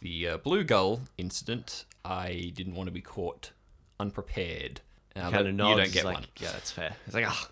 the 0.00 0.28
uh, 0.28 0.36
Blue 0.38 0.64
Gull 0.64 1.02
incident, 1.16 1.84
I 2.04 2.52
didn't 2.54 2.74
want 2.74 2.88
to 2.88 2.92
be 2.92 3.00
caught 3.00 3.52
unprepared. 4.00 4.80
Kind 5.14 5.34
of 5.34 5.54
nods. 5.54 5.70
you 5.70 5.84
don't 5.84 5.92
get 5.92 6.04
like, 6.04 6.14
one. 6.14 6.24
Yeah, 6.40 6.52
that's 6.52 6.70
fair. 6.70 6.96
It's 7.06 7.14
like, 7.14 7.26
oh, 7.28 7.48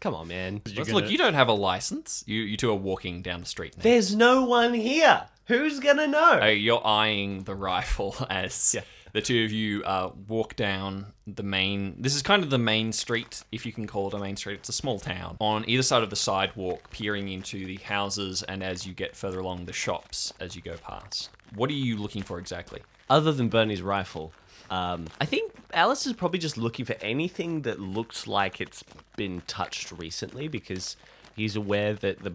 come 0.00 0.14
on, 0.14 0.28
man. 0.28 0.60
Look, 0.74 0.88
gonna- 0.88 1.08
you 1.08 1.18
don't 1.18 1.34
have 1.34 1.48
a 1.48 1.52
license. 1.52 2.22
You 2.26 2.42
you 2.42 2.56
two 2.56 2.70
are 2.70 2.74
walking 2.74 3.22
down 3.22 3.40
the 3.40 3.46
street 3.46 3.76
now. 3.76 3.82
There's 3.82 4.14
no 4.14 4.44
one 4.44 4.74
here. 4.74 5.26
Who's 5.48 5.80
gonna 5.80 6.06
know? 6.06 6.40
Uh, 6.42 6.46
you're 6.46 6.86
eyeing 6.86 7.44
the 7.44 7.54
rifle 7.54 8.14
as 8.30 8.74
Yeah. 8.74 8.82
the 9.12 9.20
two 9.22 9.44
of 9.44 9.50
you 9.52 9.82
uh, 9.84 10.10
walk 10.28 10.56
down 10.56 11.06
the 11.26 11.42
main. 11.42 11.96
This 12.00 12.14
is 12.14 12.22
kind 12.22 12.42
of 12.44 12.50
the 12.50 12.58
main 12.58 12.92
street, 12.92 13.42
if 13.50 13.64
you 13.66 13.72
can 13.72 13.86
call 13.86 14.08
it 14.08 14.14
a 14.14 14.18
main 14.18 14.36
street. 14.36 14.60
It's 14.60 14.68
a 14.68 14.72
small 14.74 14.98
town. 15.00 15.36
On 15.40 15.64
either 15.68 15.82
side 15.82 16.02
of 16.02 16.10
the 16.10 16.16
sidewalk, 16.16 16.90
peering 16.90 17.28
into 17.28 17.64
the 17.66 17.76
houses, 17.76 18.42
and 18.42 18.62
as 18.62 18.86
you 18.86 18.92
get 18.92 19.16
further 19.16 19.40
along, 19.40 19.64
the 19.64 19.72
shops 19.72 20.32
as 20.38 20.54
you 20.54 20.62
go 20.62 20.76
past. 20.76 21.30
What 21.54 21.70
are 21.70 21.74
you 21.74 21.96
looking 21.96 22.22
for 22.22 22.38
exactly? 22.38 22.82
Other 23.10 23.32
than 23.32 23.48
Bernie's 23.48 23.80
rifle, 23.80 24.32
um, 24.68 25.06
I 25.18 25.24
think 25.24 25.52
Alice 25.72 26.06
is 26.06 26.12
probably 26.12 26.38
just 26.38 26.58
looking 26.58 26.84
for 26.84 26.96
anything 27.00 27.62
that 27.62 27.80
looks 27.80 28.26
like 28.26 28.60
it's 28.60 28.84
been 29.16 29.40
touched 29.46 29.90
recently 29.92 30.46
because 30.48 30.96
he's 31.38 31.56
aware 31.56 31.94
that 31.94 32.22
the, 32.22 32.34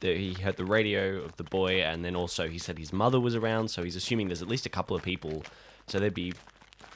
the 0.00 0.16
he 0.16 0.34
heard 0.34 0.56
the 0.56 0.64
radio 0.64 1.22
of 1.22 1.36
the 1.36 1.44
boy, 1.44 1.82
and 1.82 2.04
then 2.04 2.14
also 2.14 2.48
he 2.48 2.58
said 2.58 2.78
his 2.78 2.92
mother 2.92 3.18
was 3.18 3.34
around, 3.34 3.68
so 3.68 3.82
he's 3.82 3.96
assuming 3.96 4.28
there's 4.28 4.42
at 4.42 4.48
least 4.48 4.66
a 4.66 4.70
couple 4.70 4.96
of 4.96 5.02
people. 5.02 5.44
So 5.86 5.98
there'd 5.98 6.14
be 6.14 6.32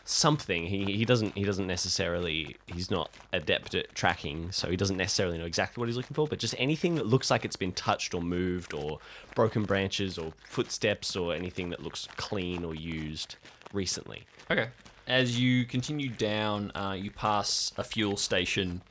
something. 0.04 0.66
He 0.66 0.84
he 0.84 1.04
doesn't 1.04 1.36
he 1.36 1.44
doesn't 1.44 1.66
necessarily 1.66 2.56
he's 2.66 2.90
not 2.90 3.10
adept 3.32 3.74
at 3.74 3.94
tracking, 3.94 4.52
so 4.52 4.70
he 4.70 4.76
doesn't 4.76 4.96
necessarily 4.96 5.38
know 5.38 5.44
exactly 5.44 5.80
what 5.80 5.88
he's 5.88 5.96
looking 5.96 6.14
for. 6.14 6.26
But 6.26 6.38
just 6.38 6.54
anything 6.58 6.94
that 6.94 7.06
looks 7.06 7.30
like 7.30 7.44
it's 7.44 7.56
been 7.56 7.72
touched 7.72 8.14
or 8.14 8.22
moved, 8.22 8.72
or 8.72 8.98
broken 9.34 9.64
branches, 9.64 10.16
or 10.16 10.32
footsteps, 10.48 11.16
or 11.16 11.34
anything 11.34 11.70
that 11.70 11.82
looks 11.82 12.08
clean 12.16 12.64
or 12.64 12.74
used 12.74 13.36
recently. 13.72 14.24
Okay. 14.50 14.68
As 15.08 15.38
you 15.38 15.64
continue 15.64 16.08
down, 16.08 16.72
uh, 16.74 16.96
you 16.98 17.12
pass 17.12 17.72
a 17.76 17.84
fuel 17.84 18.16
station, 18.16 18.82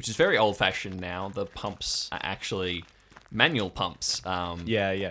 which 0.00 0.08
is 0.08 0.16
very 0.16 0.38
old 0.38 0.56
fashioned 0.56 0.98
now. 0.98 1.28
The 1.28 1.44
pumps 1.44 2.08
are 2.10 2.20
actually 2.22 2.86
manual 3.30 3.68
pumps. 3.68 4.24
Um, 4.24 4.62
Yeah, 4.64 4.92
yeah. 4.92 5.10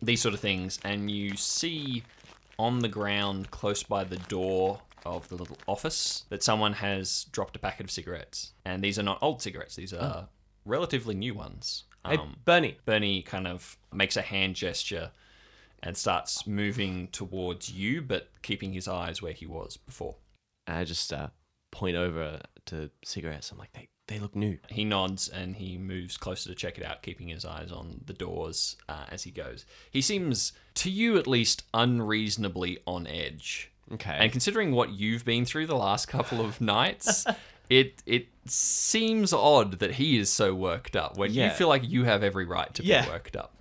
these 0.00 0.22
sort 0.22 0.32
of 0.32 0.40
things, 0.40 0.78
and 0.82 1.10
you 1.10 1.36
see 1.36 2.04
on 2.58 2.78
the 2.78 2.88
ground 2.88 3.50
close 3.50 3.82
by 3.82 4.02
the 4.02 4.16
door 4.16 4.80
of 5.04 5.28
the 5.28 5.34
little 5.36 5.58
office 5.68 6.24
that 6.30 6.42
someone 6.42 6.72
has 6.72 7.26
dropped 7.32 7.54
a 7.54 7.58
packet 7.58 7.84
of 7.84 7.90
cigarettes. 7.90 8.54
And 8.64 8.82
these 8.82 8.98
are 8.98 9.02
not 9.02 9.18
old 9.20 9.42
cigarettes, 9.42 9.76
these 9.76 9.92
are 9.92 10.28
relatively 10.64 11.14
new 11.14 11.34
ones. 11.34 11.84
Hey, 12.06 12.16
Um, 12.16 12.36
Bernie. 12.46 12.78
Bernie 12.86 13.20
kind 13.20 13.46
of 13.46 13.76
makes 13.92 14.16
a 14.16 14.22
hand 14.22 14.56
gesture 14.56 15.10
and 15.82 15.98
starts 15.98 16.46
moving 16.46 17.08
towards 17.08 17.70
you, 17.70 18.00
but 18.00 18.30
keeping 18.40 18.72
his 18.72 18.88
eyes 18.88 19.20
where 19.20 19.34
he 19.34 19.44
was 19.44 19.76
before. 19.76 20.16
I 20.66 20.84
just 20.84 21.12
uh, 21.12 21.28
point 21.70 21.96
over 21.96 22.40
to 22.66 22.90
cigarettes. 23.04 23.50
I'm 23.52 23.58
like, 23.58 23.72
they 23.74 23.88
they 24.10 24.18
look 24.18 24.36
new. 24.36 24.58
He 24.68 24.84
nods 24.84 25.28
and 25.28 25.56
he 25.56 25.78
moves 25.78 26.18
closer 26.18 26.50
to 26.50 26.54
check 26.54 26.76
it 26.76 26.84
out, 26.84 27.00
keeping 27.02 27.28
his 27.28 27.44
eyes 27.46 27.72
on 27.72 28.02
the 28.04 28.12
doors 28.12 28.76
uh, 28.88 29.04
as 29.10 29.22
he 29.22 29.30
goes. 29.30 29.64
He 29.90 30.02
seems, 30.02 30.52
to 30.74 30.90
you 30.90 31.16
at 31.16 31.26
least, 31.26 31.62
unreasonably 31.72 32.78
on 32.86 33.06
edge. 33.06 33.70
Okay. 33.92 34.16
And 34.18 34.30
considering 34.30 34.72
what 34.72 34.90
you've 34.90 35.24
been 35.24 35.44
through 35.44 35.66
the 35.66 35.76
last 35.76 36.06
couple 36.06 36.40
of 36.44 36.60
nights, 36.76 37.24
it 37.68 38.02
it 38.06 38.28
seems 38.46 39.32
odd 39.32 39.78
that 39.78 39.92
he 39.92 40.18
is 40.18 40.28
so 40.30 40.54
worked 40.54 40.96
up 40.96 41.16
when 41.16 41.32
you 41.32 41.48
feel 41.50 41.68
like 41.68 41.88
you 41.88 42.04
have 42.04 42.22
every 42.22 42.44
right 42.44 42.72
to 42.74 42.84
Yeah. 42.84 43.04
be 43.04 43.10
worked 43.10 43.36
up. 43.36 43.54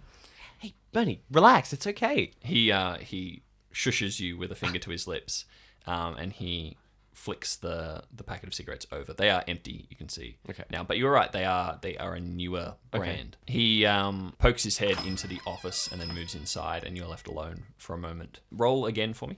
hey, 0.60 0.74
Bernie, 0.92 1.22
relax. 1.32 1.74
It's 1.74 1.88
okay. 1.88 2.32
He 2.42 2.72
uh, 2.72 2.98
he 2.98 3.44
shushes 3.74 4.20
you 4.20 4.38
with 4.38 4.52
a 4.52 4.56
finger 4.56 4.80
to 4.80 4.90
his 4.92 5.08
lips, 5.08 5.46
um, 5.88 6.16
and 6.18 6.34
he 6.34 6.78
flicks 7.20 7.58
the 7.58 8.04
the 8.16 8.24
packet 8.24 8.48
of 8.48 8.54
cigarettes 8.54 8.88
over. 8.92 9.14
They 9.14 9.30
are 9.30 9.44
empty, 9.48 9.86
you 9.90 9.98
can 9.98 10.08
see. 10.08 10.38
Okay. 10.50 10.64
Now, 10.72 10.84
but 10.84 10.98
you're 10.98 11.12
right. 11.12 11.32
They 11.32 11.44
are 11.46 11.78
they 11.82 11.98
are 11.98 12.14
a 12.16 12.20
newer 12.20 12.76
brand. 12.92 13.36
He 13.46 13.86
um, 13.86 14.34
pokes 14.40 14.64
his 14.64 14.78
head 14.78 14.98
into 15.06 15.28
the 15.28 15.40
office 15.46 15.90
and 15.92 16.00
then 16.00 16.14
moves 16.16 16.34
inside, 16.34 16.84
and 16.86 16.96
you're 16.98 17.08
left 17.08 17.28
alone 17.28 17.64
for 17.78 17.94
a 17.94 17.98
moment. 17.98 18.40
Roll 18.52 18.86
again 18.86 19.14
for 19.14 19.28
me. 19.28 19.38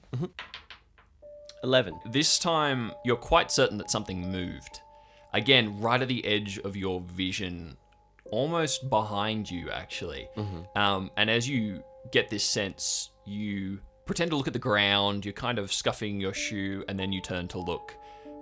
11. 1.63 1.99
This 2.11 2.39
time, 2.39 2.91
you're 3.05 3.15
quite 3.15 3.51
certain 3.51 3.77
that 3.79 3.91
something 3.91 4.31
moved. 4.31 4.79
Again, 5.33 5.79
right 5.79 6.01
at 6.01 6.07
the 6.07 6.25
edge 6.25 6.57
of 6.59 6.75
your 6.75 7.01
vision, 7.01 7.77
almost 8.31 8.89
behind 8.89 9.49
you, 9.49 9.69
actually. 9.71 10.27
Um, 10.75 11.11
and 11.17 11.29
as 11.29 11.47
you 11.47 11.83
get 12.11 12.29
this 12.29 12.43
sense, 12.43 13.09
you 13.25 13.79
pretend 14.05 14.31
to 14.31 14.37
look 14.37 14.47
at 14.47 14.53
the 14.53 14.59
ground, 14.59 15.25
you're 15.25 15.33
kind 15.33 15.59
of 15.59 15.71
scuffing 15.71 16.19
your 16.19 16.33
shoe, 16.33 16.83
and 16.87 16.99
then 16.99 17.11
you 17.11 17.21
turn 17.21 17.47
to 17.49 17.59
look, 17.59 17.95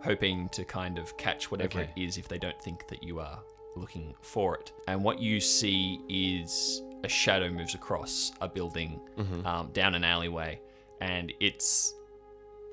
hoping 0.03 0.49
to 0.49 0.63
kind 0.63 0.97
of 0.97 1.15
catch 1.17 1.51
whatever 1.51 1.79
Okay. 1.81 1.91
it 1.95 2.01
is 2.01 2.17
if 2.17 2.27
they 2.27 2.37
don't 2.37 2.59
think 2.61 2.87
that 2.87 3.03
you 3.03 3.19
are 3.19 3.39
looking 3.75 4.15
for 4.21 4.55
it. 4.55 4.71
And 4.87 5.03
what 5.03 5.19
you 5.19 5.39
see 5.39 5.99
is 6.09 6.81
a 7.03 7.07
shadow 7.09 7.49
moves 7.49 7.75
across 7.75 8.31
a 8.41 8.47
building 8.47 8.99
um, 9.45 9.69
down 9.73 9.95
an 9.95 10.03
alleyway, 10.03 10.59
and 11.01 11.31
it's 11.39 11.93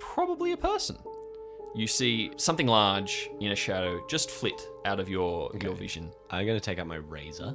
probably 0.01 0.53
a 0.53 0.57
person. 0.57 0.97
You 1.75 1.87
see 1.87 2.31
something 2.37 2.67
large 2.67 3.29
in 3.41 3.53
a 3.53 3.57
shadow 3.57 4.01
just 4.09 4.31
flit 4.31 4.67
out 4.87 4.99
of 4.99 5.09
your 5.11 5.51
your 5.61 5.75
vision. 5.75 6.11
I'm 6.31 6.47
going 6.47 6.59
to 6.59 6.65
take 6.65 6.79
out 6.79 6.87
my 6.87 6.97
razor. 6.97 7.55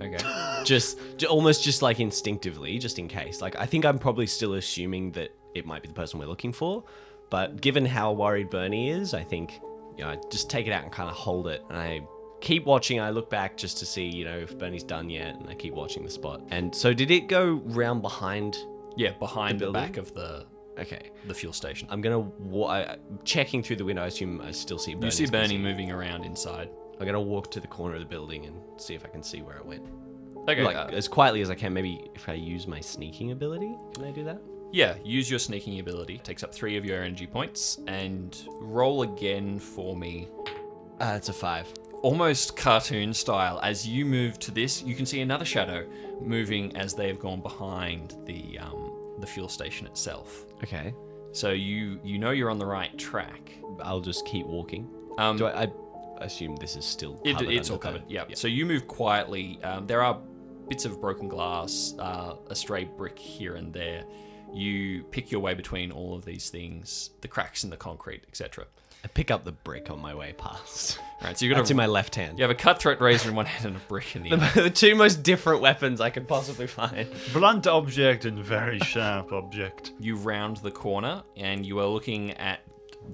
Okay. 0.00 0.62
Just, 0.64 0.98
almost 1.28 1.62
just 1.62 1.82
like 1.82 2.00
instinctively, 2.00 2.78
just 2.78 2.98
in 2.98 3.08
case. 3.08 3.40
Like, 3.40 3.56
I 3.58 3.66
think 3.66 3.84
I'm 3.84 3.98
probably 3.98 4.26
still 4.26 4.54
assuming 4.54 5.12
that 5.12 5.30
it 5.54 5.66
might 5.66 5.82
be 5.82 5.88
the 5.88 5.94
person 5.94 6.18
we're 6.20 6.26
looking 6.26 6.52
for. 6.52 6.84
But 7.28 7.60
given 7.60 7.84
how 7.86 8.12
worried 8.12 8.50
Bernie 8.50 8.90
is, 8.90 9.14
I 9.14 9.22
think, 9.22 9.60
you 9.96 10.04
know, 10.04 10.10
I 10.10 10.18
just 10.30 10.48
take 10.50 10.66
it 10.66 10.72
out 10.72 10.82
and 10.84 10.92
kind 10.92 11.08
of 11.08 11.14
hold 11.16 11.46
it. 11.48 11.62
And 11.68 11.78
I 11.78 12.00
keep 12.40 12.64
watching. 12.64 12.98
I 13.00 13.10
look 13.10 13.30
back 13.30 13.56
just 13.56 13.78
to 13.78 13.86
see, 13.86 14.04
you 14.06 14.24
know, 14.24 14.36
if 14.38 14.58
Bernie's 14.58 14.82
done 14.82 15.10
yet. 15.10 15.36
And 15.36 15.48
I 15.48 15.54
keep 15.54 15.74
watching 15.74 16.02
the 16.04 16.10
spot. 16.10 16.42
And 16.50 16.74
so, 16.74 16.92
did 16.92 17.10
it 17.10 17.28
go 17.28 17.60
round 17.66 18.02
behind? 18.02 18.56
Yeah, 18.96 19.12
behind 19.12 19.60
the, 19.60 19.66
building? 19.66 19.82
back 19.82 19.96
of 19.96 20.12
the 20.14 20.46
Okay. 20.78 21.10
the 21.26 21.34
fuel 21.34 21.52
station. 21.52 21.86
I'm 21.90 22.00
gonna 22.00 22.18
wa- 22.18 22.68
I, 22.68 22.96
checking 23.24 23.62
through 23.62 23.76
the 23.76 23.84
window. 23.84 24.02
I 24.02 24.06
assume 24.06 24.40
I 24.40 24.50
still 24.50 24.78
see. 24.78 24.96
you 25.00 25.10
see 25.10 25.26
Bernie 25.26 25.58
moving 25.58 25.90
around 25.90 26.24
inside. 26.24 26.70
I'm 27.00 27.06
gonna 27.06 27.20
walk 27.20 27.50
to 27.52 27.60
the 27.60 27.66
corner 27.66 27.94
of 27.94 28.00
the 28.00 28.06
building 28.06 28.46
and 28.46 28.60
see 28.76 28.94
if 28.94 29.04
I 29.04 29.08
can 29.08 29.22
see 29.22 29.42
where 29.42 29.56
it 29.56 29.64
went. 29.64 29.86
Okay. 30.48 30.62
like 30.62 30.76
uh, 30.76 30.88
as 30.92 31.08
quietly 31.08 31.40
as 31.42 31.50
I 31.50 31.54
can. 31.54 31.72
Maybe 31.72 32.10
if 32.14 32.28
I 32.28 32.32
use 32.34 32.66
my 32.66 32.80
sneaking 32.80 33.32
ability, 33.32 33.76
can 33.94 34.04
I 34.04 34.10
do 34.10 34.24
that? 34.24 34.40
yeah, 34.72 34.94
use 35.04 35.28
your 35.28 35.38
sneaking 35.38 35.80
ability. 35.80 36.18
Takes 36.18 36.42
up 36.42 36.54
three 36.54 36.76
of 36.76 36.84
your 36.84 37.02
energy 37.02 37.26
points 37.26 37.78
and 37.86 38.36
roll 38.60 39.02
again 39.02 39.58
for 39.58 39.96
me. 39.96 40.28
Uh, 41.00 41.14
it's 41.16 41.28
a 41.28 41.32
five. 41.32 41.66
Almost 42.02 42.56
cartoon 42.56 43.12
style. 43.12 43.58
As 43.62 43.86
you 43.86 44.04
move 44.04 44.38
to 44.40 44.50
this, 44.50 44.82
you 44.82 44.94
can 44.94 45.06
see 45.06 45.20
another 45.20 45.44
shadow 45.44 45.86
moving 46.20 46.74
as 46.76 46.94
they 46.94 47.08
have 47.08 47.18
gone 47.18 47.40
behind 47.40 48.14
the 48.26 48.58
um, 48.58 48.92
the 49.18 49.26
fuel 49.26 49.48
station 49.48 49.86
itself. 49.86 50.44
Okay. 50.62 50.94
So 51.32 51.50
you 51.50 52.00
you 52.04 52.18
know 52.18 52.30
you're 52.30 52.50
on 52.50 52.58
the 52.58 52.66
right 52.66 52.96
track. 52.98 53.52
I'll 53.82 54.00
just 54.00 54.24
keep 54.26 54.46
walking. 54.46 54.88
Um, 55.18 55.36
Do 55.36 55.46
I, 55.46 55.64
I 55.64 55.66
assume 56.20 56.56
this 56.56 56.76
is 56.76 56.84
still 56.84 57.20
It, 57.24 57.30
it's 57.30 57.38
under 57.40 57.50
all 57.54 57.62
the- 57.62 57.78
covered. 57.78 58.02
Yeah. 58.08 58.24
So 58.34 58.48
you 58.48 58.66
move 58.66 58.86
quietly. 58.88 59.58
Um, 59.62 59.86
there 59.86 60.02
are 60.02 60.18
bits 60.68 60.84
of 60.84 61.00
broken 61.00 61.28
glass, 61.28 61.94
uh, 61.98 62.34
a 62.48 62.54
stray 62.54 62.84
brick 62.84 63.18
here 63.18 63.56
and 63.56 63.72
there. 63.72 64.04
You 64.52 65.04
pick 65.10 65.30
your 65.30 65.40
way 65.40 65.54
between 65.54 65.92
all 65.92 66.14
of 66.14 66.24
these 66.24 66.50
things, 66.50 67.10
the 67.20 67.28
cracks 67.28 67.62
in 67.64 67.70
the 67.70 67.76
concrete, 67.76 68.24
etc. 68.28 68.66
I 69.04 69.08
pick 69.08 69.30
up 69.30 69.44
the 69.44 69.52
brick 69.52 69.90
on 69.90 69.98
my 70.00 70.14
way 70.14 70.34
past. 70.36 70.98
Right. 71.22 71.38
So 71.38 71.44
you 71.46 71.50
got 71.52 71.58
That's 71.58 71.70
in 71.70 71.76
a, 71.76 71.78
my 71.78 71.86
left 71.86 72.14
hand. 72.16 72.38
you 72.38 72.42
have 72.42 72.50
a 72.50 72.54
cutthroat 72.56 73.00
razor 73.00 73.30
in 73.30 73.34
one 73.36 73.46
hand 73.46 73.64
and 73.64 73.76
a 73.76 73.80
brick 73.88 74.14
in 74.16 74.22
the 74.24 74.32
other. 74.34 74.62
the 74.64 74.70
two 74.70 74.94
most 74.94 75.22
different 75.22 75.62
weapons 75.62 76.00
I 76.00 76.10
could 76.10 76.26
possibly 76.28 76.66
find. 76.66 77.08
Blunt 77.32 77.66
object 77.66 78.24
and 78.26 78.44
very 78.44 78.78
sharp 78.80 79.32
object. 79.32 79.92
You 80.00 80.16
round 80.16 80.58
the 80.58 80.70
corner 80.70 81.22
and 81.36 81.64
you 81.64 81.78
are 81.78 81.86
looking 81.86 82.32
at 82.32 82.60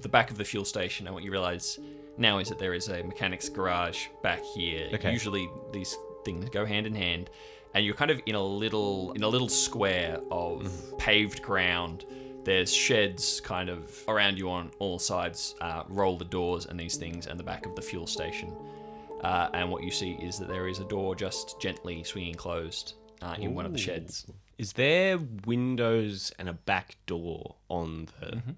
the 0.01 0.09
back 0.09 0.29
of 0.31 0.37
the 0.37 0.43
fuel 0.43 0.65
station, 0.65 1.07
and 1.07 1.13
what 1.13 1.23
you 1.23 1.31
realize 1.31 1.79
now 2.17 2.39
is 2.39 2.49
that 2.49 2.59
there 2.59 2.73
is 2.73 2.87
a 2.89 3.03
mechanic's 3.03 3.49
garage 3.49 4.07
back 4.23 4.41
here. 4.55 4.89
Okay. 4.93 5.11
Usually 5.11 5.49
these 5.71 5.95
things 6.25 6.49
go 6.49 6.65
hand 6.65 6.85
in 6.87 6.95
hand, 6.95 7.29
and 7.73 7.85
you're 7.85 7.95
kind 7.95 8.11
of 8.11 8.19
in 8.25 8.35
a 8.35 8.43
little 8.43 9.11
in 9.13 9.23
a 9.23 9.27
little 9.27 9.49
square 9.49 10.19
of 10.31 10.63
Mm-hmm. 10.63 10.97
paved 10.97 11.41
ground. 11.41 12.05
There's 12.43 12.73
sheds 12.73 13.41
kind 13.41 13.69
of 13.69 13.91
around 14.07 14.37
you 14.37 14.49
on 14.49 14.71
all 14.79 14.99
sides, 14.99 15.55
uh, 15.59 15.83
roll 15.89 16.17
the 16.17 16.25
doors 16.25 16.65
and 16.65 16.79
these 16.79 16.95
things, 16.95 17.27
and 17.27 17.37
the 17.37 17.43
back 17.43 17.65
of 17.65 17.75
the 17.75 17.81
fuel 17.81 18.07
station. 18.07 18.53
Uh, 19.21 19.49
and 19.53 19.69
what 19.69 19.83
you 19.83 19.91
see 19.91 20.11
is 20.21 20.37
that 20.39 20.47
there 20.47 20.67
is 20.67 20.79
a 20.79 20.85
door 20.85 21.13
just 21.15 21.59
gently 21.59 22.03
swinging 22.03 22.35
closed 22.35 22.93
uh, 23.21 23.35
in 23.37 23.53
one 23.53 23.65
of 23.65 23.73
the 23.73 23.77
sheds. 23.77 24.25
Is 24.57 24.73
there 24.73 25.19
windows 25.45 26.31
and 26.39 26.47
a 26.47 26.53
back 26.53 26.95
door 27.05 27.55
on 27.67 28.07
the? 28.19 28.27
Mm-hmm. 28.27 28.51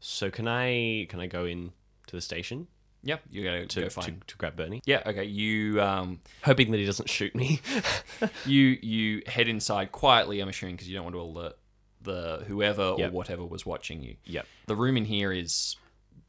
So 0.00 0.30
can 0.30 0.48
I 0.48 1.06
can 1.10 1.20
I 1.20 1.26
go 1.26 1.44
in 1.44 1.72
to 2.06 2.16
the 2.16 2.22
station 2.22 2.66
Yep, 3.02 3.22
you 3.30 3.44
gotta 3.44 3.66
to 3.66 3.80
go 3.82 3.84
to, 3.86 3.90
find. 3.90 4.26
to 4.26 4.36
grab 4.36 4.56
Bernie, 4.56 4.80
Yeah, 4.84 5.02
okay. 5.06 5.22
You 5.24 5.80
um, 5.80 6.18
hoping 6.42 6.72
that 6.72 6.78
he 6.78 6.86
doesn't 6.86 7.08
shoot 7.08 7.36
me? 7.36 7.60
you 8.46 8.78
you 8.82 9.22
head 9.28 9.46
inside 9.46 9.92
quietly. 9.92 10.40
I'm 10.40 10.48
assuming 10.48 10.74
because 10.74 10.88
you 10.88 10.96
don't 10.96 11.04
want 11.04 11.14
to 11.14 11.20
alert 11.20 11.56
the 12.02 12.42
whoever 12.48 12.94
Yep. 12.98 13.10
or 13.10 13.12
whatever 13.14 13.44
was 13.44 13.64
watching 13.64 14.02
you. 14.02 14.16
yep. 14.24 14.46
The 14.66 14.74
room 14.74 14.96
in 14.96 15.04
here 15.04 15.30
is 15.30 15.76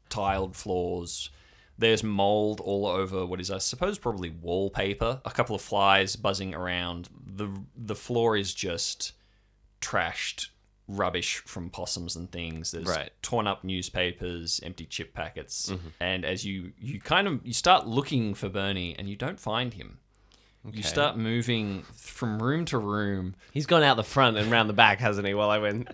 tiled 0.08 0.54
floors. 0.54 1.30
There's 1.78 2.04
mold 2.04 2.60
all 2.60 2.86
over 2.86 3.24
what 3.26 3.40
is, 3.40 3.50
I 3.50 3.58
suppose, 3.58 3.98
probably 3.98 4.30
wallpaper. 4.30 5.20
A 5.24 5.30
couple 5.30 5.56
of 5.56 5.62
flies 5.62 6.14
buzzing 6.16 6.54
around. 6.54 7.08
the 7.26 7.48
The 7.76 7.96
floor 7.96 8.36
is 8.36 8.54
just 8.54 9.14
trashed 9.80 10.48
rubbish 10.88 11.36
from 11.44 11.68
possums 11.70 12.16
and 12.16 12.32
things. 12.32 12.70
There's 12.72 12.86
Right. 12.88 13.10
torn 13.22 13.46
up 13.46 13.62
newspapers, 13.62 14.58
empty 14.64 14.86
chip 14.86 15.12
packets, 15.14 15.68
Mm-hmm. 15.70 15.88
and 16.00 16.24
as 16.24 16.44
you 16.46 16.72
you 16.80 16.98
kind 17.00 17.28
of 17.28 17.40
you 17.46 17.52
start 17.52 17.86
looking 17.86 18.34
for 18.34 18.48
Bernie 18.48 18.96
and 18.98 19.08
you 19.08 19.14
don't 19.16 19.38
find 19.38 19.74
him. 19.74 19.98
You 20.70 20.82
start 20.82 21.16
moving 21.16 21.82
from 21.94 22.42
room 22.42 22.64
to 22.66 22.78
room, 22.78 23.36
He's 23.52 23.64
gone 23.64 23.82
out 23.82 23.96
the 23.96 24.02
front 24.04 24.36
and 24.36 24.50
round 24.50 24.68
the 24.68 24.74
back, 24.74 24.98
hasn't 24.98 25.26
he? 25.26 25.32
While 25.32 25.48
I 25.50 25.58
went. 25.58 25.88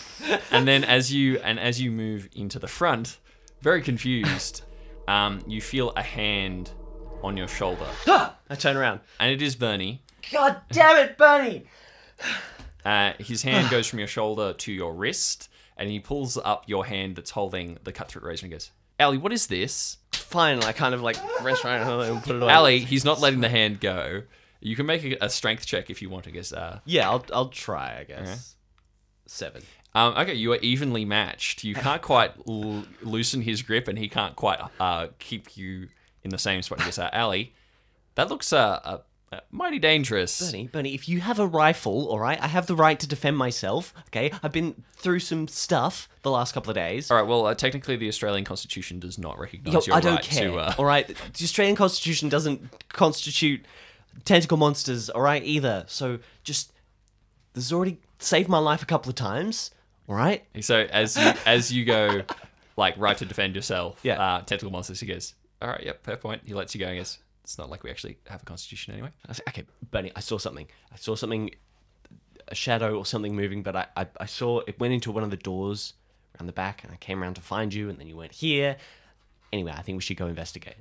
and 0.50 0.66
then 0.68 0.84
as 0.84 1.12
you 1.12 1.38
and 1.38 1.58
as 1.58 1.80
you 1.80 1.90
move 1.90 2.28
into 2.34 2.58
the 2.58 2.68
front, 2.68 3.18
very 3.62 3.80
confused, 3.80 4.62
um, 5.08 5.40
you 5.46 5.60
feel 5.62 5.92
a 5.96 6.02
hand 6.02 6.72
on 7.22 7.36
your 7.36 7.48
shoulder, 7.48 7.86
I 8.06 8.54
turn 8.58 8.76
around. 8.76 9.00
and 9.20 9.30
it 9.30 9.40
is 9.40 9.56
Bernie. 9.56 10.02
God 10.32 10.60
damn 10.72 10.96
it, 10.98 11.16
Bernie! 11.16 11.64
Uh, 12.88 13.12
his 13.18 13.42
hand 13.42 13.68
goes 13.74 13.86
from 13.86 13.98
your 13.98 14.08
shoulder 14.08 14.52
to 14.54 14.72
your 14.72 14.94
wrist, 14.94 15.48
and 15.76 15.90
he 15.90 16.00
pulls 16.00 16.36
up 16.38 16.64
your 16.66 16.86
hand 16.86 17.16
that's 17.16 17.30
holding 17.30 17.78
the 17.84 17.92
cutthroat 17.92 18.24
razor 18.24 18.46
and 18.46 18.52
goes, 18.52 18.70
"Ali, 18.98 19.18
what 19.18 19.32
is 19.32 19.46
this?" 19.48 19.98
Fine, 20.12 20.62
I 20.64 20.72
kind 20.72 20.94
of 20.94 21.02
like 21.02 21.16
wrench 21.42 21.64
around 21.64 21.88
and 22.02 22.22
put 22.22 22.36
it 22.36 22.42
on. 22.42 22.50
Ali, 22.50 22.80
he's 22.80 23.04
not 23.04 23.20
letting 23.20 23.40
the 23.40 23.48
hand 23.48 23.80
go. 23.80 24.22
You 24.60 24.74
can 24.76 24.86
make 24.86 25.04
a, 25.04 25.16
a 25.26 25.28
strength 25.30 25.64
check 25.66 25.88
if 25.90 26.02
you 26.02 26.10
want 26.10 26.24
to 26.24 26.30
guess. 26.30 26.52
Uh, 26.52 26.80
Yeah, 26.84 27.08
I'll 27.10 27.24
I'll 27.32 27.48
try. 27.48 27.98
I 28.00 28.04
guess 28.04 28.56
seven. 29.26 29.62
Um, 29.94 30.14
okay, 30.18 30.34
you 30.34 30.52
are 30.52 30.58
evenly 30.58 31.04
matched. 31.04 31.64
You 31.64 31.74
can't 31.74 32.02
quite 32.02 32.32
l- 32.46 32.84
loosen 33.02 33.42
his 33.42 33.62
grip, 33.62 33.88
and 33.88 33.98
he 33.98 34.08
can't 34.08 34.36
quite 34.36 34.60
uh, 34.78 35.08
keep 35.18 35.56
you 35.56 35.88
in 36.22 36.30
the 36.30 36.38
same 36.38 36.62
spot. 36.62 36.80
Yes, 36.80 36.98
uh, 36.98 37.08
Ali, 37.12 37.54
that 38.16 38.28
looks 38.28 38.52
uh, 38.52 38.80
uh, 38.84 38.98
uh, 39.32 39.40
mighty 39.50 39.78
dangerous. 39.78 40.40
Bernie, 40.40 40.66
Bernie, 40.68 40.94
if 40.94 41.08
you 41.08 41.20
have 41.20 41.38
a 41.38 41.46
rifle, 41.46 42.08
all 42.08 42.18
right, 42.18 42.40
I 42.42 42.46
have 42.46 42.66
the 42.66 42.74
right 42.76 42.98
to 43.00 43.06
defend 43.06 43.36
myself. 43.36 43.92
Okay, 44.08 44.30
I've 44.42 44.52
been 44.52 44.84
through 44.96 45.20
some 45.20 45.48
stuff 45.48 46.08
the 46.22 46.30
last 46.30 46.54
couple 46.54 46.70
of 46.70 46.74
days. 46.76 47.10
All 47.10 47.16
right, 47.18 47.26
well, 47.26 47.46
uh, 47.46 47.54
technically, 47.54 47.96
the 47.96 48.08
Australian 48.08 48.44
Constitution 48.44 48.98
does 49.00 49.18
not 49.18 49.38
recognise 49.38 49.74
Yo, 49.74 49.80
your 49.86 49.96
I 49.96 50.00
don't 50.00 50.14
right 50.16 50.24
care. 50.24 50.48
to. 50.50 50.56
Uh, 50.58 50.74
All 50.78 50.84
right, 50.84 51.06
the 51.06 51.44
Australian 51.44 51.76
Constitution 51.76 52.28
doesn't 52.28 52.88
constitute 52.88 53.64
tentacle 54.24 54.56
monsters. 54.56 55.10
All 55.10 55.22
right, 55.22 55.42
either. 55.44 55.84
So 55.88 56.18
just 56.42 56.72
this 57.54 57.64
has 57.64 57.72
already 57.72 57.98
saved 58.18 58.48
my 58.48 58.58
life 58.58 58.82
a 58.82 58.86
couple 58.86 59.10
of 59.10 59.14
times. 59.16 59.70
All 60.08 60.14
right. 60.16 60.44
so 60.60 60.86
as 60.90 61.16
you 61.16 61.32
as 61.46 61.70
you 61.72 61.84
go, 61.84 62.22
like 62.76 62.94
right 62.96 63.16
to 63.18 63.24
defend 63.26 63.54
yourself, 63.54 64.00
Yeah. 64.02 64.20
uh, 64.20 64.40
tentacle 64.42 64.70
monsters. 64.72 65.00
He 65.00 65.06
goes, 65.06 65.34
"All 65.60 65.68
right, 65.68 65.82
yep, 65.84 66.02
fair 66.02 66.16
point." 66.16 66.42
He 66.46 66.54
lets 66.54 66.74
you 66.74 66.80
go. 66.80 66.86
and 66.86 66.98
goes, 66.98 67.18
"It's 67.48 67.56
not 67.56 67.70
like 67.70 67.82
we 67.82 67.90
actually 67.90 68.18
have 68.28 68.42
a 68.42 68.44
constitution 68.44 68.92
anyway." 68.92 69.08
I 69.26 69.32
said, 69.32 69.44
okay, 69.48 69.64
Bernie, 69.90 70.12
I 70.14 70.20
saw 70.20 70.36
something. 70.36 70.66
I 70.92 70.96
saw 70.96 71.14
something, 71.14 71.50
a 72.48 72.54
shadow 72.54 72.98
or 72.98 73.06
something 73.06 73.34
moving, 73.34 73.62
but 73.62 73.74
I, 73.74 73.86
I, 73.96 74.06
I 74.20 74.26
saw 74.26 74.60
it 74.66 74.78
went 74.78 74.92
into 74.92 75.10
one 75.10 75.24
of 75.24 75.30
the 75.30 75.38
doors 75.38 75.94
around 76.34 76.46
the 76.46 76.52
back, 76.52 76.84
and 76.84 76.92
I 76.92 76.96
came 76.96 77.22
around 77.22 77.34
to 77.34 77.40
find 77.40 77.72
you, 77.72 77.88
and 77.88 77.98
then 77.98 78.06
you 78.06 78.16
weren't 78.18 78.32
here. 78.32 78.76
Anyway, 79.50 79.72
I 79.74 79.80
think 79.80 79.96
we 79.96 80.02
should 80.02 80.18
go 80.18 80.26
investigate. 80.26 80.74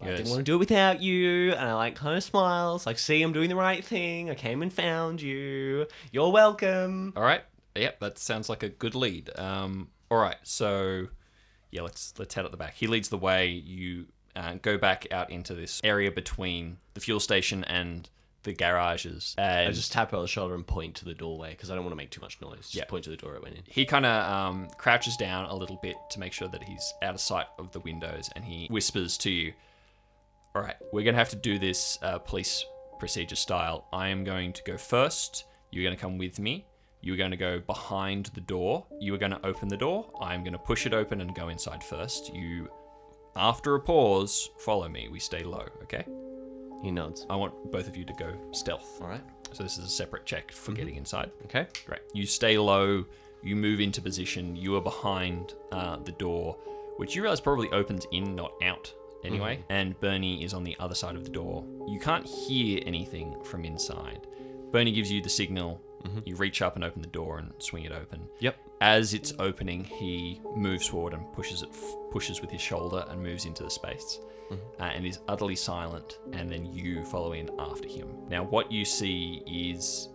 I 0.00 0.08
Yes. 0.10 0.18
didn't 0.18 0.30
want 0.30 0.40
to 0.40 0.44
do 0.44 0.54
it 0.56 0.58
without 0.58 1.00
you, 1.00 1.52
and 1.52 1.68
I 1.68 1.72
like 1.74 1.96
kind 1.96 2.16
of 2.16 2.22
smiles, 2.22 2.84
like, 2.84 2.98
see, 2.98 3.22
I'm 3.22 3.32
doing 3.32 3.48
the 3.48 3.56
right 3.56 3.82
thing. 3.82 4.28
I 4.28 4.34
came 4.34 4.60
and 4.62 4.70
found 4.70 5.22
you. 5.22 5.86
You're 6.12 6.30
welcome. 6.30 7.14
All 7.16 7.22
right. 7.22 7.42
Yep, 7.74 8.00
that 8.00 8.18
sounds 8.18 8.48
like 8.48 8.62
a 8.62 8.68
good 8.68 8.94
lead. 8.94 9.30
Um, 9.36 9.88
all 10.10 10.18
right. 10.18 10.36
So, 10.42 11.08
yeah, 11.70 11.82
let's 11.82 12.12
let's 12.18 12.34
head 12.34 12.44
at 12.44 12.50
the 12.50 12.56
back. 12.56 12.74
He 12.74 12.86
leads 12.86 13.08
the 13.08 13.18
way. 13.18 13.48
You 13.48 14.06
uh, 14.38 14.54
go 14.62 14.78
back 14.78 15.06
out 15.10 15.30
into 15.30 15.54
this 15.54 15.80
area 15.82 16.10
between 16.12 16.78
the 16.94 17.00
fuel 17.00 17.20
station 17.20 17.64
and 17.64 18.08
the 18.44 18.52
garages, 18.52 19.34
and 19.36 19.68
I 19.68 19.72
just 19.72 19.90
tap 19.92 20.12
her 20.12 20.16
on 20.16 20.22
the 20.22 20.28
shoulder 20.28 20.54
and 20.54 20.64
point 20.66 20.94
to 20.96 21.04
the 21.04 21.12
doorway 21.12 21.50
because 21.50 21.70
I 21.70 21.74
don't 21.74 21.84
want 21.84 21.92
to 21.92 21.96
make 21.96 22.10
too 22.10 22.20
much 22.20 22.40
noise. 22.40 22.58
Just 22.60 22.74
Yeah. 22.76 22.84
point 22.84 23.04
to 23.04 23.10
the 23.10 23.16
door 23.16 23.34
it 23.34 23.42
went 23.42 23.56
in. 23.56 23.62
he 23.66 23.84
kind 23.84 24.06
of 24.06 24.32
um, 24.32 24.68
crouches 24.78 25.16
down 25.16 25.46
a 25.46 25.54
little 25.54 25.78
bit 25.82 25.96
to 26.10 26.20
make 26.20 26.32
sure 26.32 26.48
that 26.48 26.62
he's 26.62 26.94
out 27.02 27.14
of 27.14 27.20
sight 27.20 27.46
of 27.58 27.72
the 27.72 27.80
windows, 27.80 28.30
and 28.36 28.44
he 28.44 28.68
whispers 28.70 29.18
to 29.18 29.30
you, 29.30 29.52
"All 30.54 30.62
right, 30.62 30.76
we're 30.92 31.04
gonna 31.04 31.18
have 31.18 31.30
to 31.30 31.36
do 31.36 31.58
this 31.58 31.98
uh, 32.02 32.18
police 32.18 32.64
procedure 33.00 33.36
style. 33.36 33.86
I 33.92 34.08
am 34.08 34.24
going 34.24 34.52
to 34.54 34.62
go 34.62 34.76
first. 34.78 35.44
You're 35.72 35.84
gonna 35.84 35.96
come 36.00 36.16
with 36.16 36.38
me. 36.38 36.64
You're 37.00 37.16
going 37.16 37.30
to 37.30 37.36
go 37.36 37.60
behind 37.60 38.26
the 38.34 38.40
door. 38.40 38.84
You 38.98 39.14
are 39.14 39.18
going 39.18 39.30
to 39.30 39.46
open 39.46 39.68
the 39.68 39.76
door. 39.76 40.10
I'm 40.20 40.42
going 40.42 40.52
to 40.52 40.58
push 40.58 40.84
it 40.84 40.92
open 40.92 41.20
and 41.20 41.32
go 41.32 41.48
inside 41.48 41.84
first. 41.84 42.34
You, 42.34 42.68
after 43.38 43.74
a 43.74 43.80
pause, 43.80 44.50
follow 44.58 44.88
me. 44.88 45.08
We 45.10 45.20
stay 45.20 45.42
low, 45.42 45.66
okay? 45.84 46.04
He 46.82 46.90
nods. 46.90 47.26
I 47.30 47.36
want 47.36 47.72
both 47.72 47.88
of 47.88 47.96
you 47.96 48.04
to 48.04 48.12
go 48.12 48.32
stealth. 48.52 49.00
All 49.00 49.08
right. 49.08 49.22
So 49.52 49.62
this 49.62 49.78
is 49.78 49.84
a 49.84 49.88
separate 49.88 50.26
check 50.26 50.52
for 50.52 50.70
mm-hmm. 50.70 50.78
getting 50.78 50.96
inside. 50.96 51.30
Okay. 51.44 51.66
Great. 51.86 52.00
You 52.12 52.26
stay 52.26 52.58
low. 52.58 53.04
You 53.42 53.56
move 53.56 53.80
into 53.80 54.02
position. 54.02 54.56
You 54.56 54.76
are 54.76 54.80
behind 54.80 55.54
uh, 55.72 55.96
the 56.04 56.12
door, 56.12 56.56
which 56.96 57.14
you 57.14 57.22
realize 57.22 57.40
probably 57.40 57.70
opens 57.70 58.06
in, 58.12 58.34
not 58.34 58.52
out. 58.62 58.92
Anyway, 59.24 59.56
mm-hmm. 59.56 59.72
and 59.72 60.00
Bernie 60.00 60.44
is 60.44 60.54
on 60.54 60.62
the 60.62 60.76
other 60.78 60.94
side 60.94 61.16
of 61.16 61.24
the 61.24 61.30
door. 61.30 61.64
You 61.88 61.98
can't 61.98 62.26
hear 62.26 62.80
anything 62.86 63.42
from 63.42 63.64
inside. 63.64 64.26
Bernie 64.70 64.92
gives 64.92 65.10
you 65.10 65.20
the 65.22 65.28
signal. 65.28 65.80
Mm-hmm. 66.04 66.20
You 66.24 66.36
reach 66.36 66.62
up 66.62 66.76
and 66.76 66.84
open 66.84 67.02
the 67.02 67.08
door 67.08 67.38
and 67.38 67.52
swing 67.58 67.84
it 67.84 67.92
open. 67.92 68.28
Yep. 68.38 68.56
As 68.80 69.12
it's 69.14 69.32
opening, 69.38 69.82
he 69.84 70.40
moves 70.54 70.86
forward 70.86 71.12
and 71.14 71.30
pushes 71.32 71.62
it, 71.62 71.68
pushes 72.10 72.40
with 72.40 72.50
his 72.50 72.60
shoulder 72.60 73.04
and 73.08 73.20
moves 73.22 73.44
into 73.44 73.64
the 73.64 73.70
space, 73.70 74.20
uh, 74.52 74.84
and 74.84 75.04
is 75.04 75.18
utterly 75.26 75.56
silent. 75.56 76.18
And 76.32 76.50
then 76.50 76.64
you 76.72 77.02
follow 77.04 77.32
in 77.32 77.50
after 77.58 77.88
him. 77.88 78.08
Now, 78.28 78.44
what 78.44 78.70
you 78.70 78.84
see 78.84 79.42
is 79.46 80.08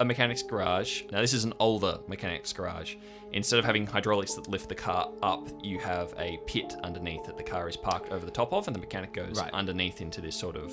a 0.00 0.04
mechanic's 0.04 0.42
garage. 0.42 1.02
Now, 1.12 1.20
this 1.20 1.34
is 1.34 1.44
an 1.44 1.52
older 1.60 1.98
mechanic's 2.08 2.54
garage. 2.54 2.96
Instead 3.32 3.58
of 3.58 3.66
having 3.66 3.86
hydraulics 3.86 4.32
that 4.34 4.48
lift 4.48 4.70
the 4.70 4.74
car 4.74 5.10
up, 5.22 5.46
you 5.62 5.78
have 5.78 6.14
a 6.18 6.38
pit 6.46 6.74
underneath 6.82 7.24
that 7.26 7.36
the 7.36 7.42
car 7.42 7.68
is 7.68 7.76
parked 7.76 8.10
over 8.10 8.24
the 8.24 8.32
top 8.32 8.52
of, 8.54 8.66
and 8.66 8.74
the 8.74 8.80
mechanic 8.80 9.12
goes 9.12 9.38
Right. 9.38 9.52
underneath 9.52 10.00
into 10.00 10.22
this 10.22 10.34
sort 10.36 10.56
of 10.56 10.72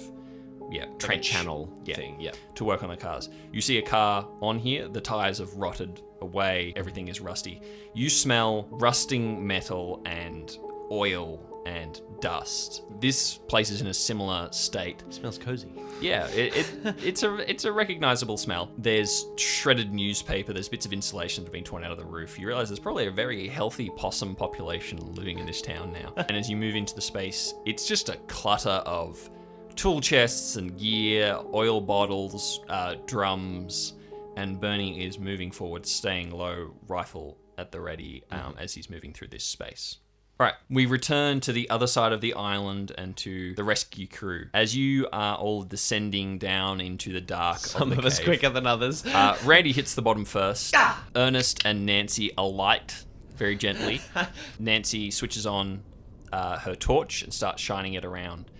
yeah 0.72 0.86
trench 0.98 1.26
channel 1.26 1.70
Yeah. 1.86 1.96
thing. 1.96 2.20
Yeah. 2.20 2.32
to 2.56 2.64
work 2.66 2.84
on 2.84 2.90
the 2.90 2.98
cars. 2.98 3.30
You 3.52 3.62
see 3.62 3.78
a 3.78 3.82
car 3.82 4.28
on 4.42 4.60
here, 4.60 4.88
the 4.88 5.02
tires 5.02 5.38
have 5.40 5.54
rotted 5.56 6.02
away, 6.22 6.74
everything 6.76 7.08
is 7.08 7.22
rusty. 7.22 7.62
You 7.94 8.10
smell 8.10 8.68
rusting 8.72 9.46
metal 9.46 10.02
and 10.06 10.58
oil 10.92 11.44
and 11.66 12.00
dust. 12.22 12.84
This 13.02 13.36
place 13.38 13.70
is 13.72 13.82
in 13.82 13.88
a 13.88 13.94
similar 13.94 14.48
state. 14.54 15.04
Smells 15.10 15.38
cozy. 15.38 15.74
Yeah, 16.00 16.26
it, 16.30 16.56
it 16.56 16.96
it's 17.04 17.24
a 17.24 17.50
it's 17.50 17.66
a 17.66 17.72
recognizable 17.72 18.38
smell. 18.38 18.72
There's 18.78 19.26
shredded 19.36 19.94
newspaper. 19.94 20.54
There's 20.54 20.70
bits 20.70 20.86
of 20.86 20.94
insulation 20.94 21.44
that 21.44 21.50
have 21.50 21.54
been 21.54 21.66
torn 21.66 21.84
out 21.84 21.92
of 21.92 21.98
the 21.98 22.06
roof. 22.06 22.40
You 22.40 22.48
realize 22.48 22.70
there's 22.70 22.80
probably 22.80 23.08
a 23.08 23.12
very 23.12 23.48
healthy 23.50 23.90
possum 23.98 24.34
population 24.36 24.98
living 25.14 25.40
in 25.40 25.46
this 25.46 25.62
town 25.62 25.92
now. 25.92 26.14
and 26.30 26.38
as 26.38 26.50
you 26.50 26.56
move 26.56 26.76
into 26.76 26.96
the 26.96 27.02
space, 27.02 27.54
it's 27.66 27.86
just 27.86 28.08
a 28.10 28.16
clutter 28.28 28.82
of 28.86 29.30
tool 29.78 30.02
chests 30.02 30.56
and 30.56 30.78
gear, 30.78 31.40
oil 31.54 31.80
bottles, 31.80 32.60
uh, 32.68 32.96
drums, 33.06 33.94
and 34.36 34.60
Bernie 34.60 35.06
is 35.06 35.18
moving 35.20 35.52
forward, 35.52 35.86
staying 35.86 36.32
low, 36.32 36.74
rifle 36.88 37.38
at 37.58 37.72
the 37.72 37.80
ready 37.80 38.24
um, 38.32 38.56
as 38.60 38.74
he's 38.74 38.90
moving 38.90 39.14
through 39.14 39.30
this 39.30 39.44
space. 39.44 40.00
All 40.40 40.46
right, 40.46 40.54
we 40.70 40.86
return 40.86 41.40
to 41.42 41.52
the 41.52 41.68
other 41.72 41.88
side 41.88 42.12
of 42.12 42.22
the 42.22 42.34
island 42.36 42.92
and 42.96 43.18
to 43.18 43.56
the 43.56 43.64
rescue 43.64 44.08
crew. 44.08 44.46
As 44.54 44.76
you 44.76 45.08
are 45.12 45.36
all 45.36 45.64
descending 45.64 46.38
down 46.38 46.80
into 46.80 47.12
the 47.12 47.22
dark 47.22 47.58
Some 47.58 47.92
of 47.92 47.98
of 47.98 48.04
the 48.04 48.08
us 48.10 48.18
cave, 48.20 48.26
quicker 48.26 48.50
than 48.50 48.68
others. 48.68 49.04
uh, 49.06 49.36
Randy 49.44 49.72
hits 49.72 49.96
the 49.96 50.04
bottom 50.04 50.26
first. 50.26 50.76
Ernest 51.16 51.66
and 51.66 51.88
Nancy 51.88 52.32
alight 52.38 53.06
very 53.36 53.56
gently. 53.56 54.02
Nancy 54.60 55.10
switches 55.10 55.48
on 55.48 55.82
uh, 56.32 56.60
her 56.60 56.76
torch 56.76 57.24
and 57.24 57.34
starts 57.34 57.62
shining 57.62 57.96
it 57.96 58.06
around. 58.06 58.52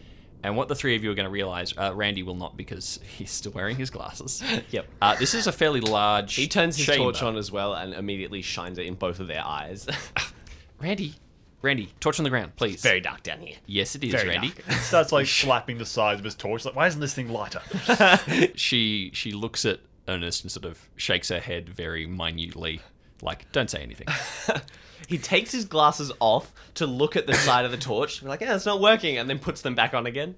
And 0.48 0.56
what 0.56 0.70
the 0.70 0.76
three 0.76 0.96
of 0.96 1.04
you 1.04 1.12
are 1.12 1.14
going 1.14 1.26
to 1.26 1.30
realize, 1.30 1.74
uh, 1.78 1.92
Randy 1.94 2.24
will 2.24 2.34
not 2.36 2.56
because 2.56 3.02
he's 3.18 3.32
still 3.32 3.52
wearing 3.52 3.76
his 3.76 3.90
glasses. 3.90 4.42
Yep. 4.72 4.88
Uh, 5.02 5.16
this 5.16 5.34
is 5.34 5.46
a 5.46 5.52
fairly 5.52 5.82
large. 5.82 6.36
He 6.36 6.48
turns 6.48 6.78
his 6.78 6.86
chamber. 6.86 7.04
torch 7.04 7.22
on 7.22 7.36
as 7.36 7.52
well 7.52 7.74
and 7.74 7.94
immediately 7.94 8.42
shines 8.42 8.78
it 8.78 8.86
in 8.86 8.96
both 8.96 9.20
of 9.20 9.28
their 9.28 9.44
eyes. 9.44 9.88
Randy, 10.82 11.16
Randy, 11.62 11.90
torch 12.00 12.18
on 12.20 12.24
the 12.24 12.30
ground, 12.30 12.56
please. 12.56 12.82
Very 12.82 13.02
dark 13.02 13.24
down 13.24 13.42
here. 13.42 13.58
yes, 13.66 13.94
it 13.96 14.04
is, 14.06 14.14
very 14.14 14.30
Randy. 14.30 14.50
dark. 14.68 14.72
Starts 14.80 15.12
like 15.12 15.26
slapping 15.28 15.80
the 15.80 15.86
sides 15.86 16.20
of 16.22 16.24
his 16.26 16.36
torch. 16.36 16.64
Like, 16.64 16.76
why 16.78 16.88
isn't 16.88 17.02
this 17.02 17.14
thing 17.14 17.28
lighter? 17.30 17.62
She 18.56 19.12
she 19.14 19.32
looks 19.34 19.66
at 19.66 19.80
Ernest 20.08 20.44
and 20.44 20.52
sort 20.52 20.66
of 20.66 20.88
shakes 20.96 21.28
her 21.30 21.40
head 21.40 21.68
very 21.68 22.06
minutely, 22.08 22.80
like, 23.22 23.52
"Don't 23.52 23.70
say 23.70 23.82
anything." 23.82 24.08
He 25.08 25.18
takes 25.18 25.52
his 25.52 25.66
glasses 25.66 26.12
off 26.20 26.54
to 26.76 26.88
look 26.88 27.16
at 27.16 27.28
the 27.28 27.34
side 27.48 27.66
of 27.66 27.72
the 27.72 27.78
torch. 27.78 28.22
We're 28.22 28.30
Like, 28.30 28.42
yeah, 28.42 28.56
it's 28.56 28.66
not 28.66 28.82
working, 28.82 29.18
and 29.18 29.30
then 29.30 29.40
puts 29.40 29.62
them 29.62 29.76
back 29.76 29.94
on 29.94 30.06
again. 30.06 30.36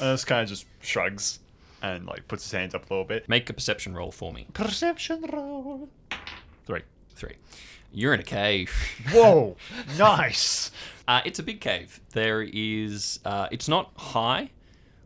Ernest 0.00 0.26
kind 0.26 0.42
of 0.42 0.48
just 0.48 0.66
shrugs 0.80 1.40
and 1.82 2.06
like 2.06 2.28
puts 2.28 2.44
his 2.44 2.52
hands 2.52 2.74
up 2.74 2.88
a 2.90 2.92
little 2.92 3.04
bit. 3.04 3.28
Make 3.28 3.48
a 3.50 3.52
perception 3.52 3.94
roll 3.94 4.12
for 4.12 4.32
me. 4.32 4.46
Perception 4.52 5.24
roll. 5.32 5.88
Three. 6.64 6.82
Three. 7.14 7.36
You're 7.92 8.14
in 8.14 8.20
a 8.20 8.24
cave. 8.24 8.72
Whoa! 9.12 9.56
nice. 9.98 10.70
Uh, 11.08 11.20
it's 11.24 11.38
a 11.38 11.42
big 11.42 11.60
cave. 11.60 12.00
There 12.12 12.42
is. 12.42 13.20
Uh, 13.24 13.48
it's 13.50 13.68
not 13.68 13.90
high. 13.96 14.50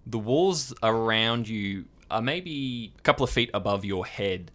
The 0.07 0.19
walls 0.19 0.75
around 0.83 1.49
you 1.49 1.87
are 2.11 2.21
maybe 2.21 2.93
a 2.99 3.03
couple 3.03 3.25
of 3.25 3.31
feet 3.31 3.51
above 3.55 3.85
your 3.85 4.05
head. 4.05 4.51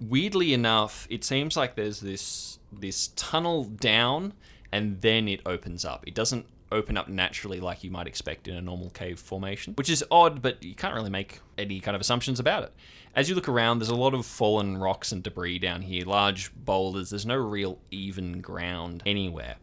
Weirdly 0.00 0.54
enough, 0.54 1.06
it 1.10 1.24
seems 1.24 1.56
like 1.56 1.74
there's 1.74 2.00
this 2.00 2.55
this 2.80 3.08
tunnel 3.16 3.64
down, 3.64 4.32
and 4.72 5.00
then 5.00 5.28
it 5.28 5.40
opens 5.46 5.84
up. 5.84 6.06
It 6.06 6.14
doesn't 6.14 6.46
open 6.72 6.96
up 6.96 7.08
naturally 7.08 7.60
like 7.60 7.84
you 7.84 7.90
might 7.90 8.06
expect 8.06 8.48
in 8.48 8.56
a 8.56 8.60
normal 8.60 8.90
cave 8.90 9.18
formation, 9.18 9.74
which 9.74 9.90
is 9.90 10.04
odd, 10.10 10.42
but 10.42 10.62
you 10.62 10.74
can't 10.74 10.94
really 10.94 11.10
make 11.10 11.40
any 11.56 11.80
kind 11.80 11.94
of 11.94 12.00
assumptions 12.00 12.40
about 12.40 12.64
it. 12.64 12.72
As 13.14 13.28
you 13.28 13.34
look 13.34 13.48
around, 13.48 13.78
there's 13.78 13.88
a 13.88 13.94
lot 13.94 14.14
of 14.14 14.26
fallen 14.26 14.76
rocks 14.76 15.12
and 15.12 15.22
debris 15.22 15.58
down 15.58 15.82
here, 15.82 16.04
large 16.04 16.54
boulders. 16.54 17.10
There's 17.10 17.24
no 17.24 17.36
real 17.36 17.78
even 17.90 18.40
ground 18.40 19.02
anywhere. 19.06 19.56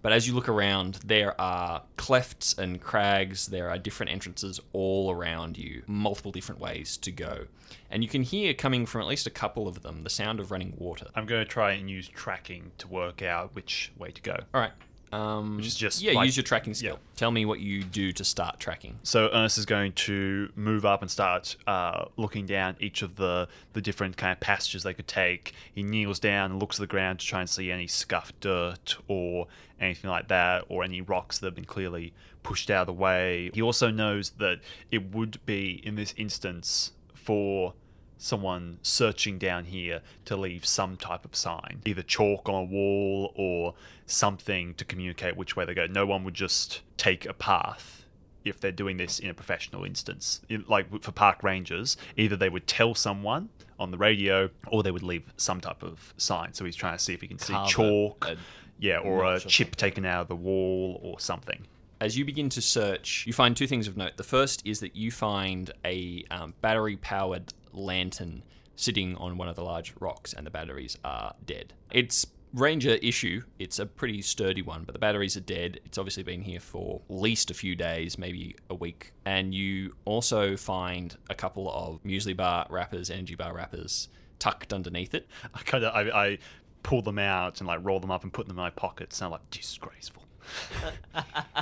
But 0.00 0.12
as 0.12 0.28
you 0.28 0.34
look 0.34 0.48
around, 0.48 1.00
there 1.04 1.38
are 1.40 1.82
clefts 1.96 2.56
and 2.56 2.80
crags, 2.80 3.46
there 3.46 3.68
are 3.68 3.78
different 3.78 4.12
entrances 4.12 4.60
all 4.72 5.10
around 5.10 5.58
you, 5.58 5.82
multiple 5.86 6.30
different 6.30 6.60
ways 6.60 6.96
to 6.98 7.10
go. 7.10 7.46
And 7.90 8.02
you 8.02 8.08
can 8.08 8.22
hear 8.22 8.54
coming 8.54 8.86
from 8.86 9.00
at 9.00 9.06
least 9.06 9.26
a 9.26 9.30
couple 9.30 9.66
of 9.66 9.82
them 9.82 10.04
the 10.04 10.10
sound 10.10 10.40
of 10.40 10.50
running 10.50 10.74
water. 10.76 11.06
I'm 11.14 11.26
going 11.26 11.44
to 11.44 11.50
try 11.50 11.72
and 11.72 11.90
use 11.90 12.08
tracking 12.08 12.72
to 12.78 12.88
work 12.88 13.22
out 13.22 13.54
which 13.54 13.92
way 13.98 14.10
to 14.10 14.22
go. 14.22 14.36
All 14.54 14.60
right. 14.60 14.72
Um, 15.12 15.56
Which 15.56 15.66
is 15.66 15.74
just 15.74 16.02
yeah, 16.02 16.12
like- 16.12 16.26
use 16.26 16.36
your 16.36 16.44
tracking 16.44 16.74
skill. 16.74 16.94
yeah. 16.94 17.16
Tell 17.16 17.30
me 17.30 17.44
what 17.44 17.60
you 17.60 17.82
do 17.82 18.12
to 18.12 18.24
start 18.24 18.60
tracking. 18.60 18.98
So 19.02 19.28
Ernest 19.32 19.58
is 19.58 19.66
going 19.66 19.92
to 19.92 20.50
move 20.54 20.84
up 20.84 21.00
and 21.02 21.10
start 21.10 21.56
uh, 21.66 22.04
looking 22.16 22.46
down 22.46 22.76
each 22.78 23.02
of 23.02 23.16
the, 23.16 23.48
the 23.72 23.80
different 23.80 24.16
kind 24.16 24.32
of 24.32 24.40
passages 24.40 24.82
they 24.82 24.94
could 24.94 25.08
take. 25.08 25.52
He 25.74 25.82
kneels 25.82 26.18
down 26.18 26.50
and 26.52 26.60
looks 26.60 26.76
at 26.76 26.80
the 26.80 26.86
ground 26.86 27.20
to 27.20 27.26
try 27.26 27.40
and 27.40 27.48
see 27.50 27.70
any 27.72 27.86
scuffed 27.86 28.38
dirt 28.40 28.96
or 29.08 29.46
anything 29.80 30.10
like 30.10 30.28
that, 30.28 30.64
or 30.68 30.82
any 30.84 31.00
rocks 31.00 31.38
that 31.38 31.46
have 31.46 31.54
been 31.54 31.64
clearly 31.64 32.12
pushed 32.42 32.70
out 32.70 32.82
of 32.82 32.86
the 32.88 32.92
way. 32.92 33.50
He 33.54 33.62
also 33.62 33.90
knows 33.90 34.30
that 34.38 34.60
it 34.90 35.14
would 35.14 35.38
be, 35.46 35.80
in 35.84 35.94
this 35.94 36.12
instance, 36.16 36.92
for 37.14 37.74
someone 38.18 38.78
searching 38.82 39.38
down 39.38 39.66
here 39.66 40.02
to 40.26 40.36
leave 40.36 40.66
some 40.66 40.96
type 40.96 41.24
of 41.24 41.34
sign, 41.34 41.80
either 41.86 42.02
chalk 42.02 42.48
on 42.48 42.54
a 42.54 42.64
wall 42.64 43.32
or 43.36 43.74
something 44.06 44.74
to 44.74 44.84
communicate 44.84 45.36
which 45.36 45.56
way 45.56 45.64
they 45.64 45.74
go. 45.74 45.86
No 45.86 46.04
one 46.04 46.24
would 46.24 46.34
just 46.34 46.82
take 46.96 47.24
a 47.24 47.32
path 47.32 48.04
if 48.44 48.60
they're 48.60 48.72
doing 48.72 48.96
this 48.96 49.18
in 49.18 49.30
a 49.30 49.34
professional 49.34 49.84
instance. 49.84 50.40
Like 50.66 51.02
for 51.02 51.12
park 51.12 51.42
rangers, 51.42 51.96
either 52.16 52.36
they 52.36 52.48
would 52.48 52.66
tell 52.66 52.94
someone 52.94 53.50
on 53.78 53.90
the 53.90 53.98
radio 53.98 54.50
or 54.66 54.82
they 54.82 54.90
would 54.90 55.02
leave 55.02 55.32
some 55.36 55.60
type 55.60 55.82
of 55.82 56.14
sign. 56.16 56.54
So 56.54 56.64
he's 56.64 56.76
trying 56.76 56.96
to 56.96 57.02
see 57.02 57.14
if 57.14 57.20
he 57.20 57.28
can 57.28 57.38
see 57.38 57.54
chalk, 57.68 58.26
a 58.26 58.36
yeah, 58.78 58.98
or 58.98 59.24
a 59.24 59.40
chip 59.40 59.76
taken 59.76 60.04
out 60.04 60.22
of 60.22 60.28
the 60.28 60.36
wall 60.36 61.00
or 61.02 61.20
something. 61.20 61.66
As 62.00 62.16
you 62.16 62.24
begin 62.24 62.48
to 62.50 62.62
search, 62.62 63.24
you 63.26 63.32
find 63.32 63.56
two 63.56 63.66
things 63.66 63.88
of 63.88 63.96
note. 63.96 64.16
The 64.16 64.22
first 64.22 64.62
is 64.64 64.78
that 64.80 64.94
you 64.94 65.10
find 65.10 65.72
a 65.84 66.24
um, 66.30 66.54
battery 66.60 66.96
powered 66.96 67.52
lantern 67.72 68.42
sitting 68.76 69.16
on 69.16 69.36
one 69.36 69.48
of 69.48 69.56
the 69.56 69.64
large 69.64 69.94
rocks, 70.00 70.32
and 70.32 70.46
the 70.46 70.50
batteries 70.50 70.96
are 71.04 71.34
dead. 71.44 71.74
It's 71.90 72.26
Ranger 72.54 72.94
issue. 73.02 73.42
It's 73.58 73.78
a 73.78 73.84
pretty 73.84 74.22
sturdy 74.22 74.62
one, 74.62 74.84
but 74.84 74.94
the 74.94 74.98
batteries 74.98 75.36
are 75.36 75.40
dead. 75.40 75.80
It's 75.84 75.98
obviously 75.98 76.22
been 76.22 76.40
here 76.40 76.60
for 76.60 77.02
at 77.08 77.14
least 77.14 77.50
a 77.50 77.54
few 77.54 77.76
days, 77.76 78.16
maybe 78.16 78.56
a 78.70 78.74
week. 78.74 79.12
And 79.26 79.54
you 79.54 79.94
also 80.06 80.56
find 80.56 81.14
a 81.28 81.34
couple 81.34 81.70
of 81.70 82.02
muesli 82.04 82.34
bar 82.34 82.66
wrappers, 82.70 83.10
energy 83.10 83.34
bar 83.34 83.54
wrappers 83.54 84.08
tucked 84.38 84.72
underneath 84.72 85.12
it. 85.12 85.28
I 85.54 85.58
kind 85.60 85.84
of 85.84 85.94
I, 85.94 86.26
I 86.26 86.38
pull 86.82 87.02
them 87.02 87.18
out 87.18 87.60
and 87.60 87.68
like 87.68 87.80
roll 87.82 88.00
them 88.00 88.10
up 88.10 88.22
and 88.22 88.32
put 88.32 88.48
them 88.48 88.56
in 88.56 88.62
my 88.62 88.70
pockets. 88.70 89.20
And 89.20 89.26
I'm 89.26 89.32
like 89.32 89.50
disgraceful. 89.50 90.24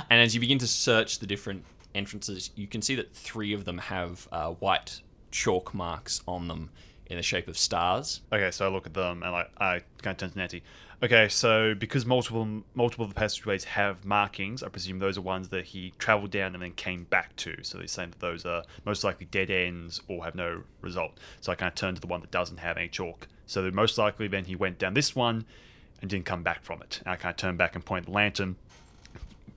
And 0.09 0.21
as 0.21 0.33
you 0.33 0.39
begin 0.39 0.59
to 0.59 0.67
search 0.67 1.19
the 1.19 1.27
different 1.27 1.65
entrances, 1.93 2.51
you 2.55 2.65
can 2.65 2.81
see 2.81 2.95
that 2.95 3.13
three 3.13 3.51
of 3.51 3.65
them 3.65 3.77
have 3.77 4.25
uh, 4.31 4.51
white 4.51 5.01
chalk 5.31 5.73
marks 5.73 6.21
on 6.27 6.47
them 6.47 6.69
in 7.07 7.17
the 7.17 7.23
shape 7.23 7.47
of 7.47 7.57
stars. 7.57 8.21
Okay, 8.31 8.51
so 8.51 8.67
I 8.67 8.69
look 8.69 8.85
at 8.85 8.93
them 8.93 9.23
and 9.23 9.31
like 9.31 9.49
I 9.57 9.81
kind 10.01 10.13
of 10.13 10.17
turn 10.17 10.31
to 10.31 10.37
Nancy. 10.37 10.63
Okay, 11.01 11.29
so 11.29 11.75
because 11.75 12.05
multiple 12.05 12.63
multiple 12.73 13.05
of 13.05 13.13
the 13.13 13.19
passageways 13.19 13.65
have 13.65 14.03
markings, 14.03 14.63
I 14.63 14.69
presume 14.69 14.99
those 14.99 15.17
are 15.17 15.21
ones 15.21 15.49
that 15.49 15.65
he 15.65 15.93
travelled 15.99 16.31
down 16.31 16.53
and 16.53 16.63
then 16.63 16.71
came 16.73 17.03
back 17.03 17.35
to. 17.37 17.63
So 17.63 17.79
he's 17.79 17.91
saying 17.91 18.11
that 18.11 18.19
those 18.19 18.45
are 18.45 18.63
most 18.83 19.03
likely 19.03 19.27
dead 19.27 19.51
ends 19.51 20.01
or 20.07 20.23
have 20.25 20.35
no 20.35 20.63
result. 20.81 21.17
So 21.39 21.51
I 21.51 21.55
kind 21.55 21.69
of 21.69 21.75
turn 21.75 21.95
to 21.95 22.01
the 22.01 22.07
one 22.07 22.21
that 22.21 22.31
doesn't 22.31 22.57
have 22.57 22.77
any 22.77 22.87
chalk. 22.87 23.27
So 23.45 23.69
most 23.71 23.97
likely 23.97 24.27
then 24.27 24.45
he 24.45 24.55
went 24.55 24.79
down 24.79 24.95
this 24.95 25.15
one 25.15 25.45
and 26.01 26.09
didn't 26.09 26.25
come 26.25 26.43
back 26.43 26.63
from 26.63 26.81
it. 26.81 26.99
And 27.05 27.13
I 27.13 27.15
kind 27.15 27.31
of 27.31 27.37
turn 27.37 27.57
back 27.57 27.75
and 27.75 27.85
point 27.85 28.05
the 28.05 28.11
lantern 28.11 28.55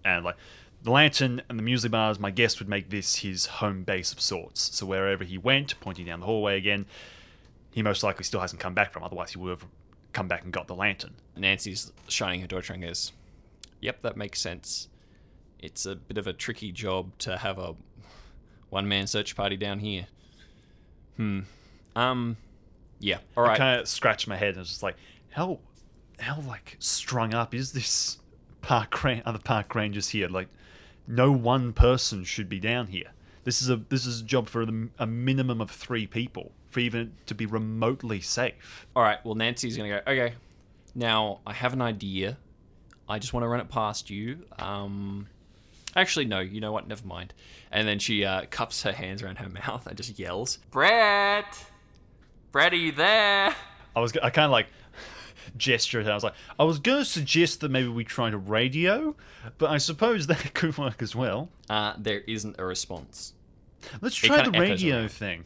and 0.04 0.24
like 0.24 0.36
the 0.82 0.90
lantern 0.90 1.42
and 1.48 1.58
the 1.58 1.62
muesli 1.62 1.90
bars, 1.90 2.18
my 2.18 2.30
guess 2.30 2.58
would 2.58 2.68
make 2.68 2.90
this 2.90 3.16
his 3.16 3.46
home 3.46 3.82
base 3.82 4.12
of 4.12 4.20
sorts. 4.20 4.74
So 4.76 4.86
wherever 4.86 5.24
he 5.24 5.36
went, 5.36 5.78
pointing 5.80 6.06
down 6.06 6.20
the 6.20 6.26
hallway 6.26 6.56
again, 6.56 6.86
he 7.70 7.82
most 7.82 8.02
likely 8.02 8.24
still 8.24 8.40
hasn't 8.40 8.60
come 8.60 8.74
back 8.74 8.92
from. 8.92 9.02
Otherwise, 9.02 9.32
he 9.32 9.38
would 9.38 9.50
have 9.50 9.66
come 10.12 10.26
back 10.26 10.42
and 10.42 10.52
got 10.52 10.66
the 10.66 10.74
lantern. 10.74 11.14
Nancy's 11.36 11.92
shining 12.08 12.40
her 12.40 12.46
torch 12.46 12.70
and 12.70 12.82
goes, 12.82 13.12
Yep, 13.80 14.02
that 14.02 14.16
makes 14.16 14.40
sense. 14.40 14.88
It's 15.58 15.86
a 15.86 15.94
bit 15.96 16.18
of 16.18 16.26
a 16.26 16.32
tricky 16.32 16.72
job 16.72 17.16
to 17.18 17.36
have 17.36 17.58
a 17.58 17.74
one 18.70 18.88
man 18.88 19.06
search 19.06 19.36
party 19.36 19.56
down 19.56 19.80
here. 19.80 20.06
Hmm. 21.16 21.40
Um, 21.94 22.36
yeah. 22.98 23.18
All 23.36 23.44
I 23.44 23.56
kind 23.56 23.80
of 23.80 23.88
scratched 23.88 24.28
my 24.28 24.36
head 24.36 24.50
and 24.50 24.58
was 24.58 24.68
just 24.68 24.82
like, 24.82 24.96
how, 25.30 25.60
how 26.18 26.40
like 26.40 26.76
strung 26.78 27.34
up 27.34 27.54
is 27.54 27.72
this 27.72 28.18
park 28.62 29.02
ran- 29.04 29.22
other 29.26 29.38
park 29.38 29.74
rangers 29.74 30.08
here? 30.10 30.28
Like, 30.28 30.48
no 31.10 31.32
one 31.32 31.72
person 31.72 32.24
should 32.24 32.48
be 32.48 32.60
down 32.60 32.86
here. 32.86 33.12
This 33.44 33.60
is 33.62 33.68
a 33.68 33.76
this 33.76 34.06
is 34.06 34.20
a 34.20 34.24
job 34.24 34.48
for 34.48 34.64
a 34.98 35.06
minimum 35.06 35.60
of 35.60 35.70
three 35.70 36.06
people 36.06 36.52
for 36.68 36.80
even 36.80 37.12
to 37.26 37.34
be 37.34 37.46
remotely 37.46 38.20
safe. 38.20 38.86
All 38.94 39.02
right. 39.02 39.18
Well, 39.24 39.34
Nancy's 39.34 39.76
going 39.76 39.90
to 39.90 39.96
go, 39.96 40.12
Okay. 40.12 40.34
Now, 40.94 41.40
I 41.46 41.52
have 41.52 41.72
an 41.72 41.82
idea. 41.82 42.38
I 43.08 43.18
just 43.18 43.32
want 43.32 43.44
to 43.44 43.48
run 43.48 43.60
it 43.60 43.68
past 43.68 44.10
you. 44.10 44.44
Um, 44.58 45.26
actually, 45.96 46.26
no. 46.26 46.38
You 46.38 46.60
know 46.60 46.70
what? 46.70 46.86
Never 46.86 47.06
mind. 47.06 47.34
And 47.72 47.88
then 47.88 47.98
she 47.98 48.24
uh, 48.24 48.44
cups 48.50 48.82
her 48.84 48.92
hands 48.92 49.22
around 49.22 49.36
her 49.38 49.48
mouth 49.66 49.86
and 49.86 49.96
just 49.96 50.18
yells, 50.18 50.58
Brett! 50.70 51.64
Brett, 52.52 52.72
are 52.72 52.76
you 52.76 52.92
there? 52.92 53.54
I 53.96 54.00
was 54.00 54.16
I 54.22 54.30
kind 54.30 54.44
of 54.44 54.52
like 54.52 54.68
gestured 55.56 56.02
and 56.02 56.10
I 56.10 56.14
was 56.14 56.24
like, 56.24 56.34
I 56.58 56.64
was 56.64 56.78
going 56.78 56.98
to 56.98 57.04
suggest 57.04 57.60
that 57.60 57.70
maybe 57.70 57.88
we 57.88 58.04
try 58.04 58.30
to 58.30 58.38
radio, 58.38 59.16
but 59.58 59.70
I 59.70 59.78
suppose 59.78 60.26
that 60.28 60.54
could 60.54 60.76
work 60.78 61.02
as 61.02 61.14
well. 61.14 61.50
Uh, 61.68 61.94
there 61.98 62.20
isn't 62.20 62.56
a 62.58 62.64
response. 62.64 63.34
Let's 64.00 64.16
try 64.16 64.42
the 64.42 64.50
radio 64.50 65.08
thing. 65.08 65.44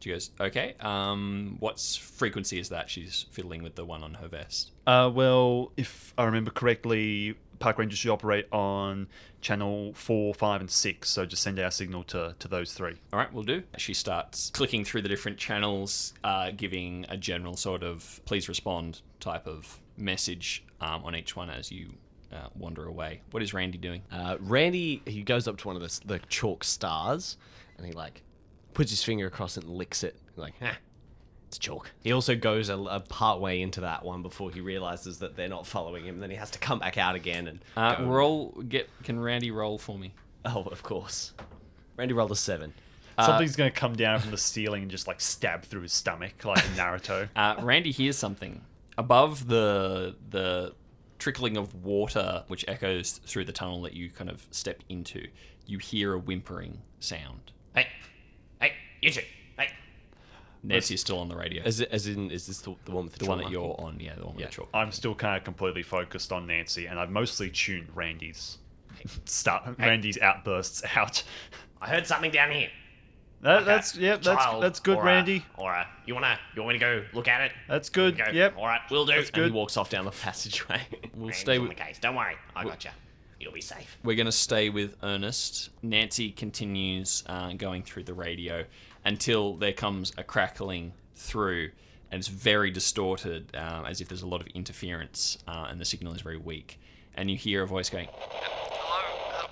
She 0.00 0.10
goes, 0.10 0.30
okay. 0.40 0.74
Um, 0.80 1.56
what's 1.58 1.96
frequency 1.96 2.58
is 2.60 2.68
that? 2.68 2.88
She's 2.90 3.26
fiddling 3.32 3.62
with 3.62 3.74
the 3.74 3.84
one 3.84 4.02
on 4.02 4.14
her 4.14 4.28
vest. 4.28 4.70
Uh, 4.86 5.10
well, 5.12 5.72
if 5.76 6.14
I 6.16 6.24
remember 6.24 6.50
correctly, 6.50 7.34
park 7.58 7.78
rangers 7.78 7.98
should 7.98 8.10
operate 8.10 8.46
on 8.52 9.08
channel 9.40 9.92
four, 9.94 10.34
five, 10.34 10.60
and 10.60 10.70
six. 10.70 11.10
So 11.10 11.24
just 11.26 11.42
send 11.42 11.58
our 11.58 11.70
signal 11.70 12.04
to, 12.04 12.34
to 12.38 12.48
those 12.48 12.72
three. 12.72 12.94
All 13.12 13.18
right, 13.18 13.32
we'll 13.32 13.44
do. 13.44 13.62
She 13.78 13.94
starts 13.94 14.50
clicking 14.50 14.84
through 14.84 15.02
the 15.02 15.08
different 15.08 15.38
channels, 15.38 16.14
uh, 16.24 16.50
giving 16.56 17.06
a 17.08 17.16
general 17.16 17.56
sort 17.56 17.82
of 17.82 18.20
please 18.24 18.48
respond 18.48 19.00
type 19.20 19.46
of 19.46 19.80
message 19.96 20.64
um, 20.80 21.04
on 21.04 21.16
each 21.16 21.36
one 21.36 21.50
as 21.50 21.70
you 21.70 21.88
uh, 22.32 22.48
wander 22.54 22.86
away. 22.86 23.22
What 23.30 23.42
is 23.42 23.54
Randy 23.54 23.78
doing? 23.78 24.02
Uh, 24.10 24.36
Randy, 24.40 25.02
he 25.06 25.22
goes 25.22 25.48
up 25.48 25.56
to 25.58 25.68
one 25.68 25.76
of 25.76 25.82
the, 25.82 26.00
the 26.06 26.18
chalk 26.28 26.64
stars 26.64 27.36
and 27.76 27.86
he 27.86 27.92
like 27.92 28.22
puts 28.74 28.90
his 28.90 29.02
finger 29.02 29.26
across 29.26 29.56
it 29.56 29.64
and 29.64 29.72
licks 29.72 30.02
it. 30.04 30.16
Like, 30.36 30.54
it's 31.56 31.64
chalk. 31.64 31.90
He 32.02 32.12
also 32.12 32.34
goes 32.36 32.68
a, 32.68 32.76
a 32.76 33.00
part 33.00 33.40
way 33.40 33.60
into 33.62 33.80
that 33.80 34.04
one 34.04 34.22
before 34.22 34.50
he 34.50 34.60
realizes 34.60 35.18
that 35.20 35.36
they're 35.36 35.48
not 35.48 35.66
following 35.66 36.04
him. 36.04 36.20
Then 36.20 36.30
he 36.30 36.36
has 36.36 36.50
to 36.52 36.58
come 36.58 36.78
back 36.78 36.98
out 36.98 37.14
again 37.14 37.48
and 37.48 37.60
Uh, 37.76 37.96
go- 37.96 38.04
roll. 38.04 38.48
Get. 38.68 38.88
Can 39.04 39.18
Randy 39.18 39.50
roll 39.50 39.78
for 39.78 39.98
me? 39.98 40.12
Oh, 40.44 40.62
of 40.64 40.82
course. 40.82 41.32
Randy 41.96 42.14
rolled 42.14 42.30
a 42.32 42.36
seven. 42.36 42.74
Something's 43.18 43.56
going 43.56 43.72
to 43.72 43.74
come 43.80 43.96
down 43.96 44.20
from 44.20 44.30
the 44.30 44.36
ceiling 44.36 44.82
and 44.82 44.90
just 44.90 45.06
like 45.08 45.22
stab 45.22 45.62
through 45.62 45.80
his 45.80 45.92
stomach, 45.94 46.44
like 46.44 46.62
in 46.64 46.72
Naruto. 46.72 47.28
Uh, 47.36 47.54
Randy 47.62 47.90
hears 47.90 48.18
something 48.18 48.60
above 48.98 49.46
the 49.48 50.14
the 50.30 50.74
trickling 51.18 51.56
of 51.56 51.74
water, 51.82 52.44
which 52.48 52.62
echoes 52.68 53.12
through 53.24 53.46
the 53.46 53.52
tunnel 53.52 53.80
that 53.82 53.94
you 53.94 54.10
kind 54.10 54.28
of 54.28 54.46
step 54.50 54.82
into. 54.90 55.28
You 55.66 55.78
hear 55.78 56.12
a 56.12 56.18
whimpering 56.18 56.82
sound. 57.00 57.52
Hey, 57.74 57.86
hey, 58.60 58.72
you 59.00 59.10
two. 59.10 59.22
Hey, 60.62 60.68
Nancy 60.74 60.94
is 60.94 61.00
still 61.00 61.18
on 61.18 61.28
the 61.28 61.36
radio. 61.36 61.62
As, 61.64 61.80
as 61.80 62.06
in, 62.06 62.30
is 62.30 62.46
this 62.46 62.60
the, 62.60 62.74
the 62.84 62.90
one 62.92 63.04
with 63.04 63.14
the, 63.14 63.20
the 63.20 63.26
one 63.26 63.38
that 63.38 63.50
you're 63.50 63.74
on, 63.78 63.98
yeah, 64.00 64.14
the 64.16 64.24
one 64.26 64.34
with 64.34 64.40
Yeah. 64.40 64.46
the 64.48 64.52
chalk. 64.52 64.68
I'm 64.74 64.90
still 64.92 65.14
kind 65.14 65.36
of 65.36 65.44
completely 65.44 65.82
focused 65.82 66.32
on 66.32 66.46
Nancy, 66.46 66.86
and 66.86 66.98
I've 66.98 67.10
mostly 67.10 67.50
tuned 67.50 67.88
Randy's 67.94 68.58
start, 69.24 69.78
Randy's 69.78 70.18
outbursts 70.18 70.82
out. 70.96 71.22
I 71.80 71.88
heard 71.88 72.06
something 72.06 72.30
down 72.30 72.50
here. 72.50 72.68
That, 73.42 73.56
Like 73.56 73.64
that's 73.66 73.96
yeah, 73.96 74.16
that's 74.16 74.60
that's 74.60 74.80
good, 74.80 74.96
or 74.96 75.04
Randy. 75.04 75.44
or 75.58 75.70
a, 75.72 75.86
you 76.06 76.14
wanna, 76.14 76.38
you 76.56 76.62
want 76.62 76.74
me 76.74 76.78
to 76.78 76.84
go 76.84 77.04
look 77.12 77.28
at 77.28 77.42
it? 77.42 77.52
That's 77.68 77.90
good. 77.90 78.16
Go. 78.16 78.24
Yep. 78.32 78.56
All 78.56 78.66
right, 78.66 78.80
we'll 78.90 79.04
do. 79.04 79.12
That's 79.12 79.28
And 79.28 79.34
good. 79.34 79.46
he 79.46 79.50
walks 79.52 79.76
off 79.76 79.90
down 79.90 80.06
the 80.06 80.10
passageway. 80.10 80.80
We'll 81.14 81.26
Randy's 81.28 81.36
stay 81.38 81.56
on 81.58 81.68
with 81.68 81.76
the 81.76 81.82
case. 81.82 81.98
Don't 81.98 82.16
worry, 82.16 82.34
I 82.56 82.64
got 82.64 82.84
you. 82.84 82.90
You'll 83.38 83.52
be 83.52 83.60
safe. 83.60 83.98
We're 84.02 84.16
going 84.16 84.24
to 84.26 84.32
stay 84.32 84.70
with 84.70 84.96
Ernest. 85.02 85.68
Nancy 85.82 86.30
continues 86.32 87.22
uh, 87.26 87.52
going 87.52 87.82
through 87.82 88.04
the 88.04 88.14
radio 88.14 88.64
until 89.06 89.54
there 89.54 89.72
comes 89.72 90.12
a 90.18 90.24
crackling 90.24 90.92
through, 91.14 91.70
and 92.10 92.18
it's 92.18 92.28
very 92.28 92.70
distorted, 92.70 93.50
um, 93.56 93.86
as 93.86 94.00
if 94.02 94.08
there's 94.08 94.22
a 94.22 94.26
lot 94.26 94.40
of 94.42 94.48
interference, 94.48 95.38
uh, 95.48 95.66
and 95.70 95.80
the 95.80 95.84
signal 95.84 96.12
is 96.12 96.20
very 96.20 96.36
weak. 96.36 96.78
And 97.14 97.30
you 97.30 97.36
hear 97.38 97.62
a 97.62 97.66
voice 97.66 97.88
going, 97.88 98.08
"Hello, 98.10 99.48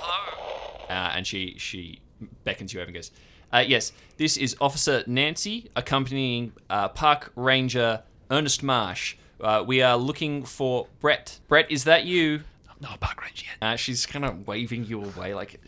hello. 0.00 0.86
uh, 0.88 1.12
and 1.14 1.26
she 1.26 1.56
she 1.58 2.00
beckons 2.44 2.72
you 2.72 2.80
over 2.80 2.86
and 2.86 2.94
goes, 2.94 3.10
uh, 3.52 3.64
"Yes, 3.66 3.92
this 4.16 4.36
is 4.38 4.56
Officer 4.60 5.04
Nancy 5.06 5.70
accompanying 5.76 6.52
uh, 6.70 6.88
Park 6.88 7.32
Ranger 7.36 8.02
Ernest 8.30 8.62
Marsh. 8.62 9.16
Uh, 9.40 9.64
we 9.66 9.82
are 9.82 9.96
looking 9.96 10.44
for 10.44 10.86
Brett. 11.00 11.40
Brett, 11.48 11.70
is 11.70 11.84
that 11.84 12.04
you?" 12.04 12.44
No 12.80 12.88
park 12.98 13.20
range 13.22 13.44
yet. 13.46 13.56
Uh, 13.66 13.76
she's 13.76 14.06
kind 14.06 14.24
of 14.24 14.46
waving 14.46 14.86
you 14.86 15.04
away, 15.04 15.34
like, 15.34 15.60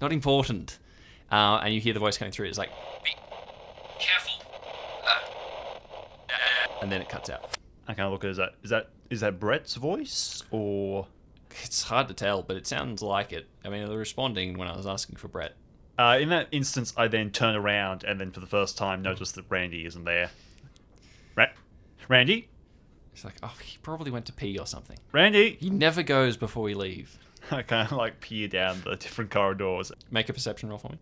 not 0.00 0.12
important. 0.12 0.78
Uh, 1.30 1.60
and 1.64 1.74
you 1.74 1.80
hear 1.80 1.92
the 1.92 2.00
voice 2.00 2.16
coming 2.18 2.32
through. 2.32 2.46
It's 2.46 2.58
like, 2.58 2.70
be 3.04 3.10
careful. 3.98 4.32
and 6.82 6.90
then 6.92 7.00
it 7.02 7.08
cuts 7.08 7.30
out. 7.30 7.56
I 7.88 7.94
kind 7.94 8.06
of 8.06 8.12
look 8.12 8.24
at 8.24 8.28
it 8.28 8.30
as 8.30 8.36
that 8.38 8.54
is 8.62 8.70
that 8.70 8.90
is 9.10 9.20
that 9.20 9.38
Brett's 9.40 9.74
voice 9.76 10.42
or 10.50 11.06
It's 11.62 11.84
hard 11.84 12.08
to 12.08 12.14
tell, 12.14 12.42
but 12.42 12.56
it 12.56 12.66
sounds 12.66 13.02
like 13.02 13.32
it. 13.32 13.46
I 13.64 13.68
mean, 13.68 13.86
they're 13.88 13.96
responding 13.98 14.58
when 14.58 14.68
I 14.68 14.76
was 14.76 14.86
asking 14.86 15.16
for 15.16 15.28
Brett. 15.28 15.54
uh, 15.98 16.18
in 16.20 16.28
that 16.30 16.48
instance 16.52 16.92
I 16.96 17.08
then 17.08 17.30
turn 17.30 17.54
around 17.54 18.04
and 18.04 18.20
then 18.20 18.30
for 18.30 18.40
the 18.40 18.46
first 18.46 18.76
time 18.76 19.02
notice 19.02 19.32
that 19.32 19.44
Randy 19.48 19.86
isn't 19.86 20.04
there. 20.04 20.30
Ra- 21.36 21.46
Randy, 22.08 22.48
It's 23.14 23.24
like, 23.24 23.34
oh, 23.42 23.54
he 23.62 23.78
probably 23.78 24.10
went 24.10 24.26
to 24.26 24.32
pee 24.32 24.58
or 24.58 24.66
something. 24.66 24.98
Randy. 25.12 25.56
He 25.60 25.70
never 25.70 26.02
goes 26.02 26.36
before 26.36 26.62
we 26.62 26.74
leave. 26.74 27.18
I 27.50 27.62
kind 27.62 27.86
of 27.90 27.96
like 27.96 28.20
peer 28.20 28.48
down 28.48 28.82
the 28.84 28.96
different 28.96 29.30
corridors. 29.30 29.92
Make 30.10 30.28
a 30.28 30.32
perception 30.32 30.68
roll 30.68 30.78
for 30.78 30.90
me. 30.90 30.98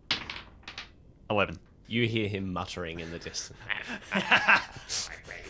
Eleven. 1.29 1.57
You 1.87 2.07
hear 2.07 2.27
him 2.27 2.51
muttering 2.51 2.99
in 2.99 3.11
the 3.11 3.19
distance. 3.19 3.59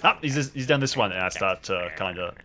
Ah, 0.04 0.20
he's 0.22 0.52
he's 0.54 0.68
done 0.68 0.82
this 0.82 0.96
one, 0.96 1.12
and 1.12 1.22
I 1.22 1.30
start 1.30 1.64
to 1.64 1.90
kind 1.96 2.20
of 2.20 2.36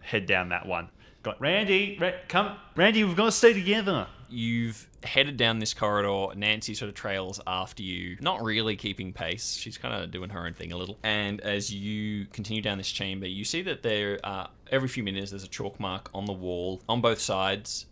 head 0.00 0.26
down 0.26 0.48
that 0.48 0.66
one. 0.66 0.88
Got 1.22 1.40
Randy, 1.40 1.96
Ra- 2.00 2.10
come, 2.26 2.56
Randy, 2.74 3.04
we've 3.04 3.14
got 3.14 3.26
to 3.26 3.30
stay 3.32 3.52
together. 3.52 4.08
You've 4.28 4.87
headed 5.04 5.36
down 5.36 5.58
this 5.58 5.74
corridor. 5.74 6.34
Nancy 6.36 6.74
sort 6.74 6.88
of 6.88 6.94
trails 6.94 7.40
after 7.46 7.82
you, 7.82 8.16
not 8.20 8.42
really 8.42 8.76
keeping 8.76 9.12
pace. 9.12 9.54
She's 9.56 9.78
kind 9.78 9.94
of 10.02 10.10
doing 10.10 10.30
her 10.30 10.46
own 10.46 10.54
thing 10.54 10.72
a 10.72 10.76
little. 10.76 10.98
And 11.02 11.40
as 11.40 11.72
you 11.72 12.26
continue 12.32 12.62
down 12.62 12.78
this 12.78 12.90
chamber, 12.90 13.26
you 13.26 13.44
see 13.44 13.62
that 13.62 13.82
there, 13.82 14.18
are 14.24 14.48
every 14.70 14.88
few 14.88 15.02
minutes, 15.02 15.30
there's 15.30 15.44
a 15.44 15.48
chalk 15.48 15.78
mark 15.78 16.10
on 16.14 16.24
the 16.26 16.32
wall 16.32 16.82
on 16.88 17.00
both 17.00 17.20
sides, 17.20 17.86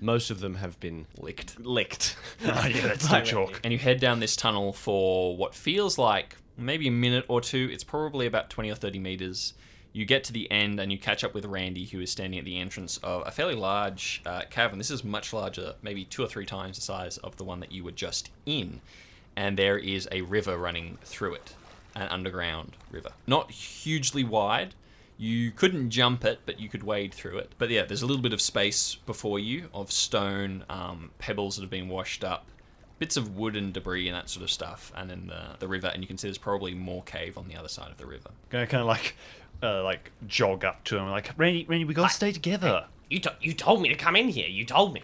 Most 0.00 0.30
of 0.30 0.40
them 0.40 0.56
have 0.56 0.78
been 0.80 1.06
licked. 1.16 1.58
licked. 1.60 2.16
Oh, 2.44 2.66
yeah, 2.66 2.88
that's 2.88 3.04
still 3.08 3.22
chalk. 3.22 3.60
And 3.64 3.72
you 3.72 3.78
head 3.78 4.00
down 4.00 4.20
this 4.20 4.36
tunnel 4.36 4.72
for 4.72 5.36
what 5.36 5.54
feels 5.54 5.98
like 5.98 6.36
maybe 6.56 6.88
a 6.88 6.92
minute 6.92 7.24
or 7.28 7.40
two. 7.40 7.68
It's 7.72 7.84
probably 7.84 8.26
about 8.26 8.50
20 8.50 8.70
or 8.70 8.74
30 8.74 8.98
meters. 8.98 9.54
You 9.98 10.04
get 10.04 10.22
to 10.24 10.32
the 10.32 10.48
end 10.48 10.78
and 10.78 10.92
you 10.92 10.96
catch 10.96 11.24
up 11.24 11.34
with 11.34 11.44
Randy, 11.44 11.84
who 11.84 11.98
is 11.98 12.12
standing 12.12 12.38
at 12.38 12.44
the 12.44 12.56
entrance 12.56 12.98
of 12.98 13.24
a 13.26 13.32
fairly 13.32 13.56
large 13.56 14.22
uh, 14.24 14.42
cavern. 14.48 14.78
This 14.78 14.92
is 14.92 15.02
much 15.02 15.32
larger, 15.32 15.74
maybe 15.82 16.04
two 16.04 16.22
or 16.22 16.28
three 16.28 16.46
times 16.46 16.76
the 16.76 16.82
size 16.82 17.18
of 17.18 17.36
the 17.36 17.42
one 17.42 17.58
that 17.58 17.72
you 17.72 17.82
were 17.82 17.90
just 17.90 18.30
in. 18.46 18.80
And 19.34 19.58
there 19.58 19.76
is 19.76 20.08
a 20.12 20.20
river 20.20 20.56
running 20.56 20.98
through 21.02 21.34
it, 21.34 21.56
an 21.96 22.06
underground 22.10 22.76
river. 22.92 23.10
Not 23.26 23.50
hugely 23.50 24.22
wide. 24.22 24.76
You 25.16 25.50
couldn't 25.50 25.90
jump 25.90 26.24
it, 26.24 26.42
but 26.46 26.60
you 26.60 26.68
could 26.68 26.84
wade 26.84 27.12
through 27.12 27.38
it. 27.38 27.54
But 27.58 27.70
yeah, 27.70 27.84
there's 27.84 28.02
a 28.02 28.06
little 28.06 28.22
bit 28.22 28.32
of 28.32 28.40
space 28.40 28.94
before 29.04 29.40
you 29.40 29.68
of 29.74 29.90
stone, 29.90 30.64
um, 30.70 31.10
pebbles 31.18 31.56
that 31.56 31.62
have 31.62 31.70
been 31.70 31.88
washed 31.88 32.22
up, 32.22 32.46
bits 33.00 33.16
of 33.16 33.36
wood 33.36 33.56
and 33.56 33.72
debris 33.72 34.06
and 34.06 34.16
that 34.16 34.30
sort 34.30 34.44
of 34.44 34.50
stuff, 34.50 34.92
and 34.96 35.10
then 35.10 35.26
the, 35.26 35.56
the 35.58 35.66
river. 35.66 35.88
And 35.88 36.04
you 36.04 36.06
can 36.06 36.18
see 36.18 36.28
there's 36.28 36.38
probably 36.38 36.74
more 36.74 37.02
cave 37.02 37.36
on 37.36 37.48
the 37.48 37.56
other 37.56 37.68
side 37.68 37.90
of 37.90 37.96
the 37.96 38.06
river. 38.06 38.30
Gonna 38.50 38.68
kind 38.68 38.80
of 38.80 38.86
like, 38.86 39.16
uh, 39.62 39.82
like 39.82 40.10
jog 40.26 40.64
up 40.64 40.84
to 40.84 40.98
him, 40.98 41.10
like 41.10 41.32
Randy, 41.36 41.64
Randy, 41.68 41.84
we 41.84 41.94
gotta 41.94 42.12
stay 42.12 42.32
together. 42.32 42.86
You, 43.10 43.20
to- 43.20 43.36
you 43.40 43.52
told 43.54 43.80
me 43.82 43.88
to 43.88 43.94
come 43.94 44.16
in 44.16 44.28
here. 44.28 44.48
You 44.48 44.64
told 44.64 44.92
me. 44.92 45.02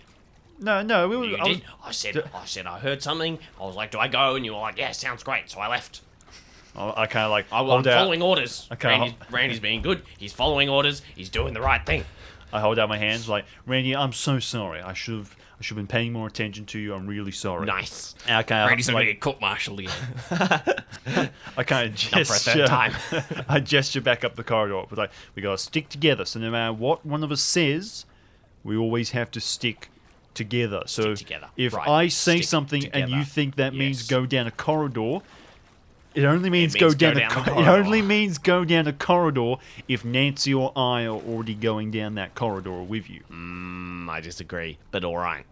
No, 0.61 0.83
no, 0.83 1.09
we 1.09 1.17
were. 1.17 1.25
You 1.25 1.37
I 1.37 1.49
was- 1.49 1.61
I 1.85 1.91
said, 1.93 2.23
I 2.35 2.45
said, 2.45 2.67
I 2.67 2.79
heard 2.79 3.03
something. 3.03 3.39
I 3.61 3.65
was 3.65 3.75
like, 3.77 3.91
do 3.91 3.99
I 3.99 4.09
go? 4.09 4.37
And 4.37 4.45
you 4.45 4.53
were 4.53 4.61
like, 4.61 4.79
yeah, 4.79 4.93
sounds 4.93 5.23
great. 5.23 5.51
So 5.51 5.59
I 5.61 5.69
left. 5.69 6.01
I, 6.77 7.03
I 7.03 7.07
kind 7.07 7.25
of 7.25 7.31
like 7.31 7.47
I, 7.53 7.61
I'm 7.61 7.67
hold 7.67 7.87
out. 7.89 7.95
following 7.99 8.23
orders. 8.23 8.69
Okay, 8.73 8.89
Randy's, 8.89 9.13
I'll- 9.21 9.27
Randy's 9.31 9.61
being 9.61 9.83
good. 9.83 10.03
He's 10.19 10.33
following 10.33 10.69
orders. 10.69 11.03
He's 11.17 11.29
doing 11.29 11.55
the 11.55 11.61
right 11.61 11.85
thing. 11.85 12.05
I 12.53 12.61
hold 12.61 12.79
out 12.79 12.89
my 12.89 12.99
hands, 12.99 13.29
like 13.29 13.47
Randy. 13.67 13.97
I'm 13.97 14.13
so 14.13 14.39
sorry. 14.39 14.81
I 14.81 14.93
should 14.93 15.17
have. 15.19 15.37
Should 15.65 15.79
have 15.79 15.89
been 15.89 15.93
paying 15.93 16.13
more 16.13 16.27
attention 16.27 16.67
to 16.67 16.79
you. 16.79 16.93
I'm 16.95 17.07
really 17.07 17.33
sorry. 17.33 17.65
Nice. 17.65 18.15
And 18.27 18.37
I 18.37 18.43
kind 18.43 18.69
Randy's 18.69 18.89
of 18.89 18.95
like, 18.95 19.05
going 19.05 19.07
to 19.09 19.13
get 19.15 19.21
court-martialed 19.23 19.81
again. 19.81 19.93
I 21.57 21.63
kind 21.65 21.89
of 21.89 21.95
gesture. 21.95 22.67
time. 22.67 22.93
I 23.49 23.61
gesture 23.61 24.01
back 24.03 24.25
up 24.25 24.37
the 24.37 24.45
corridor, 24.45 24.83
but 24.89 24.99
like 24.99 25.11
we 25.35 25.41
gotta 25.43 25.57
stick 25.59 25.89
together. 25.89 26.25
So 26.27 26.39
no 26.41 26.51
matter 26.51 26.73
what 26.73 27.07
one 27.07 27.25
of 27.25 27.33
us 27.33 27.41
says, 27.41 28.05
we 28.63 28.77
always 28.77 29.13
have 29.13 29.31
to 29.33 29.41
stick 29.41 29.89
together. 30.35 30.83
So 30.87 31.15
together. 31.15 31.49
if 31.57 31.73
Right. 31.73 31.89
I 31.89 32.09
say 32.09 32.37
Stick 32.39 32.45
something 32.49 32.87
and 32.93 33.09
you 33.11 33.25
think 33.25 33.57
that 33.57 33.75
means 33.75 34.07
go 34.07 34.27
down 34.27 34.47
a 34.47 34.51
corridor, 34.51 35.21
it 36.15 36.25
only 36.25 36.51
means, 36.51 36.75
means 36.75 36.81
go 36.81 36.91
go 36.91 36.95
down, 37.15 37.17
down 37.17 37.33
a 37.33 37.35
the 37.35 37.35
cor- 37.35 37.43
It 37.61 37.65
corridor. 37.65 37.71
only 37.85 38.03
means 38.03 38.39
go 38.39 38.65
down 38.65 38.87
a 38.87 38.93
corridor 38.93 39.55
if 39.89 40.05
Nancy 40.05 40.53
or 40.53 40.73
I 40.77 41.05
are 41.05 41.09
already 41.09 41.55
going 41.55 41.91
down 41.91 42.15
that 42.17 42.35
corridor 42.35 42.83
with 42.83 43.09
you. 43.09 43.23
Mm, 43.31 44.09
I 44.09 44.21
disagree, 44.21 44.79
but 44.91 45.05
all 45.05 45.17
right. 45.17 45.45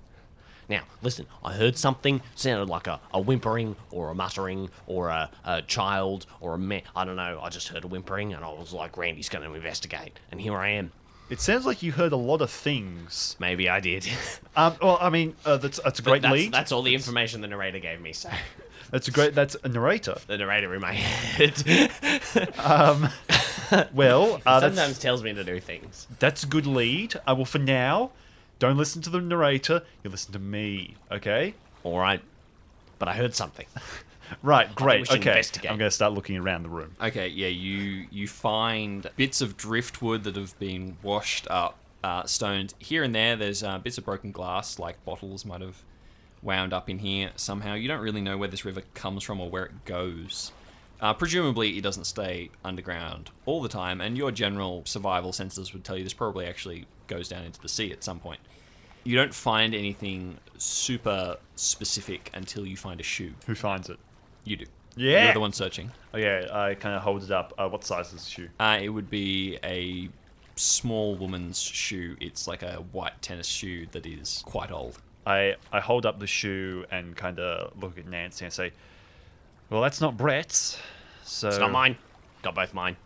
Now, 0.69 0.83
listen, 1.03 1.27
I 1.45 1.55
heard 1.55 1.77
something 1.77 2.23
sounded 2.35 2.69
like 2.69 2.87
a, 2.87 3.01
a 3.13 3.21
whimpering 3.21 3.77
or 3.91 4.11
a 4.11 4.15
muttering 4.15 4.71
or 4.87 5.09
a, 5.09 5.31
a 5.45 5.63
child 5.63 6.27
or 6.41 6.55
a 6.55 6.59
man. 6.59 6.83
I 6.95 7.05
don't 7.05 7.17
know. 7.17 7.41
I 7.43 7.49
just 7.49 7.69
heard 7.69 7.85
a 7.85 7.89
whimpering 7.89 8.33
and 8.33 8.45
I 8.45 8.49
was 8.49 8.73
like, 8.73 8.97
Randy's 8.97 9.29
going 9.29 9.49
to 9.49 9.55
investigate. 9.55 10.19
And 10.31 10.41
here 10.41 10.57
I 10.57 10.71
am. 10.71 10.93
It 11.31 11.41
sounds 11.41 11.65
like 11.65 11.83
you 11.83 11.93
heard 11.93 12.13
a 12.13 12.17
lot 12.17 12.43
of 12.43 12.51
things. 12.51 13.37
Maybe 13.39 13.69
I 13.69 13.81
did. 13.81 14.09
Um, 14.55 14.77
well, 14.83 14.99
I 15.01 15.09
mean, 15.09 15.35
uh, 15.47 15.57
that's 15.57 15.81
that's 15.83 15.99
a 15.99 16.03
great 16.03 16.21
that's, 16.21 16.35
lead. 16.35 16.53
that's 16.53 16.73
all 16.73 16.83
the 16.83 16.95
information 16.95 17.41
the 17.41 17.49
narrator 17.49 17.79
gave 17.79 18.03
me, 18.03 18.13
so 18.13 18.29
That's 18.93 19.09
a 19.09 19.11
great. 19.11 19.35
That's 19.35 19.57
a 19.65 19.69
narrator. 19.69 20.19
the 20.27 20.37
narrator 20.37 20.75
in 20.75 20.83
my 20.83 20.93
head 20.93 21.55
Well, 23.95 24.43
uh, 24.45 24.61
sometimes 24.61 24.99
tells 24.99 25.23
me 25.23 25.33
to 25.33 25.43
do 25.43 25.59
things. 25.59 26.07
That's 26.19 26.45
a 26.45 26.47
good 26.47 26.67
lead. 26.67 27.15
Uh, 27.27 27.35
well, 27.35 27.47
for 27.47 27.59
now, 27.59 28.11
don't 28.63 28.77
listen 28.77 29.03
to 29.03 29.11
the 29.11 29.21
narrator. 29.21 29.83
You 30.05 30.11
listen 30.11 30.33
to 30.35 30.39
me, 30.39 30.95
okay? 31.11 31.55
All 31.83 31.99
right. 31.99 32.23
But 33.01 33.09
I 33.09 33.15
heard 33.15 33.35
something. 33.35 33.67
Right, 34.43 34.75
great. 34.75 35.11
Okay, 35.11 35.17
investigate. 35.17 35.71
I'm 35.71 35.77
going 35.77 35.91
to 35.91 35.95
start 35.95 36.15
looking 36.15 36.39
around 36.39 36.63
the 36.63 36.71
room. 36.71 36.97
Okay, 37.03 37.29
yeah, 37.29 37.49
you 37.49 38.07
you 38.11 38.27
find 38.27 39.07
bits 39.15 39.43
of 39.43 39.59
driftwood 39.59 40.25
that 40.25 40.37
have 40.37 40.59
been 40.59 40.97
washed 41.03 41.47
up, 41.51 41.77
uh, 42.03 42.25
stones 42.25 42.75
here 42.79 43.03
and 43.03 43.15
there. 43.15 43.37
There's 43.37 43.63
uh, 43.63 43.77
bits 43.77 43.99
of 43.99 44.07
broken 44.07 44.33
glass, 44.33 44.79
like 44.79 45.05
bottles 45.05 45.45
might 45.45 45.61
have 45.61 45.83
wound 46.41 46.73
up 46.73 46.89
in 46.89 47.01
here 47.01 47.33
somehow. 47.37 47.75
You 47.75 47.89
don't 47.89 48.01
really 48.01 48.23
know 48.23 48.39
where 48.39 48.49
this 48.49 48.65
river 48.65 48.81
comes 48.95 49.23
from 49.23 49.39
or 49.39 49.51
where 49.51 49.67
it 49.67 49.85
goes. 49.85 50.51
Uh, 50.99 51.13
presumably, 51.13 51.77
it 51.77 51.83
doesn't 51.83 52.05
stay 52.05 52.49
underground 52.65 53.29
all 53.45 53.61
the 53.61 53.69
time, 53.69 54.01
and 54.01 54.17
your 54.17 54.31
general 54.31 54.83
survival 54.87 55.35
senses 55.35 55.75
would 55.75 55.85
tell 55.85 55.99
you 55.99 56.05
this 56.05 56.15
probably 56.15 56.47
actually 56.47 56.87
goes 57.07 57.29
down 57.29 57.45
into 57.45 57.61
the 57.61 57.69
sea 57.69 57.93
at 57.93 58.03
some 58.03 58.19
point. 58.19 58.41
You 59.05 59.17
don't 59.17 59.35
find 59.35 59.75
anything 59.75 60.39
super 60.59 61.37
specific 61.57 62.31
until 62.35 62.67
you 62.67 62.77
find 62.77 63.01
a 63.01 63.03
shoe. 63.03 63.35
Who 63.47 63.55
finds 63.55 63.89
it? 63.91 63.99
You 64.45 64.57
do. 64.57 64.67
Yeah. 64.97 65.25
You're 65.25 65.35
the 65.35 65.41
one 65.41 65.53
searching. 65.53 65.91
Oh, 66.15 66.19
yeah, 66.19 66.47
I 66.53 66.75
kind 66.75 66.95
of 66.95 67.03
hold 67.03 67.23
it 67.23 67.31
up. 67.31 67.53
Uh, 67.59 67.69
what 67.69 67.85
size 67.85 68.13
is 68.13 68.25
the 68.25 68.31
shoe? 68.31 68.49
Uh, 68.61 68.79
it 68.81 68.91
would 68.91 69.09
be 69.11 69.59
a 69.65 70.09
small 70.57 71.15
woman's 71.17 71.61
shoe. 71.61 72.17
It's 72.21 72.47
like 72.47 72.63
a 72.63 72.77
white 72.93 73.21
tennis 73.23 73.47
shoe 73.47 73.87
that 73.93 74.07
is 74.07 74.43
quite 74.47 74.71
old. 74.71 74.99
I, 75.27 75.57
I 75.73 75.81
hold 75.81 76.05
up 76.05 76.19
the 76.19 76.27
shoe 76.27 76.85
and 76.91 77.17
kind 77.17 77.39
of 77.41 77.81
look 77.81 77.97
at 77.99 78.07
Nancy 78.07 78.45
and 78.45 78.53
say, 78.53 78.73
Well, 79.71 79.81
that's 79.81 80.01
not 80.01 80.17
Brett's. 80.17 80.79
So, 81.25 81.49
It's 81.49 81.59
not 81.59 81.71
mine. 81.71 81.97
Got 82.43 82.55
both 82.55 82.75
mine. 82.75 82.97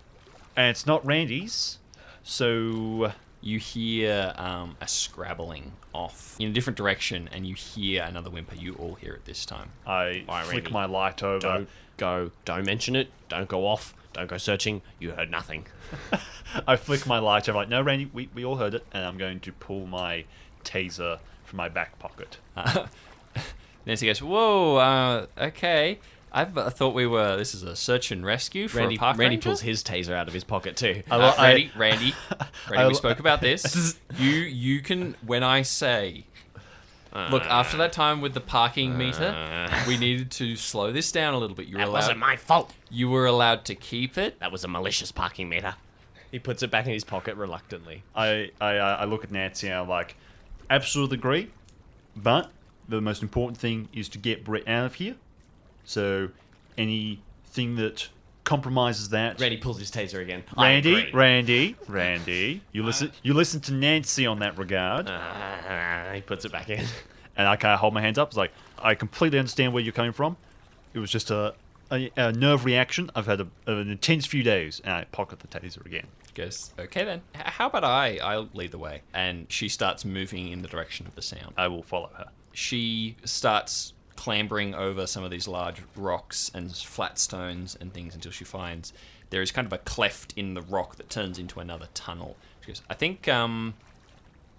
And 0.56 0.70
it's 0.70 0.86
not 0.86 1.04
Randy's. 1.06 1.78
So, 2.22 3.12
You 3.46 3.60
hear 3.60 4.32
um, 4.36 4.76
a 4.80 4.88
scrabbling 4.88 5.74
off 5.92 6.34
in 6.40 6.48
a 6.48 6.52
different 6.52 6.76
direction, 6.76 7.28
and 7.30 7.46
you 7.46 7.54
hear 7.54 8.02
another 8.02 8.28
whimper. 8.28 8.56
You 8.56 8.74
all 8.74 8.94
hear 8.96 9.12
it 9.14 9.24
this 9.24 9.46
time. 9.46 9.70
I 9.86 10.24
All 10.28 10.34
right, 10.34 10.44
flick 10.44 10.64
Randy. 10.64 10.70
my 10.72 10.84
light 10.86 11.22
over. 11.22 11.38
Don't 11.38 11.68
go. 11.96 12.32
Don't 12.44 12.66
mention 12.66 12.96
it. 12.96 13.08
Don't 13.28 13.48
go 13.48 13.68
off. 13.68 13.94
Don't 14.12 14.26
go 14.28 14.36
searching. 14.36 14.82
You 14.98 15.12
heard 15.12 15.30
nothing. 15.30 15.66
I 16.66 16.74
flick 16.74 17.06
my 17.06 17.20
light 17.20 17.48
over. 17.48 17.58
Like, 17.58 17.68
no, 17.68 17.82
Randy, 17.82 18.10
we, 18.12 18.28
we 18.34 18.44
all 18.44 18.56
heard 18.56 18.74
it. 18.74 18.84
And 18.90 19.04
I'm 19.04 19.16
going 19.16 19.38
to 19.38 19.52
pull 19.52 19.86
my 19.86 20.24
taser 20.64 21.20
from 21.44 21.58
my 21.58 21.68
back 21.68 22.00
pocket. 22.00 22.38
Nancy 23.86 24.06
goes, 24.06 24.20
"Whoa, 24.20 24.76
uh, 24.76 25.26
okay. 25.38 26.00
I've, 26.32 26.56
I 26.58 26.68
thought 26.70 26.94
we 26.94 27.06
were. 27.06 27.36
This 27.36 27.54
is 27.54 27.62
a 27.62 27.74
search 27.76 28.10
and 28.10 28.24
rescue 28.26 28.68
for 28.68 28.78
Randy, 28.78 28.96
a 28.96 28.98
park 28.98 29.16
Randy 29.16 29.36
ranger? 29.36 29.48
pulls 29.48 29.60
his 29.62 29.82
taser 29.82 30.12
out 30.14 30.28
of 30.28 30.34
his 30.34 30.44
pocket 30.44 30.76
too. 30.76 31.02
I, 31.10 31.14
Uh, 31.14 31.18
lo- 31.18 31.32
I- 31.38 31.42
Randy, 31.48 31.70
Randy, 31.76 32.14
Randy, 32.70 32.84
I- 32.84 32.88
we 32.88 32.94
spoke 32.94 33.18
about 33.20 33.40
this. 33.40 33.98
You 34.18 34.30
you 34.30 34.80
can 34.80 35.14
when 35.24 35.42
I 35.42 35.62
say 35.62 36.24
Look, 37.30 37.44
after 37.44 37.78
that 37.78 37.92
time 37.92 38.20
with 38.20 38.34
the 38.34 38.40
parking 38.42 38.98
meter, 38.98 39.34
we 39.88 39.96
needed 39.96 40.30
to 40.32 40.54
slow 40.54 40.92
this 40.92 41.10
down 41.10 41.32
a 41.32 41.38
little 41.38 41.56
bit. 41.56 41.66
You 41.66 41.76
were 41.76 41.78
That 41.78 41.88
allowed 41.88 41.98
wasn't 42.00 42.18
my 42.18 42.36
fault. 42.36 42.74
you 42.90 43.08
were 43.08 43.24
allowed 43.24 43.64
to 43.66 43.74
keep 43.74 44.18
it. 44.18 44.38
That 44.40 44.52
was 44.52 44.64
a 44.64 44.68
malicious 44.68 45.12
parking 45.12 45.48
meter. 45.48 45.76
He 46.30 46.38
puts 46.38 46.62
it 46.62 46.70
back 46.70 46.84
in 46.86 46.92
his 46.92 47.04
pocket 47.04 47.36
reluctantly. 47.36 48.02
I, 48.14 48.50
I, 48.60 48.76
uh, 48.76 48.96
I 49.00 49.04
look 49.06 49.24
at 49.24 49.30
Nancy 49.30 49.68
and 49.68 49.78
I'm 49.78 49.88
like, 49.88 50.14
absolutely 50.68 51.16
agree, 51.16 51.50
but 52.14 52.50
the 52.86 53.00
most 53.00 53.22
important 53.22 53.56
thing 53.58 53.88
is 53.94 54.10
to 54.10 54.18
get 54.18 54.44
Brett 54.44 54.68
out 54.68 54.84
of 54.84 54.94
here. 54.96 55.14
So 55.86 56.28
anything 56.76 57.76
that 57.76 58.08
compromises 58.44 59.08
that, 59.10 59.40
Randy 59.40 59.56
pulls 59.56 59.78
his 59.78 59.90
taser 59.90 60.20
again. 60.20 60.44
Randy. 60.56 61.10
Randy, 61.12 61.76
Randy, 61.88 62.62
you 62.72 62.82
listen, 62.84 63.12
you 63.22 63.34
listen 63.34 63.60
to 63.62 63.72
Nancy 63.72 64.26
on 64.26 64.38
that 64.40 64.56
regard, 64.58 65.08
Uh, 65.08 66.12
he 66.12 66.20
puts 66.20 66.44
it 66.44 66.52
back 66.52 66.68
in. 66.70 66.84
and 67.36 67.48
I 67.48 67.56
kind 67.56 67.74
of 67.74 67.80
hold 67.80 67.94
my 67.94 68.00
hands 68.02 68.18
up. 68.18 68.28
It's 68.28 68.36
like 68.36 68.52
I 68.78 68.94
completely 68.94 69.38
understand 69.38 69.72
where 69.72 69.82
you're 69.82 69.92
coming 69.92 70.12
from. 70.12 70.36
It 70.94 70.98
was 71.00 71.10
just 71.10 71.30
a, 71.30 71.54
a, 71.90 72.10
a 72.16 72.32
nerve 72.32 72.64
reaction. 72.64 73.10
I've 73.14 73.26
had 73.26 73.40
a, 73.40 73.48
an 73.66 73.90
intense 73.90 74.26
few 74.26 74.42
days, 74.42 74.80
and 74.84 74.92
I 74.94 75.04
pocket 75.04 75.40
the 75.40 75.48
taser 75.48 75.84
again. 75.84 76.06
Goes, 76.34 76.72
okay 76.78 77.04
then. 77.04 77.22
H- 77.34 77.42
how 77.46 77.66
about 77.68 77.82
I? 77.84 78.18
I'll 78.18 78.48
lead 78.54 78.70
the 78.70 78.78
way. 78.78 79.02
And 79.14 79.46
she 79.50 79.68
starts 79.68 80.04
moving 80.04 80.48
in 80.48 80.62
the 80.62 80.68
direction 80.68 81.06
of 81.06 81.14
the 81.14 81.22
sound. 81.22 81.54
I 81.56 81.68
will 81.68 81.82
follow 81.82 82.10
her. 82.16 82.26
she 82.52 83.16
starts 83.24 83.92
clambering 84.16 84.74
over 84.74 85.06
some 85.06 85.22
of 85.22 85.30
these 85.30 85.46
large 85.46 85.82
rocks 85.94 86.50
and 86.54 86.74
flat 86.74 87.18
stones 87.18 87.76
and 87.80 87.92
things 87.92 88.14
until 88.14 88.32
she 88.32 88.44
finds 88.44 88.92
there 89.30 89.42
is 89.42 89.50
kind 89.50 89.66
of 89.66 89.72
a 89.72 89.78
cleft 89.78 90.32
in 90.36 90.54
the 90.54 90.62
rock 90.62 90.96
that 90.96 91.10
turns 91.10 91.38
into 91.38 91.60
another 91.60 91.88
tunnel. 91.94 92.36
She 92.60 92.68
goes, 92.68 92.82
I 92.88 92.94
think, 92.94 93.28
um, 93.28 93.74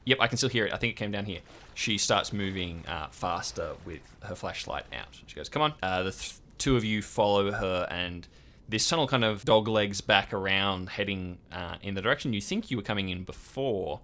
yep, 0.05 0.17
I 0.19 0.27
can 0.27 0.37
still 0.37 0.49
hear 0.49 0.65
it. 0.65 0.73
I 0.73 0.77
think 0.77 0.91
it 0.91 0.97
came 0.97 1.11
down 1.11 1.25
here. 1.25 1.39
She 1.73 1.97
starts 1.97 2.33
moving 2.33 2.83
uh, 2.87 3.07
faster 3.11 3.73
with 3.85 4.01
her 4.23 4.35
flashlight 4.35 4.85
out. 4.93 5.19
She 5.25 5.35
goes, 5.35 5.49
come 5.49 5.61
on. 5.61 5.73
Uh, 5.81 6.03
the 6.03 6.11
th- 6.11 6.33
two 6.57 6.75
of 6.75 6.83
you 6.83 7.01
follow 7.01 7.51
her 7.51 7.87
and 7.89 8.27
this 8.67 8.87
tunnel 8.87 9.07
kind 9.07 9.23
of 9.23 9.45
dog 9.45 9.67
legs 9.67 10.01
back 10.01 10.33
around, 10.33 10.89
heading 10.89 11.37
uh, 11.51 11.75
in 11.81 11.93
the 11.93 12.01
direction 12.01 12.33
you 12.33 12.41
think 12.41 12.69
you 12.69 12.75
were 12.75 12.83
coming 12.83 13.09
in 13.09 13.23
before 13.23 14.01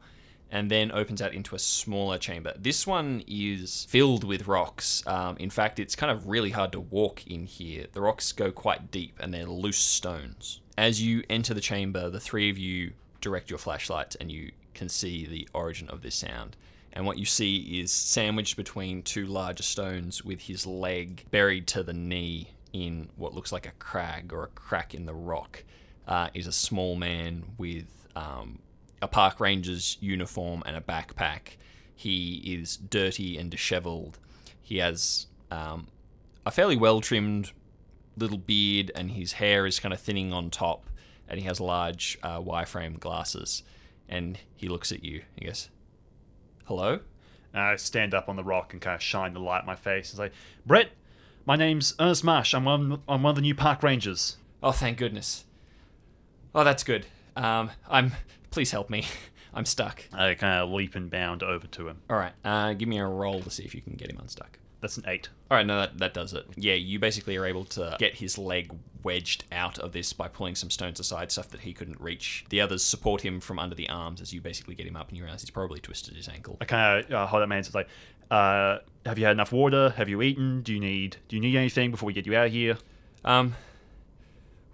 and 0.53 0.69
then 0.69 0.91
opens 0.91 1.19
out 1.19 1.33
into 1.33 1.55
a 1.55 1.59
smaller 1.59 2.19
chamber. 2.19 2.53
This 2.55 2.85
one 2.85 3.23
is 3.27 3.87
filled 3.89 4.23
with 4.23 4.47
rocks. 4.47 5.01
Um, 5.07 5.35
in 5.37 5.49
fact, 5.49 5.79
it's 5.79 5.95
kind 5.95 6.11
of 6.11 6.27
really 6.27 6.51
hard 6.51 6.71
to 6.73 6.79
walk 6.79 7.25
in 7.25 7.47
here. 7.47 7.87
The 7.91 8.01
rocks 8.01 8.31
go 8.31 8.51
quite 8.51 8.91
deep 8.91 9.17
and 9.19 9.33
they're 9.33 9.47
loose 9.47 9.79
stones. 9.79 10.61
As 10.77 11.01
you 11.01 11.23
enter 11.27 11.55
the 11.55 11.59
chamber, 11.59 12.07
the 12.07 12.19
three 12.19 12.51
of 12.51 12.59
you 12.59 12.91
direct 13.19 13.49
your 13.49 13.57
flashlights 13.57 14.15
and 14.17 14.31
you 14.31 14.51
can 14.75 14.89
see 14.89 15.25
the 15.25 15.49
origin 15.55 15.89
of 15.89 16.03
this 16.03 16.13
sound. 16.13 16.55
And 16.93 17.07
what 17.07 17.17
you 17.17 17.25
see 17.25 17.81
is 17.81 17.91
sandwiched 17.91 18.55
between 18.55 19.01
two 19.01 19.25
larger 19.25 19.63
stones 19.63 20.23
with 20.23 20.41
his 20.41 20.67
leg 20.67 21.25
buried 21.31 21.65
to 21.69 21.81
the 21.81 21.93
knee 21.93 22.51
in 22.71 23.09
what 23.15 23.33
looks 23.33 23.51
like 23.51 23.65
a 23.65 23.71
crag 23.79 24.31
or 24.31 24.43
a 24.43 24.47
crack 24.49 24.93
in 24.93 25.07
the 25.07 25.15
rock. 25.15 25.63
uh, 26.07 26.29
is 26.33 26.47
a 26.47 26.51
small 26.51 26.95
man 26.95 27.43
with 27.57 27.85
um, 28.15 28.59
a 29.03 29.07
park 29.07 29.39
ranger's 29.39 29.97
uniform 29.99 30.63
and 30.65 30.75
a 30.75 30.81
backpack. 30.81 31.57
He 31.93 32.41
is 32.45 32.77
dirty 32.77 33.37
and 33.37 33.51
disheveled. 33.51 34.17
He 34.61 34.77
has 34.77 35.27
um, 35.51 35.87
a 36.45 36.51
fairly 36.51 36.77
well 36.77 37.01
trimmed 37.01 37.51
little 38.15 38.37
beard, 38.37 38.91
and 38.95 39.11
his 39.11 39.33
hair 39.33 39.65
is 39.65 39.79
kind 39.79 39.93
of 39.93 39.99
thinning 39.99 40.31
on 40.31 40.49
top, 40.49 40.89
and 41.27 41.39
he 41.39 41.45
has 41.45 41.59
large 41.59 42.17
uh, 42.23 42.39
wireframe 42.39 42.99
glasses. 42.99 43.63
And 44.07 44.39
he 44.55 44.67
looks 44.67 44.91
at 44.91 45.03
you. 45.03 45.23
He 45.35 45.45
goes, 45.45 45.69
"Hello." 46.65 46.99
And 47.53 47.61
I 47.61 47.75
stand 47.75 48.13
up 48.13 48.29
on 48.29 48.35
the 48.35 48.43
rock 48.43 48.73
and 48.73 48.81
kind 48.81 48.95
of 48.95 49.01
shine 49.01 49.33
the 49.33 49.39
light 49.39 49.61
in 49.61 49.67
my 49.67 49.75
face 49.75 50.11
and 50.11 50.17
say, 50.17 50.35
Brett, 50.65 50.89
my 51.45 51.55
name's 51.55 51.93
Ernest 51.99 52.23
Marsh. 52.23 52.55
I'm 52.55 52.65
one, 52.65 53.01
I'm 53.07 53.21
one 53.21 53.31
of 53.31 53.35
the 53.35 53.43
new 53.43 53.53
park 53.53 53.83
rangers. 53.83 54.37
Oh, 54.63 54.71
thank 54.71 54.97
goodness. 54.97 55.45
Oh, 56.55 56.63
that's 56.63 56.83
good. 56.83 57.05
Um, 57.35 57.69
I'm. 57.87 58.13
Please 58.53 58.69
help 58.69 58.87
me. 58.87 59.03
I'm 59.55 59.65
stuck. 59.65 60.03
I 60.13 60.35
kind 60.35 60.61
of 60.61 60.69
leap 60.69 60.93
and 60.93 61.09
bound 61.09 61.41
over 61.41 61.65
to 61.65 61.87
him. 61.87 62.01
All 62.07 62.17
right. 62.17 62.33
Uh, 62.45 62.73
give 62.73 62.87
me 62.87 62.99
a 62.99 63.05
roll 63.05 63.41
to 63.41 63.49
see 63.49 63.63
if 63.63 63.73
you 63.73 63.81
can 63.81 63.93
get 63.93 64.11
him 64.11 64.19
unstuck. 64.19 64.59
That's 64.79 64.95
an 64.95 65.05
eight. 65.07 65.29
All 65.49 65.57
right. 65.57 65.65
No, 65.65 65.79
that 65.79 65.97
that 65.97 66.13
does 66.13 66.33
it. 66.33 66.45
Yeah, 66.55 66.75
you 66.75 66.99
basically 66.99 67.35
are 67.37 67.47
able 67.47 67.65
to 67.65 67.95
get 67.97 68.15
his 68.15 68.37
leg 68.37 68.71
wedged 69.01 69.45
out 69.51 69.79
of 69.79 69.91
this 69.91 70.13
by 70.13 70.27
pulling 70.27 70.53
some 70.53 70.69
stones 70.69 70.99
aside, 70.99 71.31
stuff 71.31 71.49
that 71.49 71.61
he 71.61 71.73
couldn't 71.73 71.99
reach. 71.99 72.45
The 72.49 72.61
others 72.61 72.83
support 72.83 73.21
him 73.21 73.39
from 73.39 73.57
under 73.57 73.73
the 73.73 73.89
arms 73.89 74.21
as 74.21 74.33
you 74.33 74.39
basically 74.39 74.75
get 74.75 74.85
him 74.85 74.95
up, 74.97 75.09
and 75.09 75.17
you 75.17 75.23
realize 75.23 75.41
he's 75.41 75.49
probably 75.49 75.79
twisted 75.79 76.15
his 76.15 76.27
ankle. 76.27 76.57
I 76.61 76.65
kind 76.65 77.05
of 77.05 77.11
uh, 77.11 77.25
hold 77.25 77.41
up 77.41 77.49
my 77.49 77.55
hands 77.55 77.73
and 77.73 77.73
say, 77.73 77.91
uh, 78.29 78.79
"Have 79.05 79.17
you 79.17 79.25
had 79.25 79.31
enough 79.31 79.51
water? 79.51 79.89
Have 79.97 80.09
you 80.09 80.21
eaten? 80.21 80.61
Do 80.61 80.73
you 80.73 80.79
need 80.79 81.17
Do 81.27 81.35
you 81.35 81.41
need 81.41 81.55
anything 81.55 81.89
before 81.89 82.05
we 82.05 82.13
get 82.13 82.27
you 82.27 82.35
out 82.35 82.45
of 82.45 82.51
here?" 82.51 82.77
Um. 83.25 83.55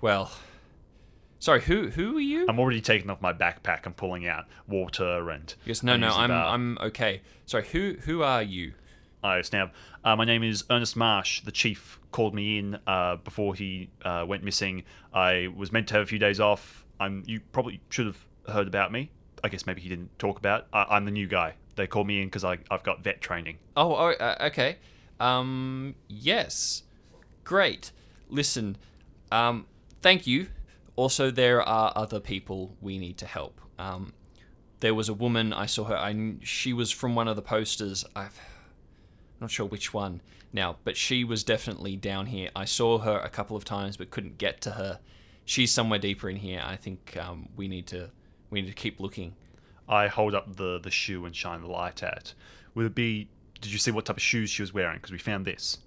Well. 0.02 0.32
Sorry. 1.40 1.62
Who 1.62 1.90
who 1.90 2.18
are 2.18 2.22
you? 2.22 2.46
I'm 2.48 2.60
already 2.60 2.82
taking 2.82 3.10
off 3.10 3.22
my 3.22 3.34
backpack 3.34 3.86
and 3.86 3.96
pulling 3.96 4.28
out 4.28 4.46
water 4.68 5.30
and. 5.30 5.54
Yes, 5.66 5.82
no, 5.84 5.96
no, 5.96 6.10
I'm 6.10 6.32
I'm 6.32 6.78
okay. 6.80 7.22
Sorry. 7.46 7.66
Who 7.68 7.96
who 8.02 8.22
are 8.22 8.44
you? 8.44 8.74
I 9.24 9.42
snap. 9.42 9.74
Uh, 10.04 10.16
my 10.16 10.26
name 10.26 10.44
is 10.44 10.64
Ernest 10.70 10.96
Marsh. 10.96 11.42
The 11.42 11.52
chief 11.52 12.00
called 12.12 12.34
me 12.34 12.58
in 12.58 12.80
uh, 12.88 13.18
before 13.18 13.56
he 13.56 13.90
uh, 14.04 14.26
went 14.28 14.44
missing. 14.44 14.84
I 15.14 15.48
was 15.56 15.72
meant 15.72 15.88
to 15.90 15.96
have 15.96 16.04
a 16.04 16.06
few 16.06 16.20
days 16.20 16.40
off. 16.40 16.86
I'm. 17.00 17.24
You 17.26 17.40
probably 17.52 17.82
should 17.90 18.06
have 18.06 18.28
heard 18.48 18.68
about 18.68 18.92
me. 18.92 19.12
I 19.44 19.48
guess 19.48 19.66
maybe 19.66 19.82
he 19.82 19.90
didn't 19.90 20.18
talk 20.20 20.38
about. 20.38 20.68
I, 20.74 20.86
I'm 20.90 21.06
the 21.06 21.12
new 21.12 21.28
guy. 21.28 21.56
They 21.76 21.88
called 21.88 22.08
me 22.08 22.22
in 22.22 22.28
because 22.28 22.44
I've 22.44 22.84
got 22.84 23.04
vet 23.04 23.22
training. 23.22 23.58
Oh, 23.78 23.96
oh 23.96 24.12
uh, 24.12 24.36
okay. 24.48 24.78
Um, 25.20 25.96
yes. 26.10 26.84
Great. 27.46 27.92
Listen, 28.30 28.78
um, 29.32 29.66
thank 30.02 30.28
you. 30.28 30.48
Also, 31.00 31.32
there 31.32 31.62
are 31.62 31.94
other 31.96 32.20
people 32.20 32.76
we 32.82 32.98
need 32.98 33.18
to 33.20 33.26
help. 33.26 33.62
Um, 33.78 34.12
there 34.82 34.94
was 34.94 35.08
a 35.08 35.14
woman 35.14 35.54
I 35.54 35.66
saw 35.66 35.86
her. 35.86 35.96
I 35.96 36.34
she 36.44 36.74
was 36.74 36.92
from 36.92 37.16
one 37.16 37.30
of 37.30 37.38
the 37.38 37.42
posters. 37.42 38.04
i 38.18 38.24
am 38.26 38.32
not 39.40 39.50
sure 39.50 39.66
which 39.66 39.94
one 39.94 40.20
now, 40.52 40.76
but 40.84 40.98
she 40.98 41.24
was 41.24 41.46
definitely 41.46 41.96
down 41.96 42.26
here. 42.26 42.50
I 42.54 42.66
saw 42.66 42.98
her 42.98 43.18
a 43.18 43.30
couple 43.30 43.56
of 43.56 43.64
times, 43.64 43.96
but 43.96 44.10
couldn't 44.10 44.38
get 44.38 44.60
to 44.60 44.72
her. 44.72 45.00
She's 45.46 45.72
somewhere 45.72 46.00
deeper 46.00 46.30
in 46.30 46.36
here. 46.36 46.62
I 46.62 46.76
think 46.76 47.16
um, 47.16 47.48
we 47.56 47.70
need 47.70 47.88
to 47.88 48.10
we 48.50 48.62
need 48.62 48.68
to 48.68 48.74
keep 48.74 49.00
looking. 49.00 49.38
I 49.88 50.08
hold 50.08 50.36
up 50.36 50.58
the 50.58 50.82
the 50.82 50.92
shoe 50.92 51.24
and 51.26 51.34
shine 51.34 51.62
the 51.62 51.68
light 51.68 52.04
at. 52.04 52.34
Would 52.76 52.88
it 52.88 52.96
be? 52.96 53.30
Did 53.62 53.72
you 53.72 53.80
see 53.80 53.92
what 53.92 54.04
type 54.04 54.18
of 54.18 54.22
shoes 54.22 54.50
she 54.50 54.64
was 54.64 54.74
wearing? 54.74 54.98
Because 54.98 55.14
we 55.14 55.18
found 55.18 55.46
this. 55.46 55.78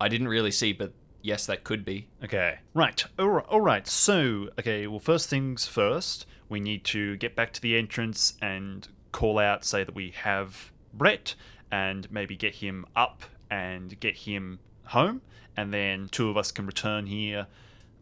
I 0.00 0.06
didn't 0.06 0.28
really 0.28 0.52
see, 0.52 0.72
but 0.72 0.92
yes, 1.22 1.46
that 1.46 1.64
could 1.64 1.84
be. 1.84 2.08
Okay. 2.24 2.58
Right. 2.74 3.04
All 3.18 3.28
right. 3.28 3.46
All 3.48 3.60
right. 3.60 3.86
So, 3.86 4.48
okay. 4.58 4.86
Well, 4.86 5.00
first 5.00 5.28
things 5.28 5.66
first. 5.66 6.26
We 6.48 6.60
need 6.60 6.84
to 6.86 7.16
get 7.16 7.36
back 7.36 7.52
to 7.54 7.60
the 7.60 7.76
entrance 7.76 8.34
and 8.42 8.88
call 9.12 9.38
out, 9.38 9.64
say 9.64 9.84
that 9.84 9.94
we 9.94 10.10
have 10.10 10.72
Brett, 10.92 11.34
and 11.70 12.10
maybe 12.10 12.36
get 12.36 12.56
him 12.56 12.84
up 12.96 13.22
and 13.50 13.98
get 14.00 14.16
him 14.18 14.58
home, 14.86 15.22
and 15.56 15.72
then 15.72 16.08
two 16.10 16.28
of 16.28 16.36
us 16.36 16.50
can 16.50 16.66
return 16.66 17.06
here 17.06 17.46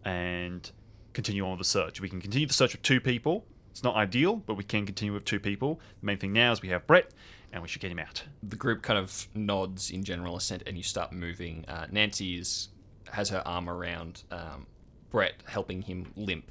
and 0.05 0.71
continue 1.13 1.45
on 1.45 1.51
with 1.51 1.59
the 1.59 1.65
search. 1.65 2.01
We 2.01 2.09
can 2.09 2.21
continue 2.21 2.47
the 2.47 2.55
search 2.55 2.73
with 2.73 2.83
two 2.83 3.01
people. 3.01 3.45
It's 3.71 3.83
not 3.83 3.97
ideal, 3.97 4.37
but 4.37 4.55
we 4.55 4.65
can 4.65 4.87
continue 4.87 5.13
with 5.13 5.25
two 5.25 5.41
people. 5.41 5.81
The 6.01 6.07
main 6.07 6.19
thing 6.19 6.33
now 6.33 6.53
is 6.53 6.63
we 6.63 6.69
have 6.69 6.87
Brett, 6.87 7.11
and 7.53 7.63
we 7.63 7.69
should 7.69 7.83
get 7.83 7.91
him 7.91 7.99
out. 7.99 8.25
the 8.43 8.57
group 8.57 8.83
kind 8.83 8.99
of 8.99 9.29
nods 9.35 9.91
in 9.91 10.05
general 10.05 10.37
assent 10.37 10.63
and 10.67 10.77
you 10.77 10.83
start 10.83 11.13
moving. 11.13 11.65
Uh, 11.69 11.87
Nancy 11.91 12.39
is, 12.39 12.69
has 13.13 13.31
her 13.31 13.43
arm 13.47 13.69
around 13.69 14.23
um, 14.31 14.67
Brett, 15.11 15.35
helping 15.47 15.83
him 15.83 16.13
limp. 16.17 16.51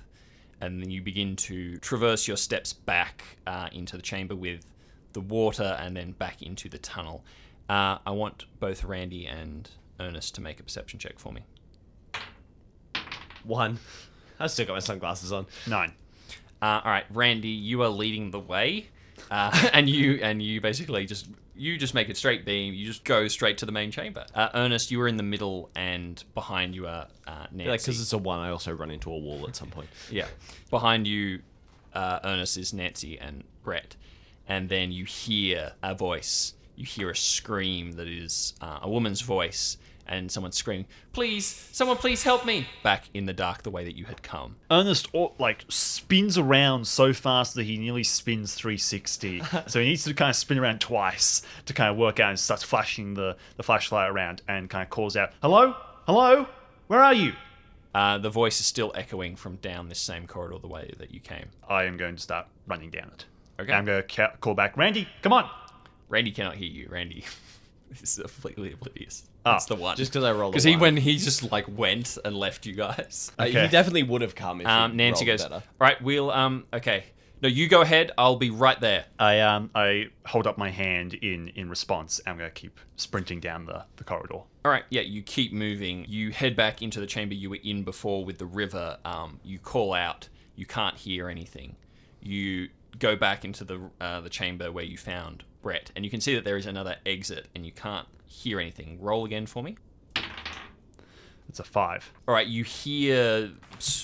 And 0.60 0.82
then 0.82 0.89
you 0.89 1.01
begin 1.01 1.36
to 1.38 1.78
traverse 1.78 2.28
your 2.28 2.38
steps 2.38 2.74
back 2.74 3.24
uh, 3.45 3.70
into 3.72 3.95
the 3.95 4.01
chamber 4.01 4.36
with 4.36 4.66
the 5.14 5.22
water 5.22 5.78
and 5.80 5.95
then 5.95 6.14
back 6.14 6.41
into 6.41 6.68
the 6.68 6.80
tunnel. 6.80 7.24
Uh, 7.70 7.97
I 8.05 8.12
want 8.12 8.45
both 8.60 8.84
Randy 8.84 9.26
and 9.28 9.70
Ernest 9.99 10.36
to 10.36 10.41
make 10.41 10.60
a 10.60 10.64
perception 10.64 10.99
check 10.99 11.20
for 11.20 11.32
me. 11.32 11.41
One. 13.43 13.80
I've 14.39 14.51
still 14.51 14.66
got 14.66 14.74
my 14.74 14.80
sunglasses 14.80 15.32
on. 15.32 15.47
Nine. 15.68 15.93
Uh, 16.62 16.82
all 16.84 16.91
right, 16.91 17.05
Randy, 17.12 17.49
you 17.49 17.84
are 17.84 17.89
leading 17.89 18.32
the 18.32 18.39
way, 18.39 18.88
uh, 19.30 19.70
and 19.74 19.89
you 19.89 20.20
and 20.22 20.41
you 20.41 20.60
basically 20.60 21.05
just 21.05 21.28
you 21.58 21.78
just 21.78 21.93
make 21.93 22.10
it 22.10 22.18
straight 22.18 22.45
beam. 22.45 22.74
You 22.74 22.86
just 22.86 23.03
go 23.03 23.28
straight 23.28 23.58
to 23.60 23.66
the 23.66 23.72
main 23.72 23.91
chamber. 23.91 24.26
Uh, 24.34 24.49
Ernest, 24.53 24.91
you 24.91 25.01
are 25.01 25.08
in 25.08 25.18
the 25.18 25.24
middle, 25.24 25.70
and 25.76 26.24
behind 26.34 26.76
you 26.76 26.88
are 26.88 27.08
uh, 27.26 27.47
Nancy. 27.51 27.70
Like, 27.70 27.82
because 27.82 27.99
it's 27.99 28.14
a 28.14 28.18
one, 28.18 28.39
I 28.39 28.49
also 28.49 28.72
run 28.72 28.91
into 28.91 29.12
a 29.12 29.18
wall 29.18 29.45
at 29.47 29.55
some 29.55 29.70
point. 29.70 29.89
yeah, 30.12 30.28
behind 30.70 31.08
you, 31.08 31.41
uh, 31.93 32.20
Ernest 32.24 32.58
is 32.58 32.74
Nancy 32.74 33.18
and 33.20 33.43
Brett, 33.64 33.95
and 34.47 34.70
then 34.70 34.91
you 34.91 35.05
hear 35.05 35.74
a 35.84 35.95
voice. 35.95 36.53
You 36.76 36.86
hear 36.86 37.10
a 37.10 37.16
scream 37.16 37.93
that 37.93 38.08
is 38.08 38.53
uh, 38.62 38.80
a 38.84 38.89
woman's 38.89 39.22
voice, 39.22 39.78
and 40.08 40.32
someone 40.32 40.51
screaming, 40.51 40.86
"Please, 41.14 41.45
someone, 41.72 41.97
please 41.97 42.24
help 42.24 42.45
me!" 42.45 42.68
Back 42.84 43.10
in 43.14 43.26
the 43.26 43.34
dark, 43.34 43.64
the 43.64 43.72
way 43.72 43.84
that 43.84 43.95
you 43.95 44.05
had 44.05 44.24
come. 44.24 44.55
Ernest 44.72 45.08
like 45.39 45.66
spins 45.70 46.38
around 46.38 46.88
so 46.88 47.14
fast 47.14 47.55
that 47.55 47.64
he 47.64 47.78
nearly 47.78 48.03
spins 48.03 48.53
360. 48.53 49.41
so 49.68 49.80
he 49.80 49.86
needs 49.88 50.03
to 50.03 50.14
kind 50.14 50.30
of 50.30 50.36
spin 50.36 50.58
around 50.58 50.82
twice 50.82 51.41
to 51.66 51.74
kind 51.74 51.89
of 51.91 51.97
work 51.97 52.20
out 52.20 52.30
and 52.30 52.39
starts 52.39 52.64
flashing 52.64 53.14
the, 53.14 53.38
the 53.58 53.64
flashlight 53.64 54.10
around 54.10 54.41
and 54.47 54.70
kind 54.70 54.84
of 54.84 54.89
calls 54.89 55.16
out, 55.16 55.32
"Hello, 55.41 55.76
hello, 56.05 56.47
where 56.88 57.01
are 57.03 57.14
you?" 57.14 57.34
Uh, 57.93 58.18
the 58.18 58.30
voice 58.30 58.60
is 58.60 58.66
still 58.66 58.91
echoing 58.93 59.36
from 59.36 59.55
down 59.55 59.89
this 59.89 59.99
same 59.99 60.28
corridor 60.28 60.60
the 60.60 60.68
way 60.68 60.93
that 60.99 61.12
you 61.12 61.20
came. 61.20 61.47
I 61.68 61.86
am 61.86 61.97
going 61.97 62.16
to 62.16 62.22
start 62.22 62.45
running 62.68 62.91
down 62.91 63.10
it. 63.14 63.26
Okay. 63.60 63.74
I'm 63.74 63.86
going 63.86 64.03
to 64.03 64.08
ca- 64.08 64.36
call 64.39 64.53
back, 64.53 64.78
Randy, 64.78 65.08
come 65.24 65.34
on. 65.34 65.49
Randy 66.10 66.32
cannot 66.32 66.55
hear 66.55 66.70
you. 66.70 66.88
Randy 66.91 67.26
is 68.01 68.15
completely 68.17 68.73
oblivious. 68.73 69.23
Ah, 69.45 69.53
That's 69.53 69.65
the 69.65 69.75
one. 69.75 69.95
Just 69.97 70.11
because 70.11 70.23
I 70.23 70.31
rolled 70.31 70.53
because 70.53 70.63
he 70.63 70.71
one. 70.71 70.79
when 70.81 70.97
he 70.97 71.17
just 71.17 71.51
like 71.51 71.65
went 71.69 72.17
and 72.25 72.35
left 72.35 72.65
you 72.65 72.73
guys. 72.73 73.31
Uh, 73.39 73.43
Okay. 73.47 73.61
He 73.63 73.67
definitely 73.69 74.03
would 74.03 74.21
have 74.21 74.35
come 74.35 74.61
if 74.61 74.67
Um, 74.67 74.91
he 74.91 74.97
Nancy 74.97 75.25
rolled 75.25 75.39
goes, 75.39 75.47
better. 75.49 75.63
right, 75.79 76.01
we'll 76.01 76.31
um, 76.31 76.65
okay. 76.73 77.05
No, 77.39 77.47
you 77.47 77.67
go 77.67 77.81
ahead. 77.81 78.11
I'll 78.17 78.35
be 78.38 78.49
right 78.49 78.79
there. 78.81 79.05
I 79.19 79.41
um 79.41 79.69
I 79.75 80.07
hold 80.25 80.47
up 80.47 80.57
my 80.57 80.71
hand 80.71 81.13
in 81.13 81.49
in 81.49 81.69
response. 81.69 82.19
I'm 82.25 82.35
going 82.38 82.49
to 82.49 82.53
keep 82.53 82.79
sprinting 82.95 83.39
down 83.39 83.65
the, 83.67 83.85
the 83.97 84.03
corridor. 84.03 84.38
All 84.65 84.71
right, 84.71 84.83
yeah, 84.89 85.01
you 85.01 85.21
keep 85.21 85.53
moving. 85.53 86.03
You 86.09 86.31
head 86.31 86.55
back 86.55 86.81
into 86.81 86.99
the 86.99 87.05
chamber 87.05 87.35
you 87.35 87.51
were 87.51 87.59
in 87.63 87.83
before 87.83 88.25
with 88.25 88.39
the 88.39 88.47
river. 88.47 88.97
Um, 89.05 89.39
you 89.43 89.59
call 89.59 89.93
out. 89.93 90.29
You 90.55 90.65
can't 90.65 90.97
hear 90.97 91.29
anything. 91.29 91.75
You 92.21 92.69
go 92.97 93.15
back 93.15 93.45
into 93.45 93.63
the 93.63 93.79
uh, 94.01 94.21
the 94.21 94.29
chamber 94.29 94.71
where 94.71 94.83
you 94.83 94.97
found 94.97 95.43
Brett, 95.62 95.91
and 95.95 96.05
you 96.05 96.12
can 96.12 96.22
see 96.22 96.36
that 96.36 96.43
there 96.43 96.58
is 96.58 96.66
another 96.66 96.97
exit, 97.05 97.47
and 97.55 97.66
you 97.66 97.72
can't 97.72 98.08
hear 98.26 98.60
anything. 98.60 98.97
Roll 99.01 99.26
again 99.26 99.45
for 99.45 99.64
me. 99.64 99.78
It's 101.49 101.60
a 101.60 101.64
five. 101.64 102.12
All 102.28 102.34
right, 102.34 102.47
you 102.47 102.64
hear 102.64 103.51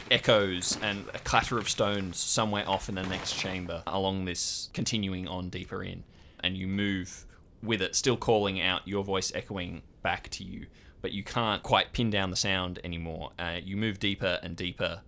echoes 0.09 0.77
and 0.81 1.05
a 1.13 1.19
clatter 1.19 1.57
of 1.57 1.69
stones 1.69 2.17
somewhere 2.17 2.67
off 2.67 2.89
in 2.89 2.95
the 2.95 3.03
next 3.03 3.33
chamber 3.33 3.83
along 3.85 4.25
this, 4.25 4.69
continuing 4.73 5.27
on 5.27 5.49
deeper 5.49 5.83
in. 5.83 6.03
And 6.39 6.57
you 6.57 6.67
move 6.67 7.25
with 7.61 7.81
it, 7.81 7.95
still 7.95 8.17
calling 8.17 8.61
out, 8.61 8.87
your 8.87 9.03
voice 9.03 9.31
echoing 9.35 9.81
back 10.01 10.29
to 10.29 10.43
you, 10.43 10.67
but 11.01 11.11
you 11.11 11.23
can't 11.23 11.63
quite 11.63 11.93
pin 11.93 12.09
down 12.09 12.29
the 12.29 12.35
sound 12.35 12.79
anymore. 12.83 13.31
Uh, 13.37 13.57
you 13.63 13.77
move 13.77 13.99
deeper 13.99 14.39
and 14.41 14.55
deeper 14.55 15.01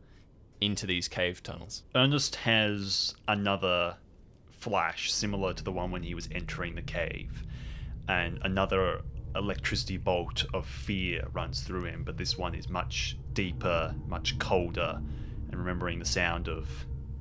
into 0.62 0.86
these 0.86 1.08
cave 1.08 1.44
tunnels. 1.44 1.84
Ernest 1.96 2.36
has 2.38 3.16
another 3.28 3.96
flash 4.66 5.14
similar 5.14 5.54
to 5.54 5.64
the 5.64 5.72
one 5.72 5.92
when 5.92 6.02
he 6.02 6.16
was 6.16 6.28
entering 6.32 6.74
the 6.74 6.82
cave, 6.82 7.44
and 8.08 8.40
another 8.42 9.02
electricity 9.36 9.98
bolt 9.98 10.44
of 10.56 10.66
fear 10.66 11.28
runs 11.34 11.62
through 11.62 11.84
him, 11.84 12.02
but 12.04 12.18
this 12.18 12.36
one 12.36 12.56
is 12.56 12.68
much 12.68 13.16
deeper, 13.34 13.94
much 14.08 14.40
colder, 14.40 15.00
and 15.52 15.60
remembering 15.60 16.00
the 16.00 16.06
sound 16.06 16.48
of 16.48 16.68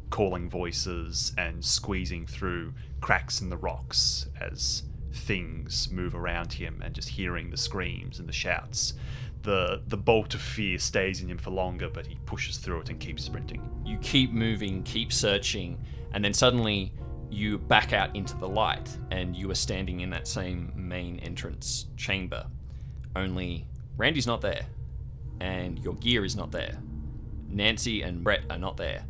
calling 0.08 0.48
voices 0.48 1.34
and 1.36 1.62
squeezing 1.62 2.24
through 2.26 2.72
cracks 3.02 3.42
in 3.42 3.50
the 3.50 3.58
rocks 3.58 4.26
as 4.40 4.84
things 5.12 5.90
move 5.90 6.14
around 6.14 6.54
him 6.54 6.80
and 6.82 6.94
just 6.94 7.10
hearing 7.10 7.50
the 7.50 7.58
screams 7.58 8.18
and 8.18 8.26
the 8.26 8.32
shouts. 8.32 8.94
the 9.42 9.82
the 9.88 9.96
bolt 9.96 10.34
of 10.34 10.40
fear 10.40 10.78
stays 10.78 11.20
in 11.20 11.28
him 11.28 11.36
for 11.36 11.50
longer, 11.50 11.90
but 11.90 12.06
he 12.06 12.16
pushes 12.24 12.56
through 12.56 12.80
it 12.80 12.88
and 12.88 12.98
keeps 12.98 13.22
sprinting. 13.24 13.62
You 13.84 13.98
keep 13.98 14.32
moving, 14.32 14.82
keep 14.84 15.12
searching, 15.12 15.78
and 16.12 16.24
then 16.24 16.32
suddenly 16.32 16.92
you 17.34 17.58
back 17.58 17.92
out 17.92 18.14
into 18.14 18.36
the 18.36 18.48
light 18.48 18.96
and 19.10 19.36
you 19.36 19.50
are 19.50 19.56
standing 19.56 20.00
in 20.00 20.10
that 20.10 20.26
same 20.26 20.72
main 20.76 21.18
entrance 21.20 21.86
chamber. 21.96 22.46
Only 23.16 23.66
Randy's 23.96 24.26
not 24.26 24.40
there, 24.40 24.66
and 25.40 25.78
your 25.78 25.94
gear 25.94 26.24
is 26.24 26.36
not 26.36 26.50
there. 26.50 26.78
Nancy 27.48 28.02
and 28.02 28.24
Brett 28.24 28.42
are 28.50 28.58
not 28.58 28.76
there. 28.76 29.04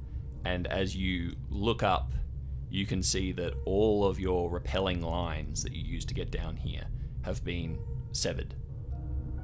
And 0.45 0.67
as 0.67 0.95
you 0.95 1.35
look 1.49 1.83
up, 1.83 2.13
you 2.71 2.87
can 2.87 3.03
see 3.03 3.33
that 3.33 3.55
all 3.65 4.05
of 4.05 4.21
your 4.21 4.51
rappelling 4.51 5.03
lines 5.03 5.63
that 5.63 5.73
you 5.73 5.83
used 5.83 6.09
to 6.09 6.15
get 6.15 6.31
down 6.31 6.57
here 6.57 6.85
have 7.23 7.43
been 7.45 7.79
severed. 8.13 8.55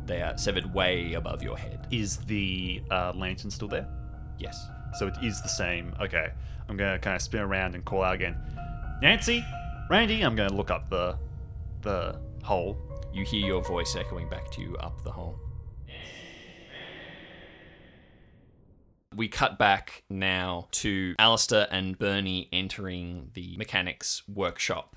They 0.04 0.20
are 0.20 0.36
severed 0.36 0.74
way 0.74 1.14
above 1.14 1.42
your 1.42 1.56
head. 1.56 1.86
Is 1.90 2.18
the 2.18 2.82
uh, 2.90 3.12
lantern 3.14 3.50
still 3.50 3.68
there? 3.68 3.88
Yes. 4.38 4.62
So 4.98 5.06
it 5.06 5.14
is 5.22 5.40
the 5.40 5.48
same. 5.48 5.94
Okay. 6.00 6.32
I'm 6.68 6.76
gonna 6.76 6.98
kind 6.98 7.16
of 7.16 7.22
spin 7.22 7.40
around 7.40 7.74
and 7.74 7.84
call 7.84 8.02
out 8.02 8.14
again. 8.14 8.36
Nancy, 9.02 9.42
Randy. 9.88 10.20
I'm 10.20 10.36
gonna 10.36 10.52
look 10.52 10.70
up 10.70 10.90
the 10.90 11.16
the 11.80 12.20
hole. 12.42 12.76
You 13.14 13.24
hear 13.24 13.46
your 13.46 13.62
voice 13.62 13.96
echoing 13.96 14.28
back 14.28 14.50
to 14.52 14.60
you 14.60 14.76
up 14.76 15.02
the 15.04 15.10
hole. 15.10 15.38
We 19.16 19.26
cut 19.28 19.58
back 19.58 20.02
now 20.10 20.68
to 20.72 21.14
Allister 21.18 21.66
and 21.70 21.98
Bernie 21.98 22.48
entering 22.52 23.30
the 23.32 23.56
mechanics 23.56 24.22
workshop. 24.28 24.96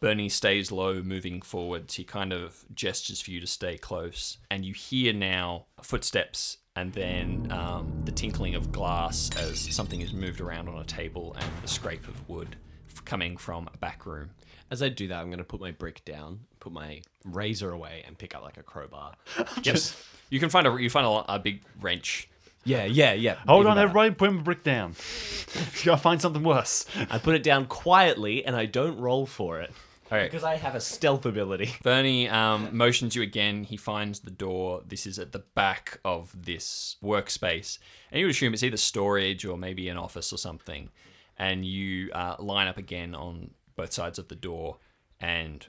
Bernie 0.00 0.28
stays 0.28 0.70
low, 0.70 1.02
moving 1.02 1.42
forwards. 1.42 1.94
He 1.94 2.04
kind 2.04 2.32
of 2.32 2.64
gestures 2.72 3.20
for 3.20 3.32
you 3.32 3.40
to 3.40 3.46
stay 3.48 3.76
close. 3.76 4.38
And 4.48 4.64
you 4.64 4.72
hear 4.72 5.12
now 5.12 5.66
footsteps 5.82 6.58
and 6.76 6.92
then 6.92 7.48
um, 7.50 8.02
the 8.04 8.12
tinkling 8.12 8.54
of 8.54 8.70
glass 8.70 9.30
as 9.36 9.58
something 9.74 10.00
is 10.00 10.12
moved 10.12 10.40
around 10.40 10.68
on 10.68 10.78
a 10.78 10.84
table 10.84 11.36
and 11.38 11.50
the 11.62 11.68
scrape 11.68 12.06
of 12.06 12.28
wood 12.28 12.56
coming 13.04 13.36
from 13.36 13.68
a 13.72 13.76
back 13.78 14.06
room. 14.06 14.30
As 14.70 14.82
I 14.82 14.88
do 14.90 15.08
that, 15.08 15.18
I'm 15.20 15.26
going 15.28 15.38
to 15.38 15.44
put 15.44 15.60
my 15.60 15.70
brick 15.70 16.04
down, 16.04 16.40
put 16.60 16.72
my 16.72 17.00
razor 17.24 17.72
away, 17.72 18.02
and 18.06 18.18
pick 18.18 18.34
up 18.34 18.42
like 18.42 18.58
a 18.58 18.62
crowbar. 18.62 19.14
Yes. 19.62 19.96
You 20.30 20.38
can 20.40 20.50
find 20.50 20.66
a 20.66 20.76
you 20.78 20.90
find 20.90 21.06
a, 21.06 21.34
a 21.36 21.38
big 21.38 21.62
wrench. 21.80 22.28
Yeah, 22.64 22.84
yeah, 22.84 23.14
yeah. 23.14 23.36
Hold 23.46 23.60
even 23.62 23.70
on, 23.70 23.76
better. 23.78 23.88
everybody. 23.88 24.10
Put 24.14 24.30
my 24.34 24.42
brick 24.42 24.62
down. 24.62 24.94
Gotta 25.84 25.96
find 26.00 26.20
something 26.20 26.42
worse. 26.42 26.84
I 27.08 27.16
put 27.18 27.34
it 27.34 27.42
down 27.42 27.64
quietly, 27.66 28.44
and 28.44 28.54
I 28.54 28.66
don't 28.66 28.98
roll 28.98 29.24
for 29.24 29.60
it 29.62 29.72
Okay. 30.12 30.24
because 30.24 30.44
I 30.44 30.56
have 30.56 30.74
a 30.74 30.80
stealth 30.80 31.24
ability. 31.24 31.70
Bernie 31.82 32.28
um, 32.28 32.68
motions 32.76 33.16
you 33.16 33.22
again. 33.22 33.64
He 33.64 33.78
finds 33.78 34.20
the 34.20 34.30
door. 34.30 34.82
This 34.86 35.06
is 35.06 35.18
at 35.18 35.32
the 35.32 35.38
back 35.54 35.98
of 36.04 36.30
this 36.44 36.96
workspace, 37.02 37.78
and 38.12 38.20
you 38.20 38.26
would 38.26 38.34
assume 38.34 38.52
it's 38.52 38.62
either 38.62 38.76
storage 38.76 39.46
or 39.46 39.56
maybe 39.56 39.88
an 39.88 39.96
office 39.96 40.30
or 40.30 40.36
something. 40.36 40.90
And 41.38 41.64
you 41.64 42.10
uh, 42.12 42.36
line 42.38 42.66
up 42.66 42.78
again 42.78 43.14
on 43.14 43.50
both 43.76 43.92
sides 43.92 44.18
of 44.18 44.26
the 44.28 44.34
door, 44.34 44.78
and 45.20 45.64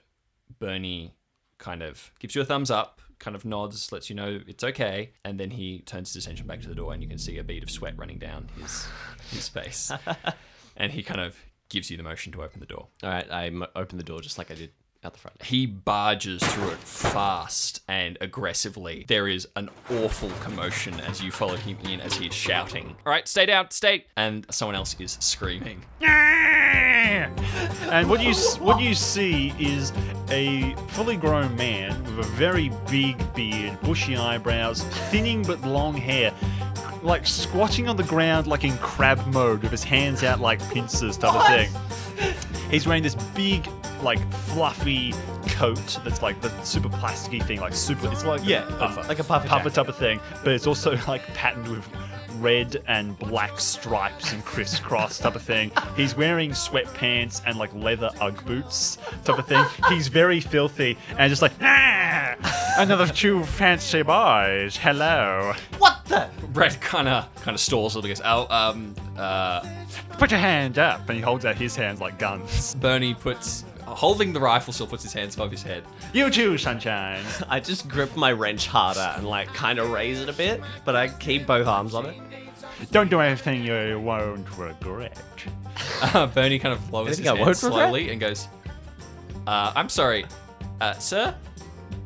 Bernie 0.58 1.14
kind 1.60 1.84
of 1.84 2.12
gives 2.20 2.34
you 2.34 2.42
a 2.42 2.46
thumbs 2.46 2.72
up, 2.72 3.02
kind 3.20 3.36
of 3.36 3.46
nods, 3.46 3.92
lets 3.92 4.10
you 4.10 4.16
know 4.16 4.40
it's 4.48 4.64
okay, 4.64 5.12
and 5.24 5.40
then 5.40 5.52
he 5.52 5.80
turns 5.82 6.12
his 6.14 6.26
attention 6.26 6.48
back 6.48 6.62
to 6.62 6.70
the 6.70 6.76
door, 6.76 6.92
and 6.94 7.04
you 7.04 7.08
can 7.10 7.20
see 7.20 7.38
a 7.38 7.44
bead 7.44 7.62
of 7.62 7.70
sweat 7.70 7.96
running 7.98 8.18
down 8.18 8.50
his 8.60 8.88
his 9.30 9.48
face, 9.48 9.92
and 10.78 10.92
he 10.92 11.04
kind 11.04 11.22
of 11.22 11.36
gives 11.70 11.92
you 11.92 11.98
the 11.98 12.04
motion 12.04 12.32
to 12.32 12.42
open 12.42 12.60
the 12.60 12.66
door. 12.66 12.88
All 13.04 13.10
right, 13.10 13.30
I 13.32 13.46
m- 13.48 13.66
open 13.76 13.98
the 14.00 14.04
door 14.04 14.22
just 14.22 14.40
like 14.40 14.50
I 14.50 14.56
did 14.56 14.72
out 15.04 15.14
the 15.14 15.20
front. 15.20 15.42
He 15.44 15.66
barges 15.66 16.44
through 16.44 16.70
it 16.72 16.78
fast 16.80 17.82
and 17.88 18.18
aggressively. 18.22 19.06
There 19.08 19.28
is 19.28 19.48
an 19.56 19.70
awful 19.92 20.30
commotion 20.42 21.00
as 21.02 21.24
you 21.24 21.32
follow 21.32 21.56
him 21.56 21.78
in 21.86 22.02
as 22.02 22.16
he 22.16 22.28
is 22.28 22.34
shouting, 22.34 22.96
All 23.06 23.12
right, 23.12 23.28
stay 23.28 23.46
down, 23.46 23.72
stay! 23.72 24.06
And 24.18 24.46
someone 24.52 24.76
else 24.76 24.96
is 25.00 25.18
screaming. 25.22 25.86
And 27.92 28.10
what 28.10 28.22
you 28.22 28.34
what 28.60 28.82
you 28.82 28.94
see 28.94 29.54
is 29.60 29.92
a 30.30 30.76
fully 30.90 31.18
grown 31.18 31.56
man 31.56 32.04
with 32.04 32.26
a 32.26 32.30
very 32.32 32.72
big 32.90 33.18
beard, 33.34 33.80
bushy 33.82 34.16
eyebrows, 34.16 34.84
thinning 35.10 35.44
but 35.44 35.62
long 35.62 35.96
hair, 35.96 36.32
like 37.02 37.26
squatting 37.26 37.88
on 37.90 37.98
the 37.98 38.04
ground 38.04 38.48
like 38.48 38.64
in 38.64 38.78
crab 38.78 39.26
mode 39.28 39.64
with 39.64 39.72
his 39.72 39.84
hands 39.84 40.24
out 40.24 40.40
like 40.40 40.60
pincers 40.72 41.18
type 41.18 41.36
of 41.36 41.48
thing. 41.48 41.70
He's 42.70 42.86
wearing 42.86 43.02
this 43.02 43.16
big, 43.34 43.68
like 44.04 44.20
fluffy 44.34 45.14
coat 45.48 46.00
that's 46.04 46.22
like 46.22 46.40
the 46.42 46.50
super 46.64 46.90
plasticky 46.90 47.44
thing, 47.44 47.60
like 47.60 47.74
super. 47.74 48.12
It's 48.12 48.24
like 48.26 48.42
Yeah, 48.46 48.66
puffer, 48.80 49.04
like 49.08 49.20
a 49.20 49.24
puffer 49.24 49.48
puffer 49.48 49.70
type 49.70 49.88
of 49.88 49.96
thing, 49.98 50.20
but 50.44 50.54
it's 50.54 50.68
also 50.68 50.98
like 51.08 51.22
patterned 51.34 51.68
with 51.68 51.88
red 52.40 52.82
and 52.88 53.18
black 53.20 53.60
stripes 53.60 54.32
and 54.32 54.44
crisscross 54.46 55.18
type 55.20 55.36
of 55.36 55.42
thing. 55.42 55.72
He's 55.98 56.16
wearing 56.16 56.52
sweatpants 56.52 57.42
and 57.46 57.58
like 57.58 57.74
leather 57.74 58.10
UGG 58.22 58.46
boots 58.46 58.98
type 59.26 59.40
of 59.40 59.46
thing. 59.48 59.66
He's 59.90 60.08
very 60.08 60.40
filthy 60.40 60.98
and 61.18 61.30
just 61.30 61.42
like 61.42 61.52
ah, 61.62 62.36
another 62.78 63.08
two 63.08 63.44
fancy 63.44 64.04
boys. 64.04 64.78
Hello, 64.78 65.54
What 65.80 66.06
the? 66.06 66.30
Brett 66.54 66.80
kind 66.82 67.08
of 67.10 67.28
kind 67.44 67.54
of 67.54 67.60
stalls 67.62 67.96
a 67.96 68.00
little 68.00 68.10
bit. 68.10 68.22
Oh, 68.26 68.48
um, 68.50 68.96
uh, 69.18 69.60
put 70.18 70.32
your 70.32 70.40
hand 70.40 70.80
up, 70.80 71.08
and 71.10 71.16
he 71.18 71.22
holds 71.22 71.46
out 71.46 71.56
his 71.58 71.76
hands 71.76 72.00
like 72.02 72.18
guns. 72.18 72.74
Bernie 72.76 73.14
puts, 73.14 73.66
holding 73.96 74.34
the 74.34 74.40
rifle, 74.40 74.74
still 74.74 74.88
puts 74.88 75.04
his 75.04 75.14
hands 75.14 75.36
above 75.36 75.52
his 75.52 75.64
head. 75.64 75.84
You 76.14 76.30
too, 76.30 76.58
sunshine. 76.58 77.24
I 77.50 77.60
just 77.60 77.88
grip 77.88 78.16
my 78.16 78.32
wrench 78.32 78.68
harder 78.68 79.14
and 79.18 79.28
like 79.28 79.48
kind 79.54 79.80
of 79.80 79.92
raise 79.92 80.20
it 80.22 80.30
a 80.30 80.34
bit, 80.34 80.62
but 80.86 80.96
I 80.96 81.08
keep 81.08 81.46
both 81.46 81.68
arms 81.68 81.94
on 81.94 82.06
it. 82.06 82.16
Don't 82.92 83.10
do 83.10 83.20
anything 83.20 83.64
you 83.64 84.00
won't 84.00 84.48
regret. 84.58 85.22
Uh, 86.02 86.28
Bernie 86.28 86.60
kind 86.60 86.74
of 86.74 86.92
lowers 86.92 87.18
his 87.18 87.20
Anything 87.20 87.42
I 87.42 87.46
hands 87.46 87.64
won't 87.64 87.74
regret? 87.74 87.88
slowly 87.90 88.10
and 88.10 88.20
goes, 88.20 88.48
uh, 89.48 89.72
I'm 89.76 89.88
sorry, 89.88 90.26
uh, 90.82 90.94
sir? 90.94 91.34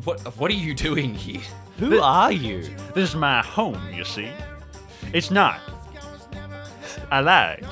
What, 0.04 0.20
what 0.38 0.52
are 0.52 0.56
you 0.56 0.76
doing 0.76 1.14
here? 1.16 1.42
Who 1.80 2.00
are 2.00 2.32
you? 2.32 2.62
This 2.94 3.10
is 3.10 3.16
my 3.16 3.42
home, 3.42 3.80
you 3.92 4.04
see. 4.04 4.30
It's 5.12 5.32
not. 5.32 5.60
I 7.12 7.20
lied. 7.22 7.66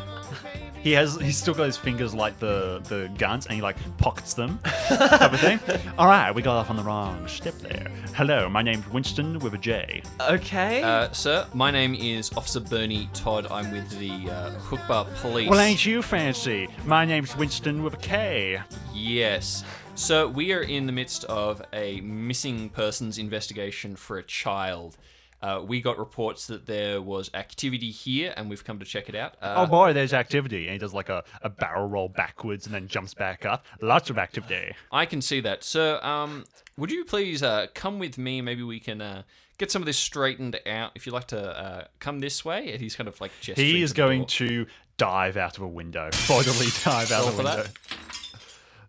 He 0.82 0.94
has 0.94 1.16
he's 1.18 1.38
still 1.38 1.54
got 1.54 1.66
his 1.66 1.78
fingers 1.78 2.16
like 2.16 2.40
the 2.40 2.82
the 2.90 3.12
guns 3.18 3.46
and 3.46 3.54
he 3.56 3.62
like 3.62 3.76
pockets 3.98 4.34
them 4.34 4.60
type 4.64 5.32
of 5.32 5.40
thing. 5.40 5.60
Alright, 6.00 6.34
we 6.34 6.42
got 6.42 6.58
off 6.58 6.72
on 6.72 6.76
the 6.76 6.82
wrong 6.82 7.28
step 7.28 7.54
there. 7.60 7.88
Hello, 8.16 8.50
my 8.50 8.64
name's 8.64 8.88
Winston 8.90 9.38
with 9.40 9.54
a 9.54 9.60
J. 9.60 10.02
Okay. 10.22 10.82
Uh, 10.82 11.12
sir, 11.12 11.46
my 11.54 11.70
name 11.70 11.94
is 11.94 12.32
Officer 12.36 12.62
Bernie 12.62 13.10
Todd. 13.14 13.46
I'm 13.52 13.72
with 13.72 13.90
the 14.00 14.32
uh, 14.32 14.52
Hookba 14.60 15.14
Police. 15.22 15.50
Well 15.50 15.60
ain't 15.60 15.86
you 15.86 16.02
fancy? 16.02 16.68
My 16.86 17.06
name's 17.06 17.38
Winston 17.38 17.84
with 17.84 17.94
a 17.94 17.98
K. 17.98 18.60
Yes. 18.92 19.64
So 19.94 20.28
we 20.28 20.52
are 20.52 20.62
in 20.62 20.88
the 20.88 20.92
midst 20.92 21.26
of 21.26 21.62
a 21.74 22.02
missing 22.02 22.70
persons 22.70 23.20
investigation 23.20 23.96
for 23.96 24.18
a 24.18 24.24
child. 24.24 24.98
Uh, 25.42 25.62
we 25.66 25.82
got 25.82 25.98
reports 25.98 26.48
that 26.48 26.66
there 26.68 27.02
was 27.02 27.30
activity 27.34 27.90
here, 27.92 28.34
and 28.38 28.50
we've 28.50 28.64
come 28.64 28.78
to 28.80 28.86
check 28.86 29.10
it 29.10 29.16
out. 29.16 29.34
Uh, 29.42 29.56
Oh 29.58 29.66
boy, 29.66 29.92
there's 29.94 30.14
activity. 30.14 30.66
And 30.66 30.74
he 30.74 30.78
does 30.78 30.94
like 30.94 31.10
a, 31.10 31.24
a 31.42 31.50
barrel 31.50 31.88
roll 31.88 32.10
backwards 32.10 32.66
and 32.66 32.76
then 32.76 32.88
jumps 32.88 33.14
back 33.14 33.46
up. 33.46 33.66
Lots 33.82 34.10
of 34.10 34.18
activity. 34.18 34.74
I 34.92 35.06
can 35.06 35.22
see 35.22 35.40
that. 35.42 35.64
Sir, 35.64 36.00
um, 36.04 36.44
would 36.78 36.92
you 36.92 37.06
please 37.06 37.42
uh, 37.42 37.68
come 37.74 37.98
with 38.00 38.18
me? 38.18 38.42
Maybe 38.42 38.62
we 38.64 38.80
can 38.80 39.02
uh, 39.02 39.24
get 39.58 39.72
some 39.72 39.82
of 39.82 39.86
this 39.88 39.98
straightened 39.98 40.60
out. 40.68 40.92
If 40.96 41.06
you'd 41.06 41.14
like 41.14 41.28
to 41.28 41.42
uh, 41.60 41.84
come 42.00 42.20
this 42.20 42.46
way, 42.46 42.72
and 42.72 42.80
he's 42.82 42.96
kind 42.96 43.08
of 43.08 43.20
like 43.20 43.32
gesturing. 43.42 43.68
He 43.68 43.82
is 43.82 43.92
the 43.94 43.98
going 43.98 44.22
door. 44.22 44.28
to 44.28 44.66
dive 44.98 45.38
out 45.38 45.58
of 45.58 45.64
a 45.64 45.68
window. 45.68 46.10
Bodily 46.28 46.68
dive 46.84 47.12
out 47.12 47.28
of 47.28 47.34
a 47.34 47.38
for 47.38 47.44
that. 47.44 47.58
window. 47.58 47.72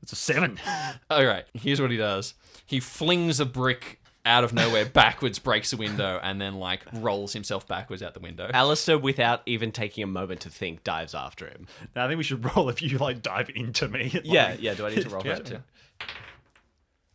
It's 0.03 0.13
a 0.13 0.17
seven. 0.17 0.59
All 1.11 1.25
right. 1.25 1.45
Here's 1.55 1.81
what 1.81 1.91
he 1.91 1.97
does. 1.97 2.35
He 2.67 2.81
flings 2.81 3.39
a 3.41 3.47
brick 3.47 4.01
out 4.25 4.45
of 4.45 4.53
nowhere 4.53 4.85
backwards, 4.93 5.39
breaks 5.39 5.73
a 5.73 5.77
window, 5.77 6.21
and 6.23 6.41
then 6.41 6.55
like 6.55 6.83
rolls 6.93 7.33
himself 7.33 7.67
backwards 7.67 8.03
out 8.03 8.15
the 8.15 8.21
window. 8.21 8.51
Allister, 8.55 8.97
without 8.99 9.43
even 9.47 9.73
taking 9.73 10.05
a 10.05 10.07
moment 10.07 10.41
to 10.43 10.51
think, 10.51 10.85
dives 10.85 11.15
after 11.15 11.47
him. 11.49 11.67
Now, 11.97 12.05
I 12.05 12.09
think 12.09 12.19
we 12.19 12.25
should 12.25 12.45
roll 12.57 12.69
if 12.69 12.81
you 12.83 12.99
like 12.99 13.23
dive 13.23 13.51
into 13.55 13.89
me. 13.89 14.21
Yeah, 14.25 14.51
Like- 14.51 14.63
yeah. 14.63 14.75
Do 14.75 14.87
I 14.87 14.91
need 14.91 15.03
to 15.03 15.09
roll 15.09 15.23
Yeah, 15.25 15.35
for 15.37 15.41
it 15.43 15.47
too? 15.47 15.59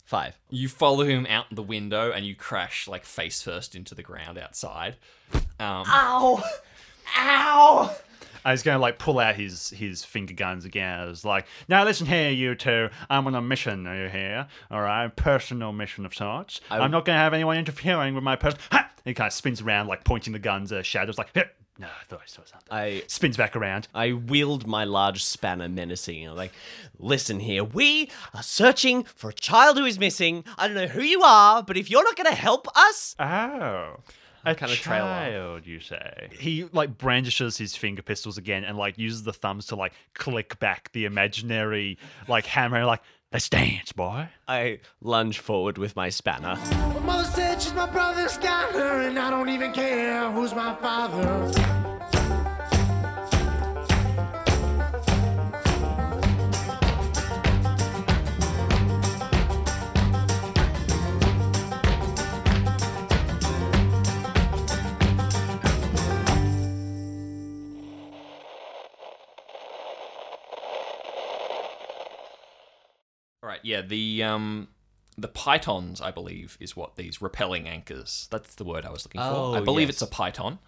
Five. 0.04 0.38
You 0.50 0.70
follow 0.70 1.04
him 1.04 1.26
out 1.30 1.48
the 1.52 1.62
window 1.64 2.12
and 2.12 2.26
you 2.26 2.34
crash 2.34 2.88
like 2.88 3.04
face 3.04 3.42
first 3.42 3.76
into 3.76 3.94
the 3.94 4.04
ground 4.04 4.38
outside. 4.38 4.96
Um, 5.34 5.84
Ow! 5.86 6.44
Ow! 7.18 7.96
I 8.48 8.52
was 8.52 8.64
going 8.64 8.76
to 8.78 8.82
like 8.82 8.98
pull 8.98 9.20
out 9.20 9.36
his 9.36 9.72
his 9.72 10.06
finger 10.06 10.34
guns 10.34 10.64
again. 10.64 11.02
I 11.02 11.06
was 11.06 11.26
like, 11.26 11.46
now 11.68 11.84
listen 11.84 12.08
here, 12.08 12.30
you 12.32 12.56
two. 12.56 12.88
I'm 13.10 13.28
on 13.28 13.36
a 13.36 13.42
mission 13.42 13.86
over 13.86 14.08
here. 14.08 14.48
All 14.72 14.82
right, 14.82 15.14
personal 15.14 15.74
mission 15.74 16.06
of 16.06 16.16
sorts. 16.16 16.62
I'm 16.72 16.90
not 16.92 17.04
going 17.04 17.18
to 17.18 17.20
have 17.20 17.34
anyone 17.34 17.58
interfering 17.58 18.16
with 18.16 18.24
my 18.24 18.38
person. 18.38 18.58
Ha! 18.72 18.90
He 19.04 19.14
kind 19.14 19.28
of 19.28 19.34
spins 19.34 19.60
around, 19.62 19.88
like 19.88 20.06
pointing 20.06 20.32
the 20.32 20.40
guns 20.40 20.72
at 20.72 20.86
shadows, 20.86 21.18
like, 21.18 21.30
"Here, 21.34 21.52
No, 21.78 21.88
I 21.88 22.04
thought 22.06 22.22
I 22.24 22.26
saw 22.28 22.42
something. 22.46 22.68
I 22.72 23.04
Spins 23.08 23.36
back 23.36 23.54
around. 23.56 23.90
I 23.94 24.14
wield 24.14 24.66
my 24.66 24.86
large 24.86 25.24
spanner 25.26 25.68
menacing. 25.68 26.24
Know, 26.26 26.34
like, 26.34 26.54
listen 27.00 27.42
here, 27.42 27.66
we 27.66 28.10
are 28.34 28.44
searching 28.44 29.04
for 29.04 29.30
a 29.30 29.34
child 29.34 29.78
who 29.78 29.84
is 29.86 30.00
missing. 30.00 30.46
I 30.58 30.68
don't 30.68 30.76
know 30.78 30.88
who 30.88 31.02
you 31.02 31.22
are, 31.22 31.64
but 31.64 31.76
if 31.76 31.90
you're 31.90 32.04
not 32.04 32.16
going 32.16 32.30
to 32.30 32.36
help 32.36 32.68
us, 32.78 33.14
Oh. 33.20 33.98
A 34.48 34.56
kinda 34.56 34.76
trail 34.76 35.04
off. 35.04 35.28
child, 35.28 35.68
you 35.68 35.80
say? 35.82 36.30
He 36.40 36.64
like 36.72 36.98
brandishes 36.98 37.58
his 37.58 37.76
finger 37.76 38.02
pistols 38.02 38.38
again 38.38 38.64
and 38.64 38.78
like 38.78 38.98
uses 38.98 39.24
the 39.24 39.34
thumbs 39.34 39.66
to 39.68 39.76
like 39.76 39.94
click 40.14 40.58
back 40.60 40.92
the 40.94 41.04
imaginary 41.04 41.98
like 42.30 42.46
hammer. 42.46 42.86
Like, 42.86 43.02
let's 43.34 43.50
dance, 43.50 43.92
boy. 43.92 44.30
I 44.48 44.80
lunge 45.02 45.40
forward 45.40 45.78
with 45.78 45.96
my 45.98 46.10
spanner. 46.10 46.56
My 46.56 47.00
mother 47.00 47.26
said 47.26 47.62
she's 47.62 47.74
my 47.74 47.90
brother's 47.90 48.38
and 48.38 49.20
I 49.20 49.30
don't 49.30 49.50
even 49.50 49.74
care 49.74 50.32
who's 50.32 50.56
my 50.56 50.76
father. 50.76 51.97
All 73.48 73.52
right, 73.54 73.62
yeah, 73.64 73.82
the 73.82 74.24
um 74.24 74.68
the 75.18 75.30
pythons, 75.30 76.02
I 76.02 76.12
believe, 76.12 76.58
is 76.60 76.76
what 76.76 76.98
these 76.98 77.20
rappelling 77.20 77.66
anchors. 77.66 78.28
That's 78.30 78.56
the 78.56 78.66
word 78.66 78.86
I 78.86 78.90
was 78.92 79.06
looking 79.06 79.22
for. 79.22 79.28
Oh, 79.28 79.54
I 79.54 79.62
believe 79.62 79.88
yes. 79.88 79.96
it's 79.96 80.02
a 80.02 80.08
python 80.08 80.60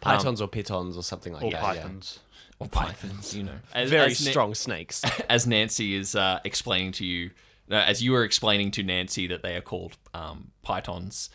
Pythons 0.00 0.40
or 0.40 0.48
pitons 0.48 0.96
or 0.96 1.02
something 1.02 1.34
like 1.34 1.42
Or 1.42 1.50
that. 1.50 1.60
pythons. 1.60 2.20
or 2.58 2.66
pythons, 2.66 3.36
you 3.36 3.42
know. 3.42 3.52
Yeah. 3.74 3.82
As, 3.82 3.90
Very 3.90 4.10
as 4.12 4.24
Na- 4.24 4.30
strong 4.30 4.54
snakes. 4.54 5.02
as 5.28 5.46
Nancy 5.46 5.94
is 5.94 6.14
uh, 6.16 6.40
explaining 6.44 6.92
to 6.92 7.04
you, 7.04 7.30
no, 7.68 7.76
as 7.78 8.02
you 8.02 8.12
were 8.12 8.24
explaining 8.24 8.70
to 8.72 8.82
Nancy 8.82 9.26
that 9.26 9.42
they 9.42 9.54
are 9.54 9.60
called 9.60 9.98
um, 10.14 10.50
pythons. 10.62 11.28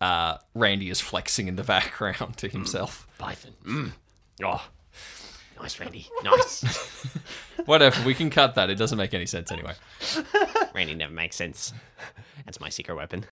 Uh, 0.00 0.38
Randy 0.52 0.90
is 0.90 1.00
flexing 1.00 1.46
in 1.46 1.54
the 1.54 1.62
background 1.76 2.36
to 2.38 2.48
himself. 2.48 3.06
Python. 3.18 3.52
Mm. 3.64 3.92
Oh, 4.44 4.66
Nice, 5.60 5.78
Randy. 5.80 6.08
Nice. 6.22 6.64
Whatever, 7.66 8.04
we 8.04 8.14
can 8.14 8.28
cut 8.30 8.54
that. 8.56 8.70
It 8.70 8.74
doesn't 8.74 8.98
make 8.98 9.14
any 9.14 9.26
sense 9.26 9.50
anyway. 9.50 9.74
Randy 10.74 10.94
never 10.94 11.12
makes 11.12 11.36
sense. 11.36 11.72
That's 12.44 12.60
my 12.60 12.68
secret 12.68 12.96
weapon. 12.96 13.22